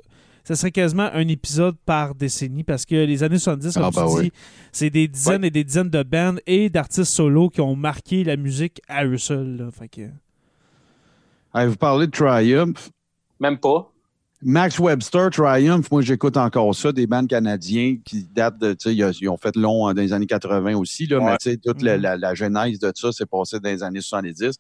ça 0.45 0.55
serait 0.57 0.71
quasiment 0.71 1.09
un 1.13 1.27
épisode 1.29 1.75
par 1.87 2.15
décennie 2.15 2.63
parce 2.65 2.85
que 2.87 2.95
les 2.95 3.23
années 3.23 3.39
70, 3.39 3.75
comme 3.75 3.83
Ah, 3.85 3.91
tu 3.91 3.99
dis, 3.99 4.21
oui. 4.27 4.33
c'est 4.73 4.91
des 4.91 5.09
dizaines 5.09 5.45
et 5.45 5.51
des 5.51 5.65
dizaines 5.65 5.91
de 5.91 6.03
bands 6.03 6.37
et 6.47 6.69
d'artistes 6.71 7.05
solos 7.13 7.49
qui 7.49 7.61
ont 7.61 7.75
marqué 7.75 8.23
la 8.25 8.37
musique 8.37 8.81
à 8.89 9.05
eux 9.05 9.19
seuls. 9.19 9.57
là. 9.57 9.71
Fait 9.73 9.89
que... 9.89 10.03
Hey, 11.55 11.67
vous 11.69 11.77
parlez 11.77 12.07
de 12.07 12.13
Triumph. 12.13 12.91
Même 13.41 13.59
pas. 13.59 13.91
Max 14.47 14.79
Webster, 14.79 15.31
Triumph, 15.31 15.91
moi 15.91 16.03
j'écoute 16.03 16.37
encore 16.37 16.75
ça, 16.75 16.93
des 16.93 17.07
bandes 17.07 17.29
canadiens 17.29 17.97
qui 18.05 18.25
datent 18.25 18.59
de, 18.59 18.75
tu 18.75 18.91
sais, 18.91 18.95
ils 18.95 19.29
ont- 19.31 19.39
fait 19.39 19.57
long 19.57 19.87
dans 19.87 19.99
les 20.01 20.13
années 20.13 20.27
80 20.27 20.75
aussi, 20.77 21.07
là, 21.07 21.19
Ouais. 21.19 21.25
mais 21.31 21.37
tu 21.39 21.51
sais, 21.51 21.57
toute 21.57 21.81
la, 21.81 21.97
Mhm. 21.97 22.03
la, 22.03 22.17
la 22.19 22.35
genèse 22.35 22.79
de 22.79 22.93
ça 22.95 23.11
s'est 23.13 23.25
passé 23.25 23.59
dans 23.59 23.71
les 23.71 23.83
années 23.83 24.03
70. 24.03 24.59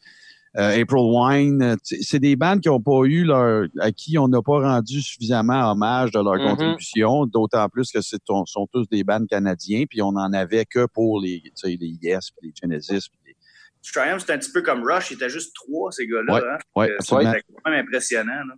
Euh, 0.56 0.80
April 0.82 1.02
Wine, 1.02 1.62
euh, 1.62 1.74
tu 1.84 1.96
sais, 1.96 2.02
c'est 2.02 2.18
des 2.20 2.36
bandes 2.36 2.60
qui 2.60 2.68
n'ont 2.68 2.80
pas 2.80 3.02
eu 3.06 3.24
leur, 3.24 3.66
à 3.80 3.90
qui 3.90 4.16
on 4.18 4.28
n'a 4.28 4.40
pas 4.40 4.60
rendu 4.60 5.00
suffisamment 5.02 5.72
hommage 5.72 6.12
de 6.12 6.18
leur 6.20 6.34
Mhm. 6.34 6.48
contribution, 6.50 7.26
d'autant 7.26 7.68
plus 7.68 7.90
que 7.90 8.00
ce 8.00 8.16
sont 8.46 8.66
tous 8.72 8.88
des 8.88 9.02
bandes 9.02 9.26
canadiens, 9.26 9.84
puis 9.90 10.00
on 10.00 10.12
n'en 10.12 10.32
avait 10.32 10.64
que 10.64 10.86
pour 10.86 11.20
les, 11.20 11.40
tu 11.42 11.50
sais, 11.56 11.76
les 11.80 11.98
Yes, 12.00 12.30
puis 12.30 12.48
les 12.48 12.54
Genesis. 12.62 13.08
puis 13.10 13.18
les- 13.26 13.36
Triumph, 13.92 14.20
c'était 14.20 14.32
un 14.34 14.38
petit 14.38 14.52
peu 14.52 14.62
comme 14.62 14.82
Rush, 14.82 15.10
il 15.10 15.14
était 15.14 15.28
juste 15.28 15.54
trois, 15.54 15.90
ces 15.92 16.06
gars-là. 16.06 16.32
Ouais, 16.34 16.40
hein. 16.48 16.58
ouais, 16.76 16.90
Euh, 16.90 16.96
absolument. 17.00 17.32
C'était 17.32 17.44
quand 17.62 17.70
même 17.70 17.84
impressionnant. 17.86 18.44
Là. 18.48 18.54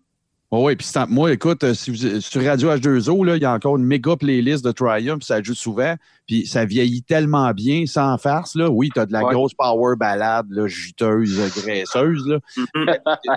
Oh 0.53 0.65
oui, 0.67 0.77
puis 0.77 0.87
moi, 1.09 1.33
écoute, 1.33 1.65
euh, 1.65 1.75
si 1.75 1.91
vous, 1.91 2.21
sur 2.21 2.45
Radio 2.45 2.71
H2O, 2.71 3.25
là, 3.27 3.35
il 3.37 3.43
y 3.43 3.45
a 3.45 3.53
encore 3.53 3.77
une 3.79 3.85
méga 3.85 4.15
playlist 4.17 4.65
de 4.65 4.71
Triumph, 4.71 5.25
ça 5.25 5.43
joue 5.43 5.55
souvent, 5.55 5.97
puis 6.29 6.47
ça 6.47 6.65
vieillit 6.65 7.03
tellement 7.03 7.51
bien, 7.53 7.85
sans 7.87 8.17
farce, 8.17 8.55
là. 8.55 8.71
Oui, 8.71 8.91
t'as 8.95 9.07
de 9.07 9.13
la 9.13 9.25
Ouais. 9.25 9.35
grosse 9.35 9.55
power 9.55 9.97
ballade, 9.99 10.47
là, 10.51 10.69
juteuse, 10.69 11.41
euh, 11.41 11.49
graisseuse, 11.61 12.25
là. 12.29 12.39
Mhm. 12.77 12.87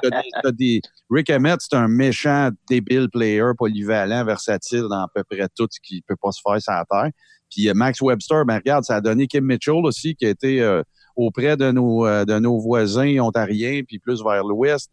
T'as 0.04 0.10
des, 0.12 0.30
t'as 0.44 0.52
des- 0.52 0.82
Rick 1.10 1.32
Emmett, 1.32 1.60
c'est 1.62 1.76
un 1.76 1.88
méchant 1.88 2.52
débile 2.70 3.10
player, 3.12 3.44
polyvalent, 3.58 4.24
versatile 4.24 4.86
dans 4.88 5.02
à 5.06 5.08
peu 5.14 5.24
près 5.24 5.48
tout 5.58 5.68
ce 5.72 5.80
qui 5.82 6.04
peut 6.08 6.16
pas 6.22 6.32
se 6.32 6.42
faire 6.48 6.62
sur 6.62 6.74
la 6.74 6.86
terre. 6.88 7.12
Puis 7.50 7.68
euh, 7.70 7.74
Max 7.74 8.00
Webster, 8.02 8.46
ben 8.46 8.58
regarde, 8.58 8.84
ça 8.84 8.98
a 8.98 9.02
donné 9.02 9.26
Kim 9.26 9.46
Mitchell 9.46 9.84
aussi, 9.84 10.14
qui 10.16 10.28
a 10.28 10.30
été 10.30 10.62
euh, 10.62 10.84
auprès 11.16 11.58
de 11.58 11.72
nos, 11.72 12.06
euh, 12.06 12.24
de 12.24 12.38
nos 12.38 12.60
voisins 12.60 13.18
ontariens, 13.20 13.82
puis 13.88 13.98
plus 13.98 14.24
vers 14.24 14.44
l'ouest. 14.44 14.92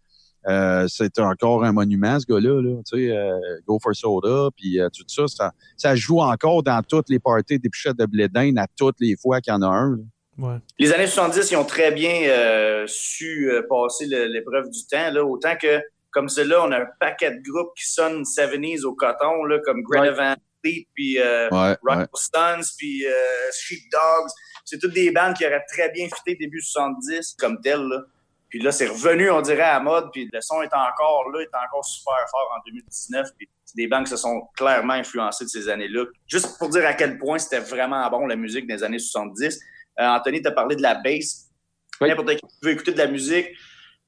Euh, 0.48 0.86
c'est 0.88 1.18
encore 1.18 1.64
un 1.64 1.72
monument, 1.72 2.18
ce 2.20 2.26
gars-là. 2.26 2.62
Là, 2.62 2.76
tu 2.88 2.96
sais, 2.98 3.16
euh, 3.16 3.38
Go 3.66 3.78
for 3.82 3.94
Soda, 3.94 4.48
puis 4.56 4.80
euh, 4.80 4.88
tout 4.96 5.04
ça, 5.08 5.26
ça. 5.26 5.52
ça 5.76 5.96
joue 5.96 6.20
encore 6.20 6.62
dans 6.62 6.82
toutes 6.82 7.08
les 7.08 7.18
parties 7.18 7.58
des 7.58 7.68
pichettes 7.68 7.96
de 7.98 8.06
Blédin 8.06 8.56
à 8.56 8.66
toutes 8.76 8.96
les 9.00 9.16
fois 9.16 9.40
qu'il 9.40 9.52
y 9.52 9.56
en 9.56 9.62
a 9.62 9.66
un. 9.68 9.98
Ouais. 10.38 10.58
Les 10.78 10.92
années 10.92 11.06
70, 11.06 11.50
ils 11.50 11.56
ont 11.56 11.64
très 11.64 11.90
bien 11.92 12.28
euh, 12.28 12.84
su 12.86 13.50
euh, 13.50 13.62
passer 13.68 14.06
l'épreuve 14.06 14.68
du 14.70 14.86
temps. 14.86 15.10
Là, 15.10 15.24
autant 15.24 15.56
que, 15.56 15.80
comme 16.10 16.28
cela, 16.28 16.62
on 16.62 16.70
a 16.72 16.80
un 16.80 16.86
paquet 17.00 17.30
de 17.30 17.42
groupes 17.42 17.72
qui 17.76 17.90
sonnent 17.90 18.22
70s 18.22 18.84
au 18.84 18.94
coton, 18.94 19.44
là, 19.44 19.58
comme 19.64 19.82
Greta 19.82 20.02
Ouais. 20.02 20.16
Van 20.16 20.34
Fleet, 20.62 20.86
puis 20.94 21.18
Ouais, 21.18 21.48
Rock 21.50 21.80
ouais. 21.82 22.06
Stones, 22.14 22.64
puis 22.78 23.06
euh, 23.06 23.10
Sheepdogs. 23.52 24.30
C'est 24.64 24.78
toutes 24.78 24.92
des 24.92 25.10
bandes 25.10 25.34
qui 25.34 25.46
auraient 25.46 25.64
très 25.72 25.90
bien 25.90 26.06
fité 26.06 26.36
début 26.38 26.60
70 26.60 27.36
comme 27.38 27.60
telles. 27.60 27.82
Là. 27.88 28.02
Puis 28.48 28.60
là, 28.60 28.70
c'est 28.72 28.86
revenu, 28.86 29.30
on 29.30 29.40
dirait, 29.40 29.62
à 29.62 29.74
la 29.74 29.80
mode. 29.80 30.10
Puis 30.12 30.28
le 30.32 30.40
son 30.40 30.62
est 30.62 30.72
encore 30.72 31.30
là, 31.30 31.40
est 31.40 31.66
encore 31.66 31.84
super 31.84 32.14
fort 32.30 32.48
en 32.56 32.60
2019. 32.66 33.28
Puis 33.36 33.48
c'est 33.64 33.76
des 33.76 33.88
bandes 33.88 34.04
qui 34.04 34.10
se 34.10 34.16
sont 34.16 34.48
clairement 34.56 34.94
influencées 34.94 35.44
de 35.44 35.50
ces 35.50 35.68
années-là. 35.68 36.04
Juste 36.26 36.58
pour 36.58 36.68
dire 36.68 36.86
à 36.86 36.94
quel 36.94 37.18
point 37.18 37.38
c'était 37.38 37.60
vraiment 37.60 38.08
bon, 38.10 38.26
la 38.26 38.36
musique 38.36 38.66
des 38.66 38.82
années 38.84 38.98
70. 38.98 39.58
Euh, 39.98 40.04
Anthony 40.04 40.42
t'a 40.42 40.52
parlé 40.52 40.76
de 40.76 40.82
la 40.82 40.94
bass. 40.94 41.50
Oui. 42.00 42.08
N'importe 42.08 42.36
qui 42.36 42.46
veut 42.62 42.72
écouter 42.72 42.92
de 42.92 42.98
la 42.98 43.06
musique 43.06 43.48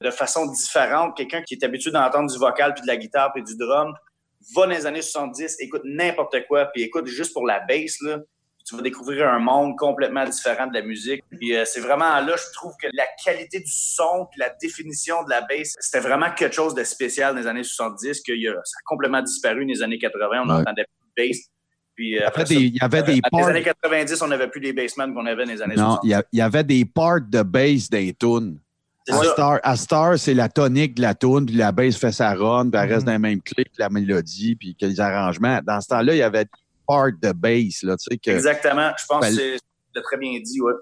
de 0.01 0.11
façon 0.11 0.45
différente, 0.51 1.17
quelqu'un 1.17 1.41
qui 1.41 1.55
est 1.55 1.63
habitué 1.63 1.91
d'entendre 1.91 2.31
du 2.31 2.37
vocal, 2.37 2.73
puis 2.73 2.83
de 2.83 2.87
la 2.87 2.97
guitare, 2.97 3.33
puis 3.33 3.43
du 3.43 3.57
drum, 3.57 3.93
va 4.55 4.65
dans 4.65 4.71
les 4.71 4.85
années 4.85 5.01
70, 5.01 5.57
écoute 5.59 5.81
n'importe 5.83 6.37
quoi, 6.47 6.65
puis 6.67 6.83
écoute 6.83 7.07
juste 7.07 7.33
pour 7.33 7.45
la 7.45 7.59
bass, 7.59 7.97
là. 8.01 8.19
Tu 8.69 8.75
vas 8.75 8.81
découvrir 8.83 9.27
un 9.27 9.39
monde 9.39 9.75
complètement 9.77 10.23
différent 10.25 10.67
de 10.67 10.73
la 10.73 10.81
musique. 10.83 11.23
Puis 11.37 11.55
euh, 11.55 11.63
c'est 11.65 11.79
vraiment 11.81 12.19
là, 12.21 12.35
je 12.37 12.53
trouve 12.53 12.73
que 12.81 12.87
la 12.93 13.05
qualité 13.25 13.59
du 13.59 13.71
son, 13.71 14.27
puis 14.31 14.39
la 14.39 14.49
définition 14.61 15.23
de 15.23 15.29
la 15.31 15.41
bass, 15.41 15.75
c'était 15.79 15.99
vraiment 15.99 16.29
quelque 16.31 16.55
chose 16.55 16.75
de 16.75 16.83
spécial 16.83 17.33
dans 17.33 17.41
les 17.41 17.47
années 17.47 17.63
70, 17.63 18.21
que 18.21 18.33
ça 18.41 18.51
a 18.51 18.81
complètement 18.85 19.21
disparu 19.21 19.65
dans 19.65 19.73
les 19.73 19.81
années 19.81 19.97
80. 19.97 20.43
On 20.45 20.49
Ouais. 20.49 20.57
n'entendait 20.59 20.85
plus 20.85 21.25
de 21.25 21.29
bass. 21.29 21.37
Puis, 21.95 22.17
euh, 22.17 22.27
Après, 22.27 22.43
il 22.43 22.75
y 22.75 22.79
avait 22.81 23.01
des 23.03 23.07
dans 23.07 23.13
les 23.15 23.21
parts. 23.41 23.47
années 23.47 23.63
90, 23.63 24.21
on 24.21 24.27
n'avait 24.27 24.47
plus 24.47 24.61
les 24.61 24.71
bassmen 24.71 25.13
qu'on 25.13 25.25
avait 25.25 25.43
dans 25.45 25.51
les 25.51 25.61
années 25.61 25.75
Non, 25.75 25.95
60. 25.95 25.99
il 26.03 26.09
y, 26.11 26.13
a- 26.13 26.23
il 26.31 26.39
y 26.39 26.41
avait 26.41 26.63
des 26.63 26.85
parts 26.85 27.19
de 27.21 27.41
bass 27.41 27.89
des 27.89 28.13
tunes. 28.13 28.59
À. 29.11 29.23
Star, 29.23 29.59
à 29.63 29.75
Star, 29.75 30.19
c'est 30.19 30.35
la 30.35 30.47
tonique 30.49 30.93
de 30.95 31.01
la 31.01 31.15
tune, 31.15 31.45
puis 31.47 31.55
la 31.55 31.71
bass 31.71 31.97
fait 31.97 32.11
sa 32.11 32.33
run, 32.35 32.69
puis 32.69 32.79
elle 32.79 32.89
reste 32.89 33.01
Mhm. 33.01 33.05
dans 33.07 33.13
le 33.13 33.19
même 33.19 33.41
clip, 33.41 33.67
la 33.79 33.89
mélodie, 33.89 34.55
puis 34.55 34.77
les 34.79 34.99
arrangements. 34.99 35.59
Dans 35.65 35.81
ce 35.81 35.87
temps-là, 35.87 36.13
il 36.13 36.19
y 36.19 36.21
avait 36.21 36.45
des 36.89 36.95
parts 36.95 37.11
de 37.21 37.31
bass, 37.33 37.83
là, 37.83 37.95
tu 37.97 38.05
sais, 38.11 38.17
que... 38.17 38.31
Exactement. 38.31 38.91
Je 38.99 39.05
pense 39.07 39.21
Ben, 39.21 39.35
que 39.35 39.57
c'est 39.95 40.01
très 40.01 40.17
bien 40.17 40.39
dit, 40.39 40.61
ouais. 40.61 40.73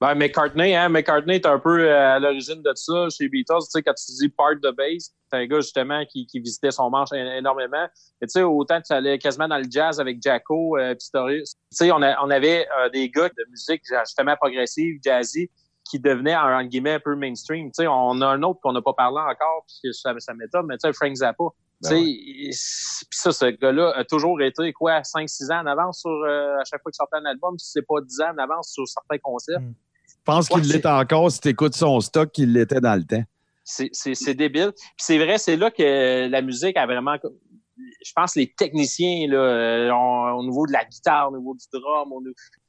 Ben, 0.00 0.14
McCartney, 0.14 0.74
hein, 0.74 0.88
McCartney 0.88 1.34
est 1.36 1.46
un 1.46 1.58
peu 1.58 1.80
euh, 1.86 2.14
à 2.14 2.18
l'origine 2.18 2.62
de 2.62 2.72
ça 2.74 3.08
chez 3.10 3.28
Beatles. 3.28 3.58
Tu 3.64 3.70
sais, 3.70 3.82
quand 3.82 3.92
tu 3.92 4.12
dis 4.12 4.30
part 4.30 4.56
de 4.56 4.70
base, 4.70 5.10
c'est 5.30 5.36
un 5.38 5.46
gars 5.46 5.60
justement 5.60 6.02
qui, 6.06 6.26
qui 6.26 6.40
visitait 6.40 6.70
son 6.70 6.88
manche 6.88 7.12
énormément. 7.12 7.86
Et 8.22 8.26
tu 8.26 8.30
sais, 8.32 8.42
autant 8.42 8.80
tu 8.80 8.94
allais 8.94 9.18
quasiment 9.18 9.46
dans 9.46 9.58
le 9.58 9.66
jazz 9.70 10.00
avec 10.00 10.22
Jacko, 10.22 10.78
euh, 10.78 10.94
Pistorius. 10.94 11.52
Tu 11.52 11.58
sais, 11.72 11.92
on, 11.92 12.00
a- 12.00 12.16
on 12.24 12.30
avait 12.30 12.66
euh, 12.78 12.88
des 12.88 13.10
gars 13.10 13.28
de 13.28 13.44
musique 13.50 13.82
justement 13.86 14.36
progressive, 14.36 14.98
jazzy, 15.04 15.50
qui 15.84 16.00
devenaient 16.00 16.34
en 16.36 16.64
guillemets 16.64 16.94
un 16.94 17.00
peu 17.00 17.14
mainstream. 17.14 17.66
Tu 17.66 17.82
sais, 17.82 17.86
on 17.86 18.22
a 18.22 18.26
un 18.26 18.42
autre 18.42 18.60
qu'on 18.62 18.72
n'a 18.72 18.80
pas 18.80 18.94
parlé 18.94 19.18
encore, 19.18 19.66
puisque 19.66 19.94
ça, 19.94 20.14
ça 20.18 20.32
m'étonne, 20.32 20.64
mais 20.66 20.78
tu 20.78 20.88
sais, 20.88 20.94
Frank 20.94 21.14
Zappa. 21.14 21.44
Ben 21.82 22.02
puis 22.02 22.50
ça, 22.52 23.32
ce 23.32 23.46
gars-là 23.46 23.92
a 23.96 24.04
toujours 24.04 24.40
été, 24.42 24.72
quoi, 24.72 25.00
5-6 25.02 25.50
ans 25.50 25.62
en 25.62 25.66
avance 25.66 26.00
sur, 26.00 26.10
euh, 26.10 26.58
à 26.60 26.64
chaque 26.64 26.82
fois 26.82 26.92
qu'il 26.92 26.96
sortait 26.96 27.16
un 27.16 27.24
album, 27.24 27.58
si 27.58 27.70
c'est 27.72 27.86
pas 27.86 28.00
10 28.02 28.20
ans 28.20 28.32
en 28.34 28.38
avance 28.38 28.70
sur 28.72 28.86
certains 28.86 29.18
concepts. 29.18 29.60
Je 30.06 30.14
pense 30.24 30.48
qu'il 30.48 30.58
Ouais, 30.58 30.66
l'est 30.66 30.86
encore 30.86 31.30
si 31.30 31.40
tu 31.40 31.48
écoutes 31.48 31.74
son 31.74 32.00
stock 32.00 32.30
qu'il 32.30 32.52
l'était 32.52 32.80
dans 32.80 32.94
le 32.96 33.04
temps. 33.04 33.24
C'est- 33.64 34.34
débile. 34.34 34.72
Puis 34.72 34.82
c'est 34.98 35.18
vrai, 35.18 35.38
c'est 35.38 35.56
là 35.56 35.70
que 35.70 36.28
la 36.28 36.42
musique 36.42 36.76
a 36.76 36.86
vraiment. 36.86 37.16
Je 38.04 38.12
pense 38.14 38.34
que 38.34 38.40
les 38.40 38.52
techniciens, 38.56 39.26
là, 39.28 39.36
euh, 39.38 39.90
ont- 39.92 40.38
au 40.38 40.42
niveau 40.42 40.66
de 40.66 40.72
la 40.72 40.84
guitare, 40.84 41.30
au 41.32 41.36
niveau 41.36 41.54
du 41.54 41.64
drum, 41.72 42.10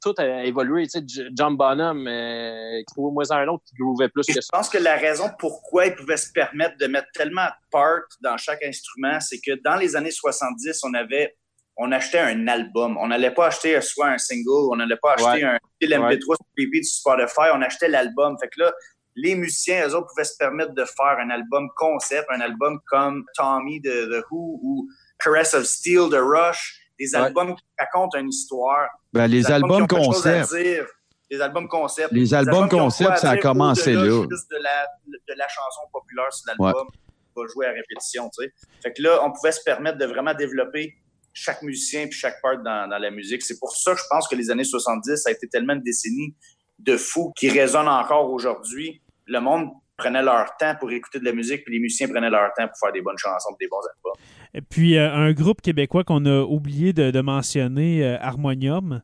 tout 0.02 0.14
a 0.18 0.44
évolué. 0.44 0.86
Tu 0.86 1.00
sais, 1.00 1.04
John 1.34 1.56
Bonham, 1.56 2.06
euh, 2.06 2.82
moins 2.96 3.30
un 3.30 3.48
autre 3.48 3.64
qui 3.66 3.74
groovait 3.76 4.08
plus 4.08 4.26
que 4.26 4.32
Je 4.34 4.40
ça. 4.40 4.48
pense 4.52 4.68
que 4.68 4.78
la 4.78 4.96
raison 4.96 5.28
pourquoi 5.38 5.86
ils 5.86 5.94
pouvaient 5.94 6.16
se 6.16 6.30
permettre 6.32 6.76
de 6.78 6.86
mettre 6.86 7.08
tellement 7.14 7.46
de 7.46 7.52
parts 7.70 8.00
dans 8.22 8.36
chaque 8.36 8.62
instrument, 8.62 9.18
c'est 9.20 9.38
que 9.40 9.52
dans 9.64 9.76
les 9.76 9.96
années 9.96 10.10
70, 10.10 10.80
on 10.84 10.94
avait, 10.94 11.36
on 11.76 11.90
achetait 11.92 12.18
un 12.20 12.46
album. 12.48 12.96
On 13.00 13.08
n'allait 13.08 13.32
pas 13.34 13.46
acheter 13.46 13.76
euh, 13.76 13.80
soit 13.80 14.08
un 14.08 14.18
single, 14.18 14.68
on 14.72 14.76
n'allait 14.76 14.96
pas 15.00 15.14
acheter 15.14 15.44
Ouais. 15.44 15.50
un 15.54 15.58
style 15.76 15.92
MP3 15.94 16.36
sur 16.36 16.84
sur 16.84 16.94
Spotify, 17.00 17.50
on 17.54 17.62
achetait 17.62 17.88
l'album. 17.88 18.36
Fait 18.40 18.48
que 18.48 18.60
là, 18.60 18.72
les 19.14 19.34
musiciens, 19.34 19.86
eux 19.86 19.94
autres, 19.94 20.06
pouvaient 20.08 20.24
se 20.24 20.36
permettre 20.38 20.72
de 20.72 20.84
faire 20.86 21.18
un 21.20 21.28
album 21.30 21.68
concept, 21.76 22.26
un 22.30 22.40
album 22.40 22.78
comme 22.86 23.24
Tommy 23.36 23.78
de 23.80 24.06
The 24.06 24.24
Who 24.30 24.58
ou 24.62 24.88
Caress 25.22 25.54
of 25.54 25.64
Steel 25.64 26.08
de 26.10 26.16
Rush, 26.18 26.78
des 26.98 27.14
Ouais. 27.14 27.20
albums 27.22 27.54
qui 27.54 27.64
racontent 27.78 28.18
une 28.18 28.28
histoire. 28.28 28.88
Ben, 29.12 29.26
les 29.26 29.42
Des 29.42 29.50
albums 29.50 29.86
qui 29.86 29.94
ont 29.94 30.04
concept. 30.04 30.54
dire. 30.54 30.86
Les 31.30 31.40
albums 31.40 31.68
concept. 31.68 32.12
Les 32.12 32.34
albums 32.34 32.68
concept, 32.68 33.18
ça 33.18 33.30
a 33.30 33.36
commencé 33.38 33.94
là. 33.94 34.04
juste 34.04 34.50
de 34.50 34.56
la, 34.62 34.86
de 35.06 35.34
la 35.38 35.48
chanson 35.48 35.80
populaire 35.92 36.30
sur 36.32 36.44
l'album 36.48 36.86
qui 36.92 36.98
va 37.34 37.42
jouer 37.52 37.66
à 37.66 37.70
répétition, 37.72 38.28
tu 38.38 38.44
sais. 38.44 38.52
Fait 38.82 38.92
que 38.92 39.02
là, 39.02 39.20
on 39.24 39.32
pouvait 39.32 39.52
se 39.52 39.62
permettre 39.64 39.96
de 39.98 40.04
vraiment 40.04 40.34
développer 40.34 40.94
chaque 41.32 41.62
musicien 41.62 42.06
puis 42.06 42.18
chaque 42.18 42.42
part 42.42 42.58
dans, 42.58 42.86
dans 42.90 42.98
la 42.98 43.10
musique. 43.10 43.42
C'est 43.42 43.58
pour 43.58 43.74
ça 43.74 43.94
que 43.94 43.98
je 44.00 44.04
pense 44.10 44.28
que 44.28 44.34
les 44.36 44.50
années 44.50 44.64
70, 44.64 45.16
ça 45.16 45.30
a 45.30 45.32
été 45.32 45.48
tellement 45.48 45.72
une 45.72 45.82
décennie 45.82 46.36
de 46.78 46.98
fous 46.98 47.32
qui 47.34 47.48
résonne 47.48 47.88
encore 47.88 48.30
aujourd'hui. 48.30 49.02
Le 49.26 49.40
monde 49.40 49.70
prenait 49.96 50.22
leur 50.22 50.56
temps 50.56 50.74
pour 50.78 50.90
écouter 50.90 51.20
de 51.20 51.24
la 51.24 51.32
musique, 51.32 51.64
puis 51.64 51.74
les 51.74 51.80
musiciens 51.80 52.08
prenaient 52.08 52.30
leur 52.30 52.52
temps 52.54 52.66
pour 52.66 52.76
faire 52.78 52.92
des 52.92 53.02
bonnes 53.02 53.18
chansons, 53.18 53.54
des 53.60 53.68
bons 53.68 53.78
albums. 53.78 54.22
Et 54.54 54.60
puis, 54.60 54.96
euh, 54.96 55.12
un 55.12 55.32
groupe 55.32 55.60
québécois 55.60 56.04
qu'on 56.04 56.24
a 56.26 56.42
oublié 56.42 56.92
de, 56.92 57.10
de 57.10 57.20
mentionner, 57.20 58.04
euh, 58.04 58.18
Harmonium, 58.20 59.02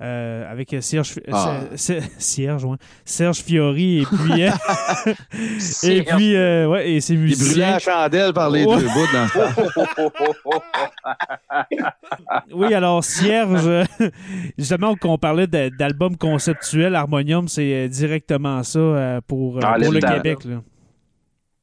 euh, 0.00 0.50
avec 0.52 0.74
Serge, 0.80 1.14
Ah. 1.32 1.60
Se- 1.74 2.00
Serge, 2.18 2.64
ouais. 2.64 2.76
Serge 3.04 3.38
Fiori, 3.38 4.02
et 4.02 4.06
puis, 4.06 4.44
euh, 4.44 4.50
et 5.84 6.02
puis 6.02 6.36
euh, 6.36 6.68
ouais, 6.68 6.90
et 6.92 7.00
ses 7.00 7.14
Il 7.14 7.18
brûlait 7.20 7.36
musiciens. 7.36 7.70
la 7.72 7.78
chandelle 7.78 8.32
par 8.32 8.50
les 8.50 8.64
Ouais. 8.64 8.78
deux 8.78 8.86
bouts 8.88 9.06
dans 9.12 9.28
ce. 9.28 9.38
Oui, 12.52 12.72
alors 12.74 13.02
Serge, 13.04 13.66
euh, 13.66 13.84
justement, 14.58 14.94
qu'on 14.96 15.18
parlait 15.18 15.46
d'albums 15.46 16.16
conceptuels, 16.16 16.94
Harmonium, 16.94 17.48
c'est 17.48 17.74
euh, 17.74 17.88
directement 17.88 18.62
ça 18.62 18.78
euh, 18.78 19.20
pour, 19.26 19.58
euh, 19.58 19.60
Ah, 19.64 19.76
pour 19.80 19.92
le 19.92 20.00
Québec. 20.00 20.38
Là. 20.44 20.62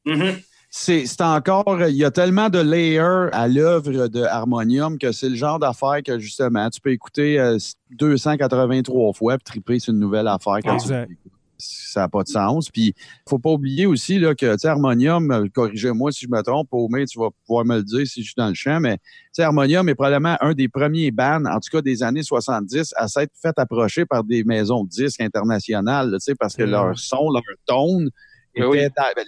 Mhm. 0.06 0.22
C'est 0.24 0.44
c'est 0.76 1.20
encore, 1.20 1.80
il 1.88 1.94
y 1.94 2.04
a 2.04 2.10
tellement 2.10 2.48
de 2.48 2.58
layers 2.58 3.28
à 3.32 3.46
l'œuvre 3.46 4.08
de 4.08 4.22
Harmonium 4.22 4.98
que 4.98 5.12
c'est 5.12 5.28
le 5.28 5.36
genre 5.36 5.60
d'affaire 5.60 6.02
que 6.04 6.18
justement, 6.18 6.68
tu 6.68 6.80
peux 6.80 6.90
écouter 6.90 7.38
euh, 7.38 7.58
283 7.92 9.12
fois 9.12 9.38
puis 9.38 9.44
triper 9.44 9.78
sur 9.78 9.94
une 9.94 10.00
nouvelle 10.00 10.26
affaire 10.26 10.58
quand 10.64 10.74
Exact. 10.74 11.12
ça 11.58 12.00
n'a 12.00 12.08
pas 12.08 12.24
de 12.24 12.28
sens. 12.28 12.70
Puis, 12.70 12.92
faut 13.28 13.38
pas 13.38 13.50
oublier 13.50 13.86
aussi 13.86 14.18
là, 14.18 14.34
que, 14.34 14.66
Harmonium, 14.66 15.30
euh, 15.30 15.46
corrigez-moi 15.54 16.10
si 16.10 16.24
je 16.24 16.28
me 16.28 16.42
trompe, 16.42 16.66
au 16.72 16.88
moins, 16.88 17.04
tu 17.04 17.20
vas 17.20 17.28
pouvoir 17.46 17.64
me 17.64 17.76
le 17.76 17.84
dire 17.84 18.04
si 18.04 18.22
je 18.22 18.26
suis 18.26 18.34
dans 18.36 18.48
le 18.48 18.54
champ, 18.54 18.80
mais, 18.80 18.98
Harmonium 19.38 19.88
est 19.88 19.94
probablement 19.94 20.36
un 20.40 20.54
des 20.54 20.68
premiers 20.68 21.12
bands, 21.12 21.44
en 21.44 21.60
tout 21.60 21.70
cas 21.70 21.82
des 21.82 22.02
années 22.02 22.24
70, 22.24 22.94
à 22.96 23.06
s'être 23.06 23.32
fait 23.40 23.56
approcher 23.58 24.06
par 24.06 24.24
des 24.24 24.42
maisons 24.42 24.82
de 24.82 24.88
disques 24.88 25.20
internationales, 25.20 26.10
là, 26.10 26.18
parce 26.38 26.56
que 26.56 26.64
leur 26.64 26.98
son, 26.98 27.30
leur 27.30 27.42
tone 27.64 28.10
était 28.60 28.66
Oui, 28.68 28.78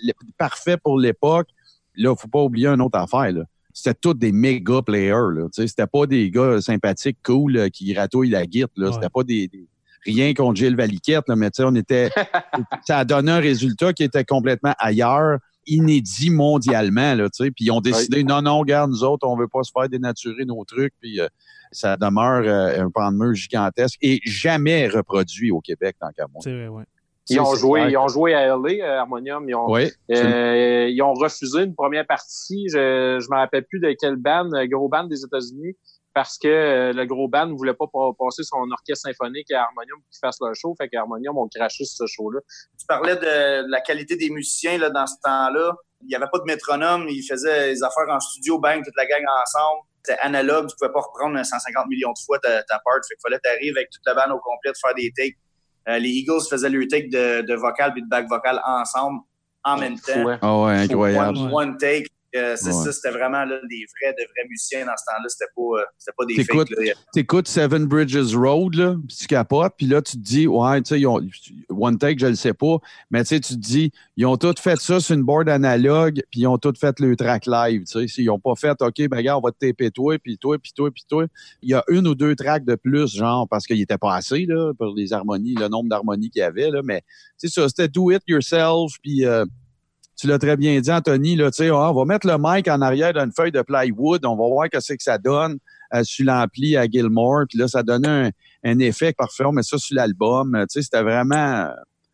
le- 0.03 0.13
parfait 0.39 0.77
pour 0.77 0.99
l'époque. 0.99 1.49
Là, 1.97 2.15
faut 2.15 2.29
pas 2.29 2.43
oublier 2.43 2.69
une 2.69 2.81
autre 2.83 2.99
affaire, 2.99 3.33
là. 3.33 3.43
C'était 3.73 3.95
tous 3.95 4.15
des 4.15 4.33
méga 4.33 4.81
players, 4.83 5.35
là. 5.35 5.49
C'était 5.53 5.87
pas 5.87 6.07
des 6.07 6.31
gars 6.31 6.61
sympathiques, 6.61 7.19
cool, 7.25 7.57
euh, 7.57 7.69
qui 7.69 7.93
gratouillent 7.93 8.31
la 8.31 8.43
là. 8.43 8.67
Ouais. 8.77 8.93
C'était 8.93 9.09
pas 9.11 9.23
des, 9.23 9.49
des- 9.49 9.69
rien 10.05 10.33
contre 10.35 10.57
Gilles 10.57 10.77
Valiquette, 10.77 11.25
là, 11.29 11.37
mais 11.37 11.51
on 11.61 11.75
était, 11.75 12.11
ça 12.87 12.99
a 12.99 13.05
donné 13.05 13.33
un 13.33 13.41
résultat 13.41 13.93
qui 13.93 14.03
était 14.05 14.25
complètement 14.25 14.75
ailleurs, 14.79 15.39
inédit 15.67 16.31
mondialement, 16.31 17.15
là. 17.15 17.29
Puis 17.39 17.53
ils 17.61 17.71
ont 17.71 17.81
décidé, 17.81 18.23
non, 18.25 18.41
non, 18.41 18.61
regarde, 18.61 18.91
nous 18.91 19.03
autres, 19.05 19.27
on 19.27 19.37
veut 19.37 19.49
pas 19.49 19.63
se 19.63 19.73
faire 19.77 19.89
dénaturer 19.89 20.45
nos 20.45 20.65
trucs, 20.65 20.95
puis 21.01 21.21
euh, 21.21 21.27
ça 21.73 21.97
demeure 21.97 22.45
euh, 22.47 22.85
un 22.85 22.91
pan 22.91 23.11
de 23.11 23.17
mur 23.17 23.35
gigantesque 23.35 23.99
et 24.01 24.21
jamais 24.25 24.87
reproduit 24.89 25.51
au 25.51 25.61
Québec, 25.61 25.97
tant 26.01 26.11
qu'à 26.17 26.27
moi. 26.33 26.41
C'est 26.43 26.53
vrai, 26.53 26.69
ouais. 26.69 26.85
Ils 27.29 27.41
ont, 27.41 27.45
joué, 27.57 27.81
ils 27.91 27.97
ont 27.97 28.09
joué 28.09 28.35
à 28.35 28.47
LA, 28.47 28.55
euh, 28.85 28.99
Harmonium. 29.01 29.49
Ils 29.49 29.55
ont, 29.55 29.67
Oui, 30.11 30.17
euh, 30.17 30.89
ils 30.89 31.03
ont 31.03 31.13
refusé 31.15 31.63
une 31.63 31.75
première 31.75 32.07
partie. 32.07 32.69
Je 32.69 33.19
je 33.21 33.27
me 33.31 33.37
rappelle 33.37 33.65
plus 33.65 33.81
de 33.81 33.95
quelle 34.01 34.17
band, 34.17 34.49
gros 34.67 34.89
band 34.89 35.05
des 35.05 35.25
États-Unis, 35.25 35.77
parce 36.15 36.39
que 36.39 36.47
euh, 36.49 36.93
le 36.93 37.05
gros 37.05 37.29
band 37.29 37.47
ne 37.47 37.55
voulait 37.55 37.75
pas 37.75 37.87
pa- 37.93 38.13
passer 38.19 38.43
son 38.45 38.59
orchestre 38.71 39.09
symphonique 39.09 39.51
à 39.51 39.63
Harmonium 39.65 39.99
pour 40.01 40.09
qu'ils 40.11 40.21
fassent 40.21 40.41
leur 40.41 40.55
show. 40.55 40.75
Fait 40.81 40.89
qu'Harmonium 40.89 41.37
ont 41.37 41.49
craché 41.55 41.85
sur 41.85 42.07
ce 42.07 42.13
show-là. 42.15 42.41
Tu 42.79 42.87
parlais 42.87 43.17
de, 43.17 43.67
de 43.67 43.71
la 43.71 43.81
qualité 43.81 44.17
des 44.17 44.31
musiciens 44.31 44.79
là, 44.79 44.91
dans 44.91 45.07
ce 45.07 45.15
temps-là. 45.25 45.75
Il 46.03 46.09
n'y 46.09 46.15
avait 46.15 46.29
pas 46.31 46.39
de 46.39 46.45
métronome. 46.45 47.07
Ils 47.09 47.23
faisaient 47.29 47.69
les 47.73 47.83
affaires 47.83 48.09
en 48.09 48.21
studio, 48.21 48.59
bang, 48.61 48.85
toute 48.85 48.95
la 48.97 49.07
gang 49.07 49.25
ensemble. 49.43 49.81
C'était 50.05 50.21
analogue. 50.21 50.69
Tu 50.69 50.77
pouvais 50.79 50.93
pas 50.93 51.01
reprendre 51.01 51.43
150 51.45 51.87
millions 51.89 52.13
de 52.13 52.19
fois 52.25 52.39
ta, 52.39 52.63
ta 52.63 52.79
part. 52.85 52.95
Fait 53.09 53.15
qu'il 53.17 53.23
fallait 53.23 53.41
t'arriver 53.41 53.73
avec 53.79 53.91
toute 53.91 54.03
la 54.07 54.15
bande 54.15 54.33
au 54.37 54.39
complet 54.41 54.71
de 54.71 54.77
faire 54.81 54.95
des 54.95 55.11
takes. 55.17 55.35
Euh, 55.89 55.99
les 55.99 56.09
Eagles 56.09 56.43
faisaient 56.51 56.69
leur 56.69 56.87
take 56.89 57.09
de, 57.09 57.47
de 57.47 57.55
vocal 57.55 57.93
puis 57.93 58.03
de 58.03 58.09
back 58.09 58.29
vocal 58.29 58.61
ensemble 58.65 59.21
en 59.65 59.79
même 59.79 59.99
temps. 59.99 60.39
Ah 60.43 60.63
ouais, 60.63 60.73
incroyable. 60.79 61.39
One, 61.39 61.53
one 61.53 61.77
take. 61.77 62.07
Euh, 62.37 62.55
c'est 62.57 62.67
Ouais. 62.67 62.85
ça, 62.85 62.93
c'était 62.93 63.11
vraiment 63.11 63.45
là, 63.45 63.59
des 63.69 63.85
vrais, 64.01 64.13
de 64.13 64.23
vrais 64.25 64.49
musiciens 64.49 64.85
dans 64.85 64.93
ce 64.97 65.05
temps-là. 65.07 65.29
C'était 65.29 65.51
pas, 65.57 65.81
euh, 65.81 66.13
pas 66.17 66.25
des 66.27 66.45
fakes. 66.45 66.71
là. 66.71 66.93
T'écoutes 67.13 67.49
Seven 67.49 67.87
Bridges 67.87 68.35
Road, 68.37 68.75
là, 68.75 68.97
tu 69.09 69.27
capotes, 69.27 69.73
puis 69.77 69.87
là, 69.87 70.03
tu 70.03 70.13
te 70.17 70.23
dis, 70.23 70.47
ouais, 70.47 70.83
tu 70.83 70.99
sais, 71.01 71.07
One 71.71 71.99
Take, 71.99 72.19
je 72.19 72.27
le 72.27 72.35
sais 72.35 72.53
pas, 72.55 72.79
mais 73.11 73.23
tu 73.23 73.29
sais, 73.29 73.41
tu 73.41 73.55
te 73.55 73.59
dis, 73.61 73.91
ils 74.17 74.27
ont 74.27 74.37
tous 74.37 74.55
fait 74.61 74.79
ça 74.81 75.01
sur 75.01 75.15
une 75.15 75.23
board 75.23 75.49
analogue, 75.49 76.23
puis 76.31 76.41
ils 76.41 76.47
ont 76.47 76.59
tous 76.59 76.79
fait 76.79 76.99
le 77.01 77.17
track 77.17 77.47
live, 77.47 77.85
tu 77.85 78.09
sais. 78.09 78.23
Ils 78.23 78.31
ont 78.31 78.39
pas 78.39 78.55
fait, 78.57 78.77
OK, 78.81 79.09
ben, 79.09 79.17
regarde, 79.17 79.43
on 79.43 79.47
va 79.47 79.53
te 79.53 79.67
taper 79.67 79.91
toi, 79.91 80.19
puis 80.19 80.37
toi, 80.39 80.59
puis 80.59 80.73
toi, 80.75 80.91
puis 80.91 81.05
toi. 81.09 81.27
Il 81.63 81.71
y 81.71 81.75
a 81.75 81.83
une 81.89 82.07
ou 82.07 82.15
deux 82.15 82.35
tracks 82.37 82.65
de 82.65 82.75
plus, 82.75 83.15
genre, 83.17 83.49
parce 83.49 83.67
qu'il 83.67 83.81
était 83.81 83.99
pas 83.99 84.15
assez, 84.15 84.47
là, 84.47 84.73
pour 84.79 84.95
les 84.97 85.13
harmonies, 85.13 85.55
le 85.55 85.69
nombre 85.69 85.89
d'harmonies 85.89 86.31
qu'il 86.31 86.41
y 86.41 86.43
avait, 86.43 86.71
là, 86.71 86.81
mais 86.85 87.03
c'est 87.37 87.49
ça, 87.49 87.69
c'était 87.69 87.89
do 87.89 88.11
it 88.11 88.23
yourself, 88.27 88.93
puis 89.03 89.25
euh, 89.25 89.45
tu 90.17 90.27
l'as 90.27 90.39
très 90.39 90.57
bien 90.57 90.81
dit, 90.81 90.91
Anthony, 90.91 91.37
là, 91.37 91.51
ah, 91.59 91.91
on 91.91 91.95
va 91.95 92.05
mettre 92.05 92.27
le 92.27 92.37
mic 92.39 92.69
en 92.69 92.81
arrière 92.81 93.13
d'une 93.13 93.33
feuille 93.33 93.53
de 93.53 93.63
plywood, 93.63 94.25
on 94.25 94.37
va 94.37 94.49
voir 94.49 94.69
qu'est-ce 94.71 94.95
que 94.95 95.03
ça 95.03 95.19
donne 95.19 95.59
euh, 95.95 96.03
sur 96.05 96.25
l'ampli 96.25 96.77
à 96.77 96.87
Gilmore, 96.87 97.45
puis 97.49 97.59
là, 97.59 97.69
ça 97.69 97.83
donnait 97.83 98.09
un, 98.09 98.31
un 98.65 98.79
effet 98.79 99.13
parfait, 99.13 99.45
met 99.53 99.63
ça 99.63 99.79
sur 99.79 99.95
l'album, 99.95 100.55
euh, 100.55 100.65
c'était 100.69 101.03
vraiment... 101.03 101.69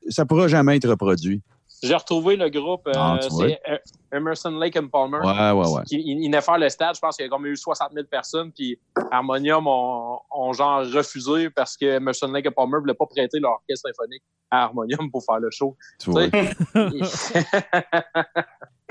Ça 0.09 0.27
pourra 0.27 0.49
jamais 0.49 0.77
être 0.77 0.89
reproduit. 0.89 1.43
J'ai 1.83 1.95
retrouvé 1.95 2.37
le 2.37 2.49
groupe, 2.49 2.87
euh, 2.87 2.93
Ah, 2.95 3.19
c'est 3.21 3.61
euh, 3.69 3.79
Emerson 4.13 4.51
Lake 4.51 4.77
and 4.77 4.87
Palmer. 4.89 5.19
Ouais, 5.19 5.51
ouais, 5.51 5.69
ouais. 5.69 5.83
Qui, 5.85 6.01
il, 6.01 6.27
venait 6.27 6.41
faire 6.41 6.59
le 6.59 6.69
stade, 6.69 6.95
je 6.95 7.01
pense 7.01 7.17
qu'il 7.17 7.25
y 7.25 7.27
a 7.27 7.31
comme 7.31 7.47
eu 7.47 7.57
60 7.57 7.93
000 7.93 8.07
personnes, 8.07 8.53
puis 8.53 8.79
Harmonium 9.11 9.67
ont, 9.67 10.19
ont 10.31 10.53
genre 10.53 10.81
refusé 10.81 11.51
parce 11.51 11.77
que 11.77 11.87
Emerson 11.87 12.29
Lake 12.29 12.47
et 12.47 12.51
Palmer 12.51 12.77
ne 12.77 12.81
voulaient 12.81 12.95
pas 12.95 13.07
prêter 13.07 13.41
leur 13.41 13.53
orchestre 13.53 13.89
symphonique 13.89 14.23
à 14.51 14.65
Harmonium 14.65 15.11
pour 15.11 15.25
faire 15.25 15.41
le 15.41 15.51
show. 15.51 15.77
Tu 15.99 16.11
vois. 16.11 16.27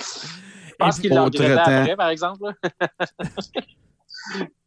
Je 0.01 0.75
pense 0.77 0.99
qu'il 0.99 1.13
l'a 1.13 1.23
regretté 1.23 1.51
après, 1.53 1.95
par 1.95 2.09
exemple. 2.09 2.51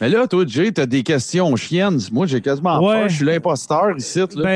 Mais 0.00 0.08
là, 0.08 0.26
toi, 0.26 0.44
Jay, 0.46 0.72
t'as 0.72 0.86
des 0.86 1.02
questions 1.02 1.54
chiennes. 1.56 1.98
Moi, 2.10 2.26
j'ai 2.26 2.40
quasement 2.40 2.80
Ouais. 2.82 3.00
peur. 3.00 3.08
Je 3.10 3.16
suis 3.16 3.24
l'imposteur 3.24 3.96
ici. 3.98 4.18
Là. 4.18 4.26
Ben, 4.36 4.48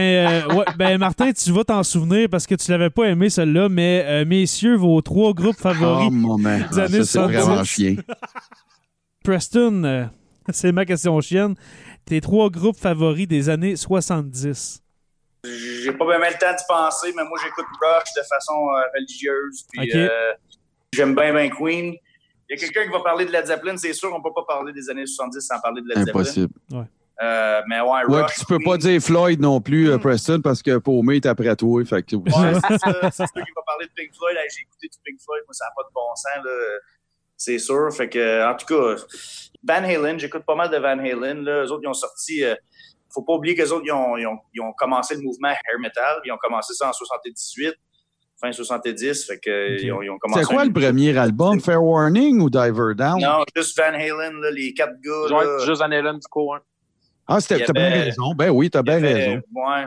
euh, 0.51 0.55
ouais, 0.55 0.64
ben, 0.78 0.99
Martin, 0.99 1.32
tu 1.32 1.53
vas 1.53 1.64
t'en 1.64 1.82
souvenir 1.82 2.28
parce 2.30 2.47
que 2.47 2.55
tu 2.55 2.70
l'avais 2.70 2.88
pas 2.90 3.05
aimé, 3.05 3.28
celle-là, 3.28 3.68
mais 3.68 4.05
euh, 4.07 4.24
messieurs, 4.24 4.76
vos 4.76 5.01
trois 5.03 5.34
groupes 5.34 5.59
favoris 5.61 6.09
oh, 6.11 6.36
des 6.38 6.45
Ah, 6.47 6.49
années 6.49 6.64
ça, 6.70 6.88
c'est 6.88 7.05
70. 7.05 7.36
vraiment 7.36 7.64
chien. 7.64 7.97
Preston, 9.22 9.84
euh, 9.84 10.05
c'est 10.53 10.72
ma 10.72 10.84
question 10.84 11.20
chienne. 11.20 11.55
Tes 12.07 12.20
trois 12.20 12.51
groupes 12.51 12.78
favoris 12.78 13.26
des 13.26 13.49
années 13.49 13.76
70. 13.76 14.80
J'ai 15.45 15.92
pas 15.92 16.07
bien 16.07 16.18
le 16.30 16.38
temps 16.38 16.55
d'y 16.57 16.64
penser, 16.68 17.12
mais 17.16 17.22
moi, 17.24 17.38
j'écoute 17.42 17.66
Rush 17.80 18.09
de 18.16 18.22
façon 18.28 18.53
euh, 18.55 18.80
religieuse. 18.95 19.64
Puis, 19.72 19.90
Ok. 19.90 19.95
euh, 19.97 20.09
j'aime 20.95 21.14
bien, 21.14 21.32
bien 21.34 21.51
Queen. 21.51 21.95
Il 22.49 22.59
y 22.59 22.62
a 22.62 22.66
quelqu'un 22.66 22.84
qui 22.84 22.90
va 22.92 23.01
parler 23.01 23.24
de 23.24 23.30
Led 23.32 23.47
Zeppelin, 23.47 23.76
c'est 23.76 23.92
sûr, 23.92 24.12
on 24.14 24.22
peut 24.22 24.32
pas 24.34 24.45
parler 24.47 24.72
des 24.72 24.90
années 24.90 25.07
70 25.07 25.40
sans 25.40 25.61
parler 25.61 25.80
de 25.82 25.88
Led 25.88 25.99
Zeppelin. 25.99 26.20
Impossible. 26.20 26.55
Euh, 27.22 27.62
mais 27.68 27.80
ouais, 27.80 28.05
Ouais, 28.09 28.22
Rush. 28.22 28.34
tu 28.40 28.45
peux 28.47 28.59
pas 28.59 28.76
dire 28.76 29.01
Floyd 29.01 29.40
non 29.40 29.61
plus, 29.61 29.88
euh, 29.90 29.99
Preston, 29.99 30.40
parce 30.42 30.62
que 30.62 30.78
Paumé 30.78 31.16
est 31.16 31.26
après 31.26 31.55
toi. 31.57 31.84
Fait 31.84 32.03
que... 32.03 32.16
Ouais, 32.16 32.30
c'est 32.68 32.78
ça. 32.78 33.11
C'est 33.11 33.26
sûr 33.26 33.45
qu'il 33.45 33.55
va 33.55 33.62
parler 33.64 33.86
de 33.86 33.92
Pink 33.95 34.11
Floyd. 34.14 34.36
J'ai 34.55 34.62
écouté 34.62 34.88
du 34.88 34.99
Pink 35.05 35.20
Floyd, 35.24 35.42
moi, 35.47 35.53
ça 35.55 35.64
n'a 35.66 35.70
pas 35.76 35.88
de 35.88 35.92
bon 35.95 36.14
sens, 36.16 36.45
là. 36.45 36.51
C'est 37.36 37.59
sûr. 37.59 37.92
Fait 37.95 38.09
que, 38.09 38.49
en 38.51 38.55
tout 38.57 38.66
cas, 38.66 38.97
Van 39.62 39.84
Halen, 39.84 40.18
j'écoute 40.18 40.45
pas 40.47 40.55
mal 40.55 40.70
de 40.70 40.76
Van 40.76 40.99
Halen. 40.99 41.42
Là. 41.45 41.64
Eux 41.64 41.70
autres, 41.72 41.82
ils 41.84 41.88
ont 41.88 41.95
sorti. 41.95 42.45
euh, 42.45 42.55
faut 43.12 43.22
pas 43.22 43.34
oublier 43.34 43.55
qu'eux 43.55 43.70
autres, 43.70 43.84
ils 43.86 43.92
ont, 43.92 44.16
ils, 44.16 44.26
ont, 44.26 44.38
ils 44.53 44.61
ont 44.61 44.72
commencé 44.72 45.14
le 45.14 45.20
mouvement 45.22 45.49
hair 45.49 45.78
metal. 45.80 46.20
Ils 46.24 46.32
ont 46.32 46.38
commencé 46.38 46.74
ça 46.74 46.88
en 46.88 46.92
78, 46.92 47.74
fin 48.47 48.53
70. 48.53 49.24
Fait 49.26 49.38
que, 49.38 49.74
Ok. 49.76 49.80
ils, 49.82 49.92
ont, 49.92 50.03
ils 50.03 50.11
ont 50.11 50.18
commencé. 50.18 50.42
C'est 50.42 50.53
quoi 50.55 50.64
le 50.64 50.72
premier 50.72 51.16
album? 51.16 51.61
Fair 51.61 51.82
Warning 51.82 52.40
ou 52.40 52.51
Diver 52.51 52.95
Down? 52.97 53.20
Non, 53.20 53.45
juste 53.57 53.78
Van 53.78 53.95
Halen, 53.95 54.40
là, 54.40 54.51
les 54.51 54.72
quatre 54.74 54.95
gars. 55.03 55.36
Là. 55.36 55.64
juste 55.66 55.80
Van 55.80 55.90
Halen 55.90 56.14
du 56.18 56.26
coup. 56.30 56.53
Hein. 56.55 56.61
Ah, 57.26 57.38
t'as 57.40 57.57
bien 57.72 57.84
avait- 57.86 58.03
raison. 58.03 58.34
Ben 58.34 58.51
oui, 58.51 58.68
t'as 58.70 58.82
bien 58.82 58.97
avait- 58.97 59.14
raison. 59.14 59.42
Ouais. 59.55 59.84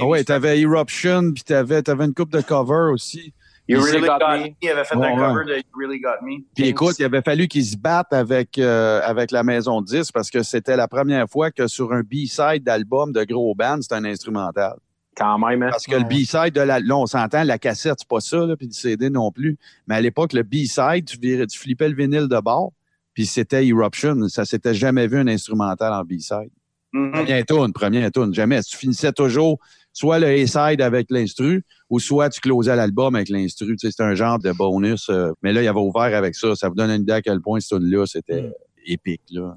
Ah 0.00 0.06
ouais, 0.06 0.24
t'avais 0.24 0.60
Eruption, 0.60 1.32
puis 1.32 1.44
t'avais, 1.44 1.82
t'avais 1.82 2.04
une 2.06 2.14
coupe 2.14 2.32
de 2.32 2.40
cover 2.40 2.90
aussi. 2.92 3.32
You 3.68 3.80
Really 3.80 4.00
Got, 4.00 4.18
Got 4.18 4.28
Me. 4.38 4.42
Me. 4.44 4.48
Il 4.60 4.70
avait 4.70 4.84
fait 4.84 4.96
Ouais, 4.96 5.06
un 5.06 5.10
ouais. 5.12 5.28
cover 5.34 5.44
de 5.44 5.56
You 5.58 5.62
Really 5.78 6.00
Got 6.00 6.20
Me. 6.26 6.38
Puis 6.56 6.66
écoute, 6.66 6.96
il 6.98 7.04
avait 7.04 7.22
fallu 7.22 7.46
qu'ils 7.46 7.64
se 7.64 7.76
battent 7.76 8.12
avec, 8.12 8.58
euh, 8.58 9.00
avec 9.04 9.30
la 9.30 9.44
maison 9.44 9.80
10 9.80 10.10
parce 10.10 10.30
que 10.30 10.42
c'était 10.42 10.76
la 10.76 10.88
première 10.88 11.28
fois 11.30 11.52
que 11.52 11.68
sur 11.68 11.92
un 11.92 12.00
B-side 12.00 12.64
d'album 12.64 13.12
de 13.12 13.22
gros 13.22 13.54
band, 13.54 13.78
c'était 13.80 13.94
un 13.94 14.04
instrumental. 14.04 14.74
Quand 15.16 15.38
même. 15.38 15.62
Hein? 15.62 15.68
Parce 15.70 15.84
que 15.86 15.94
le 15.96 16.04
B-side 16.04 16.54
de 16.54 16.60
la. 16.62 16.80
Là, 16.80 16.96
on 16.96 17.06
s'entend, 17.06 17.44
la 17.44 17.58
cassette, 17.58 17.96
c'est 17.98 18.08
pas 18.08 18.20
ça, 18.20 18.46
là, 18.46 18.56
puis 18.56 18.66
le 18.66 18.72
CD 18.72 19.10
non 19.10 19.30
plus. 19.30 19.58
Mais 19.86 19.96
à 19.96 20.00
l'époque, 20.00 20.32
le 20.32 20.42
B-side, 20.42 21.04
tu, 21.04 21.18
virais- 21.18 21.46
tu 21.46 21.58
flippais 21.58 21.88
le 21.88 21.94
vinyle 21.94 22.28
de 22.28 22.40
bord, 22.40 22.72
puis 23.12 23.26
c'était 23.26 23.66
Eruption. 23.66 24.28
Ça 24.28 24.44
s'était 24.46 24.72
jamais 24.74 25.06
vu 25.06 25.18
un 25.18 25.26
instrumental 25.28 25.92
en 25.92 26.02
B-side. 26.04 26.50
Mhm. 26.94 27.12
Première 27.12 27.44
tune, 27.46 27.72
première 27.74 28.10
tune, 28.10 28.32
jamais. 28.34 28.62
Tu 28.62 28.76
finissais 28.76 29.12
toujours 29.12 29.58
soit 29.94 30.18
le 30.18 30.26
A-side 30.28 30.80
avec 30.80 31.10
l'instru, 31.10 31.62
ou 31.90 31.98
soit 32.00 32.30
tu 32.30 32.40
closais 32.40 32.74
l'album 32.74 33.14
avec 33.14 33.28
l'instru. 33.28 33.76
Tu 33.76 33.86
sais, 33.86 33.90
c'était 33.90 34.02
un 34.04 34.14
genre 34.14 34.38
de 34.38 34.50
bonus. 34.52 35.10
euh, 35.10 35.32
mais 35.42 35.52
là, 35.52 35.62
il 35.62 35.68
avait 35.68 35.78
ouvert 35.80 36.14
avec 36.16 36.34
ça. 36.34 36.54
Ça 36.54 36.68
vous 36.70 36.74
donne 36.74 36.90
une 36.90 37.02
idée 37.02 37.12
à 37.12 37.20
quel 37.22 37.40
point 37.42 37.60
cette 37.60 37.78
tune-là, 37.78 38.06
c'était 38.06 38.42
Mm. 38.42 38.52
épique. 38.86 39.22
Là. 39.30 39.54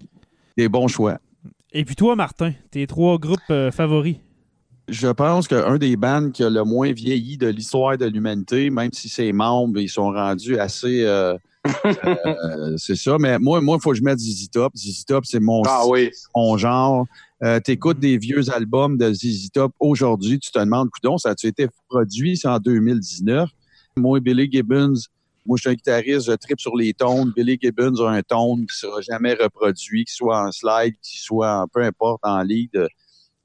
Des 0.58 0.68
bons 0.68 0.88
choix. 0.90 1.18
Et 1.72 1.84
puis 1.86 1.96
toi, 1.96 2.16
Martin, 2.18 2.54
tes 2.72 2.86
trois 2.88 3.18
groupes 3.18 3.40
euh, 3.50 3.72
favoris? 3.72 4.18
Je 4.88 5.08
pense 5.08 5.48
qu'un 5.48 5.78
des 5.78 5.96
bands 5.96 6.30
qui 6.30 6.44
a 6.44 6.50
le 6.50 6.64
moins 6.64 6.92
vieilli 6.92 7.38
de 7.38 7.48
l'histoire 7.48 7.98
de 7.98 8.06
l'humanité, 8.06 8.70
même 8.70 8.92
si 8.94 9.10
ses 9.10 9.32
membres 9.34 9.80
ils 9.80 9.90
sont 9.90 10.12
rendus 10.12 10.60
assez. 10.60 11.04
euh, 11.04 11.36
euh, 11.86 12.76
c'est 12.78 12.96
ça. 12.96 13.18
Mais 13.20 13.40
moi, 13.40 13.62
moi, 13.62 13.78
il 13.80 13.84
faut 13.84 13.92
que 13.92 13.98
je 13.98 14.04
mette 14.04 14.20
ZZ 14.20 14.50
Top. 14.52 14.74
ZZ 14.76 15.06
Top, 15.06 15.26
c'est 15.26 15.40
mon, 15.40 15.64
Ah 15.66 15.84
oui. 15.88 16.12
mon 16.36 16.58
genre. 16.58 17.06
Euh, 17.44 17.60
T'écoutes 17.60 18.00
des 18.00 18.18
vieux 18.18 18.50
albums 18.54 18.98
de 18.98 19.12
ZZ 19.12 19.50
Top 19.52 19.74
aujourd'hui, 19.80 20.40
tu 20.40 20.52
te 20.52 20.60
demandes, 20.60 20.90
coudon, 20.90 21.18
ça 21.18 21.32
a-tu 21.32 21.48
été 21.48 21.68
produit 21.90 22.38
c'est 22.38 22.48
en 22.48 22.60
2019? 22.60 23.50
Moi, 23.98 24.20
Billy 24.20 24.50
Gibbons, 24.52 24.94
moi, 25.46 25.58
je 25.58 25.62
suis 25.62 25.70
un 25.70 25.74
guitariste, 25.74 26.28
je 26.28 26.32
tripe 26.34 26.60
sur 26.60 26.76
les 26.76 26.94
tones. 26.94 27.34
Billy 27.36 27.58
Gibbons 27.62 28.00
a 28.06 28.12
un 28.12 28.22
tone 28.22 28.66
qui 28.68 28.78
sera 28.78 29.02
jamais 29.02 29.34
reproduit, 29.34 30.06
qu'il 30.06 30.14
soit 30.16 30.48
en 30.48 30.52
slide, 30.52 30.94
qu'il 31.02 31.20
soit 31.20 31.62
en 31.62 31.68
peu 31.68 31.82
importe 31.84 32.22
en 32.24 32.42
lead. 32.42 32.88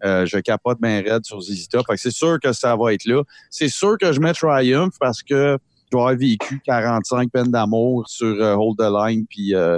Euh, 0.05 0.27
je 0.27 0.39
capote 0.39 0.81
bien 0.81 1.03
raide 1.03 1.25
sur 1.25 1.41
Top. 1.71 1.87
Fait 1.87 1.95
que 1.95 2.01
c'est 2.01 2.11
sûr 2.11 2.39
que 2.41 2.53
ça 2.53 2.77
va 2.77 2.93
être 2.93 3.05
là. 3.05 3.23
C'est 3.51 3.69
sûr 3.69 3.97
que 3.99 4.13
je 4.13 4.21
mets 4.21 4.33
Triumph 4.33 4.95
parce 4.99 5.23
que 5.23 5.59
je 5.91 5.97
dois 5.97 6.11
avoir 6.11 6.19
vécu 6.19 6.61
45 6.65 7.33
peines 7.33 7.51
d'amour 7.51 8.05
sur 8.07 8.27
euh, 8.41 8.55
Hold 8.55 8.79
the 8.79 8.91
Line. 8.91 9.27
Puis, 9.29 9.55
euh, 9.55 9.77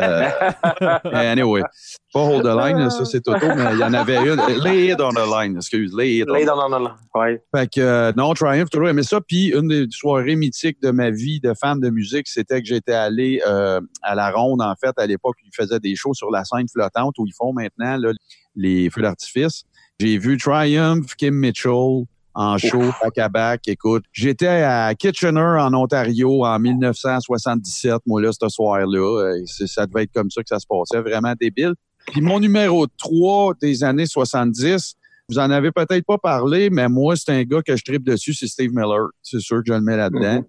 euh, 0.00 0.28
anyway, 1.12 1.62
pas 2.12 2.20
Hold 2.20 2.42
the 2.42 2.56
Line, 2.56 2.90
ça 2.90 3.04
c'est 3.04 3.20
Toto, 3.20 3.46
mais 3.54 3.74
il 3.74 3.78
y 3.78 3.84
en 3.84 3.94
avait 3.94 4.16
une. 4.16 4.40
Lay 4.64 4.88
it 4.88 5.00
on 5.00 5.12
the 5.12 5.28
line, 5.30 5.56
excuse. 5.56 5.94
Lay 5.96 6.18
it 6.18 6.28
on 6.28 6.34
Lay 6.34 6.48
on 6.48 6.70
the 6.70 6.82
line. 6.82 6.94
Ouais. 7.14 7.42
fait 7.54 7.72
que 7.72 7.80
euh, 7.80 8.12
non, 8.16 8.34
Triumph, 8.34 8.68
toujours 8.68 8.88
aimé 8.88 9.04
ça. 9.04 9.20
Puis 9.20 9.52
une 9.54 9.68
des 9.68 9.86
soirées 9.90 10.34
mythiques 10.34 10.82
de 10.82 10.90
ma 10.90 11.10
vie 11.10 11.38
de 11.38 11.54
fan 11.54 11.78
de 11.78 11.90
musique, 11.90 12.26
c'était 12.26 12.60
que 12.60 12.66
j'étais 12.66 12.92
allé 12.92 13.40
euh, 13.46 13.80
à 14.02 14.16
la 14.16 14.32
Ronde, 14.32 14.60
en 14.60 14.74
fait, 14.74 14.98
à 14.98 15.06
l'époque, 15.06 15.36
ils 15.44 15.54
faisaient 15.54 15.80
des 15.80 15.94
shows 15.94 16.14
sur 16.14 16.30
la 16.30 16.44
scène 16.44 16.66
flottante 16.68 17.14
où 17.18 17.26
ils 17.26 17.34
font 17.34 17.52
maintenant 17.52 17.96
là, 17.96 18.10
les 18.56 18.90
feux 18.90 19.02
d'artifice. 19.02 19.64
J'ai 20.00 20.18
vu 20.18 20.36
Triumph, 20.36 21.14
Kim 21.16 21.34
Mitchell 21.34 22.06
en 22.34 22.58
show, 22.58 22.80
back 23.02 23.18
à 23.18 23.28
back. 23.28 23.62
Écoute, 23.68 24.04
j'étais 24.12 24.46
à 24.48 24.94
Kitchener, 24.94 25.40
en 25.60 25.72
Ontario, 25.74 26.44
en 26.44 26.58
1977, 26.58 28.00
moi, 28.06 28.20
là, 28.22 28.30
ce 28.32 28.48
soir-là. 28.48 29.34
Euh, 29.36 29.44
Ça 29.66 29.86
devait 29.86 30.04
être 30.04 30.12
comme 30.12 30.30
ça 30.30 30.42
que 30.42 30.48
ça 30.48 30.58
se 30.58 30.66
passait, 30.66 31.00
vraiment 31.00 31.34
débile. 31.40 31.74
Puis 32.06 32.20
mon 32.20 32.38
numéro 32.40 32.86
3 32.98 33.54
des 33.60 33.82
années 33.84 34.06
70, 34.06 34.94
vous 35.30 35.38
en 35.38 35.50
avez 35.50 35.72
peut-être 35.72 36.04
pas 36.04 36.18
parlé, 36.18 36.68
mais 36.70 36.88
moi, 36.88 37.16
c'est 37.16 37.30
un 37.32 37.42
gars 37.44 37.62
que 37.62 37.76
je 37.76 37.82
tripe 37.84 38.04
dessus, 38.04 38.34
c'est 38.34 38.46
Steve 38.46 38.72
Miller. 38.74 39.06
C'est 39.22 39.40
sûr 39.40 39.58
que 39.58 39.64
je 39.68 39.72
le 39.72 39.80
mets 39.80 39.96
là-dedans. 39.96 40.44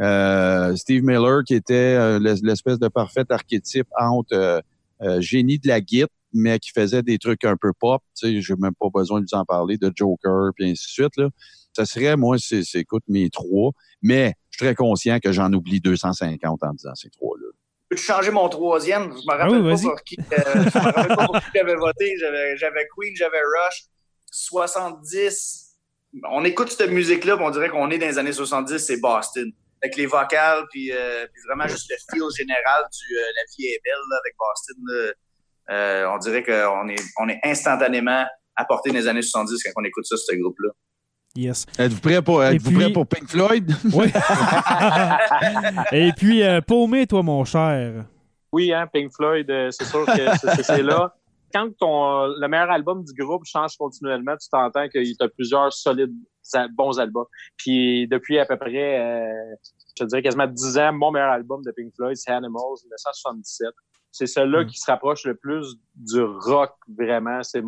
Euh, 0.00 0.74
Steve 0.76 1.02
Miller, 1.02 1.42
qui 1.44 1.54
était 1.54 1.74
euh, 1.74 2.18
l'es- 2.18 2.40
l'espèce 2.42 2.78
de 2.78 2.88
parfait 2.88 3.24
archétype 3.30 3.86
entre 4.00 4.32
euh, 4.34 4.60
euh, 5.02 5.20
génie 5.20 5.58
de 5.58 5.68
la 5.68 5.80
guitare, 5.80 6.08
mais 6.32 6.58
qui 6.58 6.70
faisait 6.70 7.02
des 7.02 7.18
trucs 7.18 7.44
un 7.44 7.56
peu 7.56 7.72
pop. 7.78 8.02
Tu 8.18 8.28
sais, 8.34 8.40
j'ai 8.40 8.54
même 8.56 8.74
pas 8.78 8.88
besoin 8.92 9.20
de 9.20 9.26
vous 9.30 9.38
en 9.38 9.44
parler, 9.44 9.76
de 9.78 9.90
Joker, 9.94 10.50
puis 10.56 10.70
ainsi 10.70 10.84
de 10.86 10.90
suite. 11.04 11.16
Là. 11.16 11.28
Ça 11.74 11.86
serait, 11.86 12.16
moi, 12.16 12.36
c'est, 12.38 12.62
c'est, 12.64 12.80
écoute, 12.80 13.02
mes 13.08 13.30
trois. 13.30 13.72
Mais 14.02 14.34
je 14.50 14.58
suis 14.58 14.66
très 14.66 14.74
conscient 14.74 15.18
que 15.20 15.32
j'en 15.32 15.52
oublie 15.52 15.80
250 15.80 16.62
en 16.62 16.72
disant 16.74 16.94
ces 16.94 17.10
trois-là. 17.10 17.46
Peux-tu 17.88 18.02
changer 18.04 18.30
mon 18.30 18.48
troisième? 18.48 19.12
Je 19.12 19.16
me 19.16 19.32
Ah 19.32 19.36
rappelle 19.36 19.60
oui, 19.62 19.74
pas 19.74 19.90
pour 19.90 20.02
qui, 20.02 20.16
euh, 20.18 20.24
je 20.54 20.78
me 20.78 20.82
rappelle 20.84 21.16
pas 21.16 21.26
pour 21.26 21.38
qui 21.38 21.46
j'avais 21.54 21.74
voté. 21.76 22.14
J'avais, 22.18 22.56
j'avais 22.56 22.86
Queen, 22.96 23.14
j'avais 23.16 23.38
Rush. 23.40 23.84
70. 24.30 25.76
On 26.28 26.44
écoute 26.44 26.70
cette 26.70 26.90
musique-là, 26.90 27.36
puis 27.36 27.44
on 27.46 27.50
dirait 27.50 27.68
qu'on 27.70 27.90
est 27.90 27.98
dans 27.98 28.06
les 28.06 28.18
années 28.18 28.32
70, 28.32 28.78
c'est 28.78 29.00
Boston. 29.00 29.50
Avec 29.82 29.96
les 29.96 30.06
vocales, 30.06 30.64
puis, 30.70 30.92
euh, 30.92 31.26
puis 31.32 31.42
vraiment 31.48 31.66
juste 31.66 31.90
le 31.90 31.96
feel 32.10 32.28
général 32.36 32.84
du 32.92 33.16
euh, 33.18 33.22
La 33.34 33.42
vie 33.56 33.66
est 33.66 33.80
belle 33.84 33.94
là, 34.10 34.16
avec 34.22 34.34
Boston. 34.38 34.76
là. 34.86 35.12
Euh, 35.70 36.06
on 36.12 36.18
dirait 36.18 36.42
qu'on 36.42 36.88
est, 36.88 37.00
on 37.20 37.28
est 37.28 37.38
instantanément 37.44 38.24
apporté 38.56 38.90
dans 38.90 38.96
les 38.96 39.08
années 39.08 39.22
70 39.22 39.62
quand 39.62 39.70
on 39.80 39.84
écoute 39.84 40.04
ça, 40.04 40.16
ce 40.16 40.34
groupe-là. 40.36 40.70
Yes. 41.34 41.64
Êtes-vous 41.78 42.00
prêt 42.00 42.20
pour, 42.20 42.44
êtes-vous 42.44 42.68
puis- 42.70 42.78
prêt 42.78 42.92
pour 42.92 43.06
Pink 43.06 43.28
Floyd? 43.28 43.72
Oui. 43.94 44.06
Et 45.92 46.12
puis, 46.16 46.42
euh, 46.42 46.60
Paumé, 46.60 47.06
toi, 47.06 47.22
mon 47.22 47.44
cher. 47.44 48.04
Oui, 48.52 48.72
hein, 48.72 48.86
Pink 48.92 49.10
Floyd, 49.14 49.48
euh, 49.50 49.70
c'est 49.70 49.84
sûr 49.84 50.04
que 50.04 50.62
c'est- 50.62 50.82
là. 50.82 51.14
Quand 51.54 51.68
ton, 51.78 52.26
le 52.28 52.48
meilleur 52.48 52.70
album 52.70 53.04
du 53.04 53.12
groupe 53.12 53.44
change 53.44 53.76
continuellement, 53.76 54.34
tu 54.38 54.48
t'entends 54.50 54.88
qu'il 54.88 55.04
y 55.04 55.14
a 55.20 55.28
plusieurs 55.28 55.70
solides 55.72 56.14
bons 56.74 56.98
albums. 56.98 57.26
Puis 57.58 58.08
depuis 58.08 58.38
à 58.38 58.46
peu 58.46 58.56
près, 58.56 58.98
euh, 59.00 59.54
je 59.96 60.02
te 60.02 60.08
dirais 60.08 60.22
quasiment 60.22 60.46
10 60.46 60.78
ans, 60.78 60.92
mon 60.94 61.10
meilleur 61.10 61.30
album 61.30 61.60
de 61.62 61.70
Pink 61.72 61.92
Floyd, 61.94 62.16
c'est 62.16 62.30
Animals, 62.30 62.78
1977. 62.84 63.68
C'est 64.12 64.26
celui-là 64.26 64.64
qui 64.66 64.76
se 64.78 64.90
rapproche 64.90 65.24
le 65.24 65.34
plus 65.34 65.74
du 65.94 66.20
rock, 66.22 66.72
vraiment. 66.98 67.42
C'est, 67.42 67.62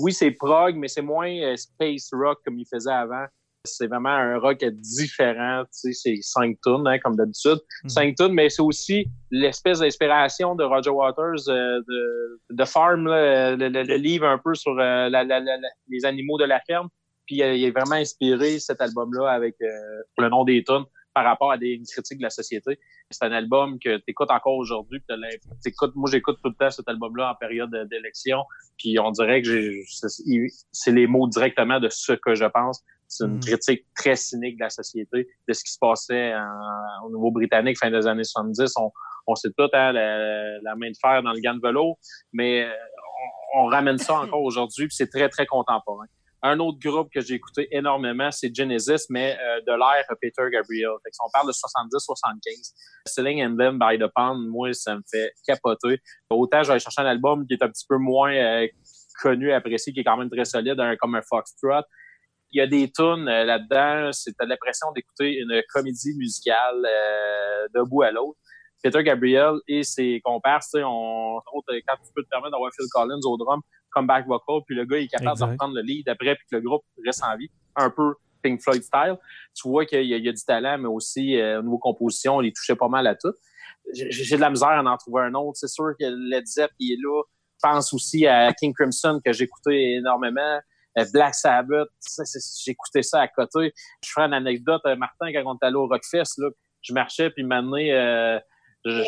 oui, 0.00 0.12
c'est 0.12 0.30
prog, 0.32 0.74
mais 0.76 0.88
c'est 0.88 1.02
moins 1.02 1.30
euh, 1.30 1.56
space 1.56 2.08
rock 2.12 2.38
comme 2.44 2.58
il 2.58 2.66
faisait 2.66 2.90
avant. 2.90 3.26
C'est 3.64 3.88
vraiment 3.88 4.08
un 4.08 4.38
rock 4.38 4.64
différent. 4.64 5.64
Tu 5.64 5.92
sais, 5.92 5.92
c'est 5.92 6.18
cinq 6.22 6.56
tunes, 6.64 6.86
hein, 6.86 6.98
comme 6.98 7.16
d'habitude. 7.16 7.58
Cinq 7.90 8.16
tunes, 8.16 8.32
mais 8.32 8.48
c'est 8.48 8.62
aussi 8.62 9.06
l'espèce 9.30 9.80
d'inspiration 9.80 10.54
de 10.54 10.64
Roger 10.64 10.88
Waters 10.88 11.46
euh, 11.48 11.80
de, 11.86 12.40
de 12.50 12.64
Farm, 12.64 13.06
là, 13.06 13.54
le, 13.56 13.68
le- 13.68 13.82
le 13.82 13.96
livre 13.96 14.26
un 14.26 14.38
peu 14.38 14.54
sur 14.54 14.72
euh, 14.72 15.10
la- 15.10 15.24
la- 15.24 15.40
la- 15.40 15.58
la- 15.58 15.68
les 15.88 16.04
animaux 16.06 16.38
de 16.38 16.44
la 16.44 16.60
ferme. 16.60 16.88
Puis 17.26 17.42
euh, 17.42 17.54
il 17.54 17.62
est 17.64 17.70
vraiment 17.70 17.96
inspiré 17.96 18.58
cet 18.58 18.80
album-là 18.80 19.28
avec 19.30 19.56
euh, 19.60 19.68
le 20.16 20.28
nom 20.30 20.44
des 20.44 20.64
tunes. 20.64 20.84
Par 21.14 21.24
rapport 21.24 21.50
à 21.50 21.58
des 21.58 21.70
une 21.70 21.84
critiques 21.84 22.18
de 22.18 22.22
la 22.22 22.30
société. 22.30 22.78
C'est 23.10 23.24
un 23.24 23.32
album 23.32 23.78
que 23.78 23.96
tu 23.96 24.04
écoutes 24.08 24.30
encore 24.30 24.54
aujourd'hui. 24.56 25.02
Moi, 25.94 26.10
j'écoute 26.10 26.38
tout 26.42 26.50
le 26.50 26.54
temps 26.54 26.70
cet 26.70 26.88
album-là 26.88 27.32
en 27.32 27.34
période 27.34 27.70
d'élection. 27.90 28.44
Puis 28.78 28.98
on 28.98 29.10
dirait 29.10 29.42
que 29.42 29.80
c'est 30.72 30.92
les 30.92 31.06
mots 31.06 31.28
directement 31.28 31.80
de 31.80 31.88
ce 31.88 32.12
que 32.12 32.34
je 32.34 32.44
pense. 32.44 32.82
C'est 33.08 33.24
une 33.24 33.38
Mm. 33.38 33.40
critique 33.40 33.86
très 33.96 34.14
cynique 34.14 34.56
de 34.56 34.62
la 34.62 34.70
société, 34.70 35.28
de 35.48 35.52
ce 35.52 35.64
qui 35.64 35.72
se 35.72 35.78
passait 35.80 36.32
en- 36.34 37.06
au 37.06 37.08
niveau 37.10 37.32
britannique 37.32 37.76
fin 37.78 37.90
des 37.90 38.06
années 38.06 38.22
70. 38.22 38.72
On, 38.76 38.92
on 39.26 39.34
sait 39.34 39.50
tout, 39.58 39.68
hein, 39.72 39.92
la, 39.92 40.60
la 40.60 40.76
main 40.76 40.90
de 40.90 40.96
fer 41.00 41.20
dans 41.24 41.32
le 41.32 41.40
gant 41.40 41.54
de 41.54 41.60
velours, 41.60 41.98
mais 42.32 42.64
euh, 42.64 42.70
on, 43.56 43.62
on 43.62 43.66
ramène 43.66 43.98
ça 43.98 44.14
encore 44.20 44.42
aujourd'hui, 44.42 44.86
puis 44.86 44.94
c'est 44.94 45.08
très, 45.08 45.28
très 45.28 45.44
contemporain. 45.44 46.06
Un 46.42 46.58
autre 46.58 46.78
groupe 46.80 47.10
que 47.12 47.20
j'ai 47.20 47.34
écouté 47.34 47.68
énormément, 47.70 48.30
c'est 48.30 48.54
Genesis, 48.54 49.06
mais 49.10 49.36
euh, 49.38 49.60
de 49.60 49.72
l'ère 49.72 50.06
Peter 50.20 50.42
Gabriel. 50.50 50.90
Fait 51.02 51.10
si 51.12 51.20
on 51.22 51.30
parle 51.30 51.46
de 51.46 51.52
70-75, 51.52 52.72
Selling 53.06 53.44
Emblem 53.44 53.78
by 53.78 53.98
the 53.98 54.08
Pound, 54.14 54.48
moi, 54.48 54.72
ça 54.72 54.96
me 54.96 55.02
fait 55.10 55.32
capoter. 55.46 56.00
Autant, 56.30 56.58
aller 56.58 56.80
chercher 56.80 57.02
un 57.02 57.06
album 57.06 57.46
qui 57.46 57.54
est 57.54 57.62
un 57.62 57.68
petit 57.68 57.84
peu 57.86 57.98
moins 57.98 58.32
euh, 58.34 58.66
connu, 59.22 59.52
apprécié, 59.52 59.92
qui 59.92 60.00
est 60.00 60.04
quand 60.04 60.16
même 60.16 60.30
très 60.30 60.46
solide, 60.46 60.80
un- 60.80 60.96
comme 60.96 61.14
un 61.14 61.22
Foxtrot. 61.22 61.82
Il 62.52 62.58
y 62.58 62.62
a 62.62 62.66
des 62.66 62.90
tunes 62.90 63.28
euh, 63.28 63.44
là-dedans, 63.44 64.10
c'est 64.12 64.34
l'impression 64.40 64.90
d'écouter 64.92 65.38
une 65.38 65.62
comédie 65.72 66.14
musicale 66.16 66.82
euh, 66.84 67.68
d'un 67.74 67.84
bout 67.84 68.02
à 68.02 68.10
l'autre. 68.10 68.39
Peter 68.82 69.02
Gabriel 69.02 69.54
et 69.68 69.82
ses 69.82 70.20
compères, 70.24 70.60
tu 70.60 70.78
sais, 70.78 70.82
on, 70.84 71.40
quand 71.46 71.96
tu 72.04 72.12
peux 72.14 72.22
te 72.22 72.28
permettre 72.28 72.52
d'avoir 72.52 72.70
Phil 72.74 72.86
Collins 72.92 73.20
au 73.24 73.36
drum, 73.36 73.60
comeback 73.90 74.26
vocal, 74.26 74.60
puis 74.66 74.76
le 74.76 74.84
gars 74.84 74.98
est 74.98 75.08
capable 75.08 75.32
Exact. 75.32 75.46
de 75.46 75.50
reprendre 75.52 75.74
le 75.74 75.82
lead 75.82 76.08
après, 76.08 76.34
puis 76.36 76.44
que 76.50 76.56
le 76.56 76.62
groupe 76.62 76.82
reste 77.04 77.22
en 77.24 77.36
vie, 77.36 77.50
un 77.76 77.90
peu 77.90 78.14
Pink 78.42 78.60
Floyd 78.62 78.82
style. 78.82 79.16
Tu 79.54 79.68
vois 79.68 79.84
qu'il 79.84 80.02
y, 80.06 80.14
a- 80.14 80.16
il 80.16 80.24
y 80.24 80.28
a 80.28 80.32
du 80.32 80.44
talent, 80.44 80.78
mais 80.78 80.88
aussi 80.88 81.36
euh, 81.38 81.58
au 81.58 81.62
niveau 81.62 81.78
composition, 81.78 82.36
on 82.36 82.40
les 82.40 82.52
touchait 82.52 82.76
pas 82.76 82.88
mal 82.88 83.06
à 83.06 83.14
tout. 83.14 83.32
J'ai 83.92 84.36
de 84.36 84.40
la 84.40 84.50
misère 84.50 84.68
à 84.68 84.82
en 84.82 84.96
trouver 84.96 85.22
un 85.24 85.34
autre. 85.34 85.56
C'est 85.58 85.68
sûr 85.68 85.92
que 85.98 86.04
Led 86.30 86.46
Zepp 86.46 86.70
il 86.78 86.92
est 86.94 86.96
là. 87.02 87.22
Je 87.62 87.68
pense 87.68 87.92
aussi 87.92 88.26
à 88.26 88.52
King 88.54 88.72
Crimson 88.72 89.20
que 89.24 89.32
j'écoutais 89.32 89.92
énormément. 89.98 90.58
Euh, 90.98 91.04
Black 91.12 91.34
Sabbath, 91.34 91.88
j'écoutais 92.64 93.02
ça 93.02 93.20
à 93.20 93.28
côté. 93.28 93.72
Je 94.04 94.10
ferai 94.10 94.26
une 94.26 94.34
anecdote, 94.34 94.80
euh, 94.86 94.96
Martin, 94.96 95.32
quand 95.32 95.42
on 95.46 95.54
était 95.56 95.66
allé 95.66 95.76
au 95.76 95.86
Rockfest, 95.86 96.38
là, 96.38 96.48
je 96.82 96.92
marchais, 96.94 97.30
puis 97.30 97.42
maintenant, 97.44 97.76
euh, 97.78 98.38
je, 98.84 99.02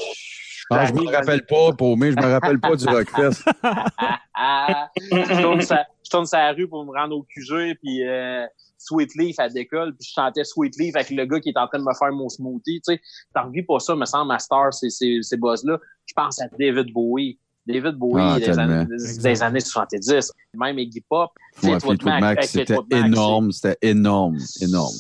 Ah, 0.71 0.87
je 0.87 0.93
me 0.93 1.11
rappelle 1.11 1.45
pas, 1.47 1.73
paumé, 1.73 2.13
je 2.13 2.17
me 2.17 2.31
rappelle 2.31 2.61
pas 2.61 2.77
du 2.77 2.87
Rockfest. 2.87 3.45
Je, 5.01 5.43
tourne 5.43 5.61
sa, 5.61 5.85
je 6.05 6.11
tourne 6.11 6.27
sa 6.27 6.51
rue 6.53 6.67
pour 6.67 6.85
me 6.85 6.93
rendre 6.93 7.17
au 7.17 7.23
QG, 7.23 7.77
puis 7.81 8.07
euh, 8.07 8.45
Sweet 8.79 9.15
Leaf, 9.15 9.37
elle 9.39 9.53
décolle, 9.53 9.95
puis 9.95 10.09
je 10.09 10.13
chantais 10.15 10.45
Sweet 10.45 10.77
Leaf 10.79 10.97
avec 10.97 11.11
le 11.11 11.25
gars 11.27 11.41
qui 11.41 11.51
est 11.51 11.59
en 11.59 11.67
train 11.67 11.79
de 11.79 11.85
me 11.85 11.95
faire 11.95 12.13
mon 12.13 12.29
smoothie. 12.29 12.81
Tu 12.81 12.95
sais, 12.95 13.01
t'en 13.35 13.45
revis 13.45 13.63
pas 13.63 13.79
ça, 13.79 13.95
me 13.95 14.05
semble, 14.05 14.29
ma 14.29 14.39
star, 14.39 14.73
ces, 14.73 14.91
ces, 14.91 15.19
ces 15.23 15.37
boss-là. 15.37 15.79
Je 16.07 16.15
pense 16.15 16.41
à 16.41 16.47
David 16.59 16.93
Bowie. 16.93 17.39
David 17.67 17.95
Bowie 17.95 18.23
Ah, 18.25 18.39
des, 18.41 18.59
années, 18.59 18.87
des 19.23 19.43
années 19.43 19.61
70, 19.61 20.33
même 20.55 20.79
Iggy 20.79 21.01
Pop. 21.09 21.31
Ouais, 21.63 21.79
Fleetwood 21.79 22.21
Mac, 22.21 22.39
avec 22.39 22.45
c'était 22.45 22.77
énorme, 22.91 23.53
c'était 23.53 23.79
énorme, 23.83 24.39
énorme. 24.61 24.95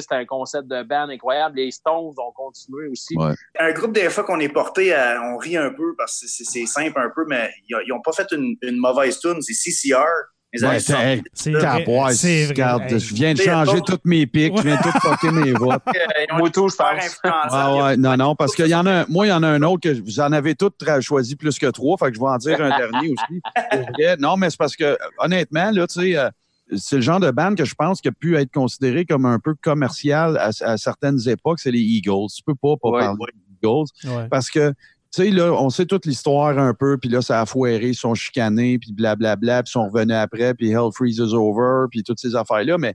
C'est- 0.00 0.06
C'était 0.06 0.14
un 0.22 0.24
concept 0.26 0.68
de 0.68 0.82
band 0.82 1.08
incroyable. 1.08 1.56
Les 1.56 1.70
Stones 1.70 2.14
ont 2.16 2.32
continué 2.34 2.88
aussi. 2.88 3.16
Ouais. 3.16 3.34
Un 3.58 3.72
groupe 3.72 3.92
des 3.92 4.08
fois 4.10 4.24
qu'on 4.24 4.38
est 4.40 4.48
porté, 4.48 4.94
à, 4.94 5.20
on 5.32 5.36
rit 5.36 5.56
un 5.56 5.70
peu 5.70 5.94
parce 5.96 6.20
que 6.20 6.26
c'est- 6.28 6.66
simple 6.66 6.98
un 7.00 7.10
peu, 7.14 7.24
mais 7.28 7.50
ils 7.68 7.76
n'ont 7.88 8.00
pas 8.02 8.12
fait 8.12 8.26
une, 8.32 8.56
une 8.62 8.76
mauvaise 8.78 9.18
tune. 9.18 9.40
C'est 9.42 9.54
CCR. 9.54 10.04
Les 10.52 10.64
Ouais, 10.64 10.78
c'est- 10.78 10.92
70. 10.92 11.08
hey, 11.18 11.22
C'est 11.34 11.52
Cap, 11.52 11.84
vrai, 11.84 11.86
ouais, 12.04 12.12
c'est 12.14 12.36
vrai. 12.44 12.46
regarde, 12.52 12.82
Hey. 12.92 13.00
je 13.00 13.14
viens 13.14 13.34
de 13.34 13.40
changer 13.42 13.80
toutes 13.84 14.04
mes 14.04 14.26
pics, 14.26 14.56
je 14.56 14.62
viens 14.62 14.76
de 14.76 14.82
tout 14.82 14.98
fucker 15.00 15.30
mes 15.32 15.52
votes. 15.52 15.82
Ils 15.92 16.32
ont 16.32 16.36
Moi, 16.38 16.50
tout, 16.50 16.68
je 16.68 16.76
pense. 16.76 16.86
influençables. 17.04 17.82
Ouais, 17.82 17.96
non, 17.96 18.16
non, 18.16 18.34
parce 18.36 18.54
qu'il 18.54 18.68
y 18.68 18.74
en 18.74 18.86
a 18.86 19.00
un, 19.00 19.06
moi, 19.08 19.26
il 19.26 19.30
y 19.30 19.32
en 19.32 19.42
a 19.42 19.48
un 19.48 19.62
autre 19.62 19.80
que 19.90 20.00
vous 20.00 20.20
en 20.20 20.32
avez 20.32 20.54
toutes 20.54 20.82
choisi 21.00 21.34
plus 21.36 21.58
que 21.58 21.66
trois, 21.66 21.96
fait 21.98 22.10
que 22.10 22.14
je 22.14 22.20
vais 22.20 22.26
en 22.28 22.36
dire 22.38 22.60
un 22.62 22.78
dernier 22.78 23.08
aussi. 23.12 23.42
Non, 24.20 24.36
mais 24.36 24.48
c'est 24.50 24.56
parce 24.58 24.76
que, 24.76 24.96
honnêtement, 25.18 25.70
là, 25.72 25.86
tu 25.88 26.00
sais, 26.00 26.16
euh, 26.16 26.30
c'est 26.74 26.96
le 26.96 27.02
genre 27.02 27.20
de 27.20 27.30
band 27.30 27.54
que 27.54 27.64
je 27.64 27.74
pense 27.74 28.00
qui 28.00 28.08
a 28.08 28.12
pu 28.12 28.36
être 28.36 28.52
considéré 28.52 29.04
comme 29.04 29.24
un 29.26 29.38
peu 29.38 29.54
commercial 29.54 30.36
à, 30.38 30.50
à 30.60 30.76
certaines 30.76 31.28
époques, 31.28 31.60
c'est 31.60 31.70
les 31.70 31.80
Eagles. 31.80 32.26
Tu 32.34 32.42
peux 32.42 32.54
pas, 32.54 32.74
pas 32.80 32.90
Ouais, 32.90 33.00
parler 33.00 33.32
des 33.34 33.54
Eagles. 33.68 33.84
Ouais. 34.04 34.28
Parce 34.28 34.50
que, 34.50 34.70
tu 34.70 35.22
sais, 35.22 35.30
là, 35.30 35.52
on 35.52 35.70
sait 35.70 35.86
toute 35.86 36.06
l'histoire 36.06 36.58
un 36.58 36.74
peu, 36.74 36.98
puis 36.98 37.08
là, 37.08 37.22
ça 37.22 37.40
a 37.40 37.46
foiré, 37.46 37.88
ils 37.90 37.94
sont 37.94 38.14
chicanés, 38.14 38.78
puis 38.78 38.92
blablabla, 38.92 39.62
puis 39.62 39.70
ils 39.70 39.72
sont 39.72 39.88
revenus 39.88 40.16
après, 40.16 40.54
puis 40.54 40.70
Hell 40.70 40.90
Freezes 40.94 41.20
Over, 41.32 41.86
puis 41.90 42.02
toutes 42.02 42.18
ces 42.18 42.34
affaires-là, 42.34 42.78
mais 42.78 42.94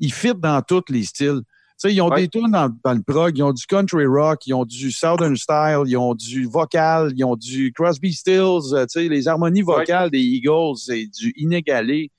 ils 0.00 0.12
fit 0.12 0.34
dans 0.34 0.60
tous 0.62 0.82
les 0.90 1.04
styles. 1.04 1.40
Tu 1.80 1.88
sais, 1.88 1.94
ils 1.94 2.00
ont 2.00 2.08
Ouais. 2.10 2.22
des 2.22 2.28
tunes 2.28 2.50
dans, 2.50 2.68
dans 2.84 2.92
le 2.94 3.02
prog, 3.02 3.36
ils 3.38 3.42
ont 3.42 3.52
du 3.52 3.64
country 3.66 4.06
rock, 4.06 4.46
ils 4.46 4.54
ont 4.54 4.64
du 4.64 4.90
southern 4.92 5.36
style, 5.36 5.82
ils 5.86 5.96
ont 5.96 6.14
du 6.14 6.46
vocal, 6.46 7.12
ils 7.16 7.24
ont 7.24 7.36
du 7.36 7.72
Crosby 7.72 8.12
Stills, 8.12 8.72
euh, 8.74 8.86
tu 8.86 9.00
sais, 9.00 9.08
les 9.08 9.26
harmonies 9.28 9.62
vocales 9.62 10.10
des 10.10 10.20
Eagles, 10.20 10.76
c'est 10.76 11.06
du 11.06 11.32
inégalé. 11.36 12.10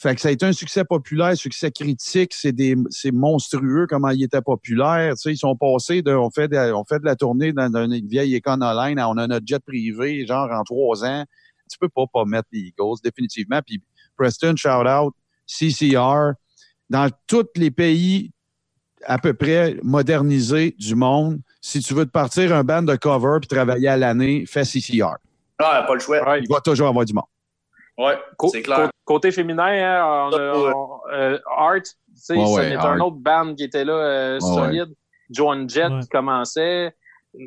Fait 0.00 0.14
que 0.14 0.20
ça 0.20 0.28
a 0.28 0.30
été 0.30 0.46
un 0.46 0.52
succès 0.52 0.84
populaire, 0.84 1.36
succès 1.36 1.72
critique, 1.72 2.32
c'est 2.32 2.52
des, 2.52 2.76
c'est 2.88 3.10
monstrueux 3.10 3.86
comment 3.88 4.10
il 4.10 4.22
était 4.22 4.40
populaire. 4.40 5.14
Tu 5.14 5.22
sais, 5.22 5.32
ils 5.32 5.38
sont 5.38 5.56
passés 5.56 6.02
de, 6.02 6.12
on 6.12 6.30
fait 6.30 6.46
de, 6.46 6.72
on 6.72 6.84
fait 6.84 7.00
de 7.00 7.04
la 7.04 7.16
tournée 7.16 7.52
dans, 7.52 7.68
dans 7.68 7.84
une 7.84 8.06
vieille 8.06 8.36
Econoline, 8.36 9.00
à 9.00 9.08
on 9.08 9.16
a 9.16 9.26
notre 9.26 9.44
jet 9.44 9.58
privé, 9.58 10.24
genre 10.24 10.48
en 10.52 10.62
trois 10.62 11.04
ans. 11.04 11.24
Tu 11.68 11.76
peux 11.78 11.88
pas 11.88 12.04
pas 12.12 12.24
mettre 12.24 12.48
les 12.52 12.60
Eagles, 12.60 13.00
définitivement. 13.02 13.60
Puis 13.66 13.82
Preston, 14.16 14.54
shout 14.56 14.86
out, 14.86 15.14
CCR, 15.46 16.34
dans 16.88 17.10
tous 17.26 17.48
les 17.56 17.72
pays 17.72 18.30
à 19.04 19.18
peu 19.18 19.34
près 19.34 19.76
modernisés 19.82 20.76
du 20.78 20.94
monde, 20.94 21.40
si 21.60 21.80
tu 21.80 21.94
veux 21.94 22.06
te 22.06 22.10
partir 22.10 22.54
un 22.54 22.62
band 22.62 22.82
de 22.82 22.94
cover 22.94 23.38
puis 23.40 23.48
travailler 23.48 23.88
à 23.88 23.96
l'année, 23.96 24.44
fais 24.46 24.62
CCR. 24.62 25.16
Ah, 25.58 25.84
pas 25.88 25.94
le 25.94 26.00
choix. 26.00 26.28
Ouais. 26.28 26.40
Il 26.40 26.48
va 26.48 26.60
toujours 26.60 26.86
avoir 26.86 27.04
du 27.04 27.12
monde. 27.12 27.24
Ouais, 27.98 28.18
Co- 28.36 28.48
c'est 28.48 28.62
clair. 28.62 28.90
Côté 29.04 29.30
féminin, 29.32 29.64
hein, 29.66 30.28
on 30.30 30.36
a- 30.36 30.58
Ouais. 30.58 30.72
on- 30.74 31.00
euh, 31.12 31.38
Art, 31.56 31.82
tu 31.82 31.90
sais, 32.14 32.36
Ouais, 32.36 32.54
ouais, 32.54 32.76
un 32.76 33.00
autre 33.00 33.16
band 33.16 33.54
qui 33.54 33.64
était 33.64 33.84
là, 33.84 33.92
euh, 33.94 34.34
Ouais, 34.34 34.40
solide. 34.40 34.94
Joan 35.30 35.68
Jett 35.68 35.90
Ouais. 35.92 36.00
qui 36.00 36.08
commençait. 36.08 36.94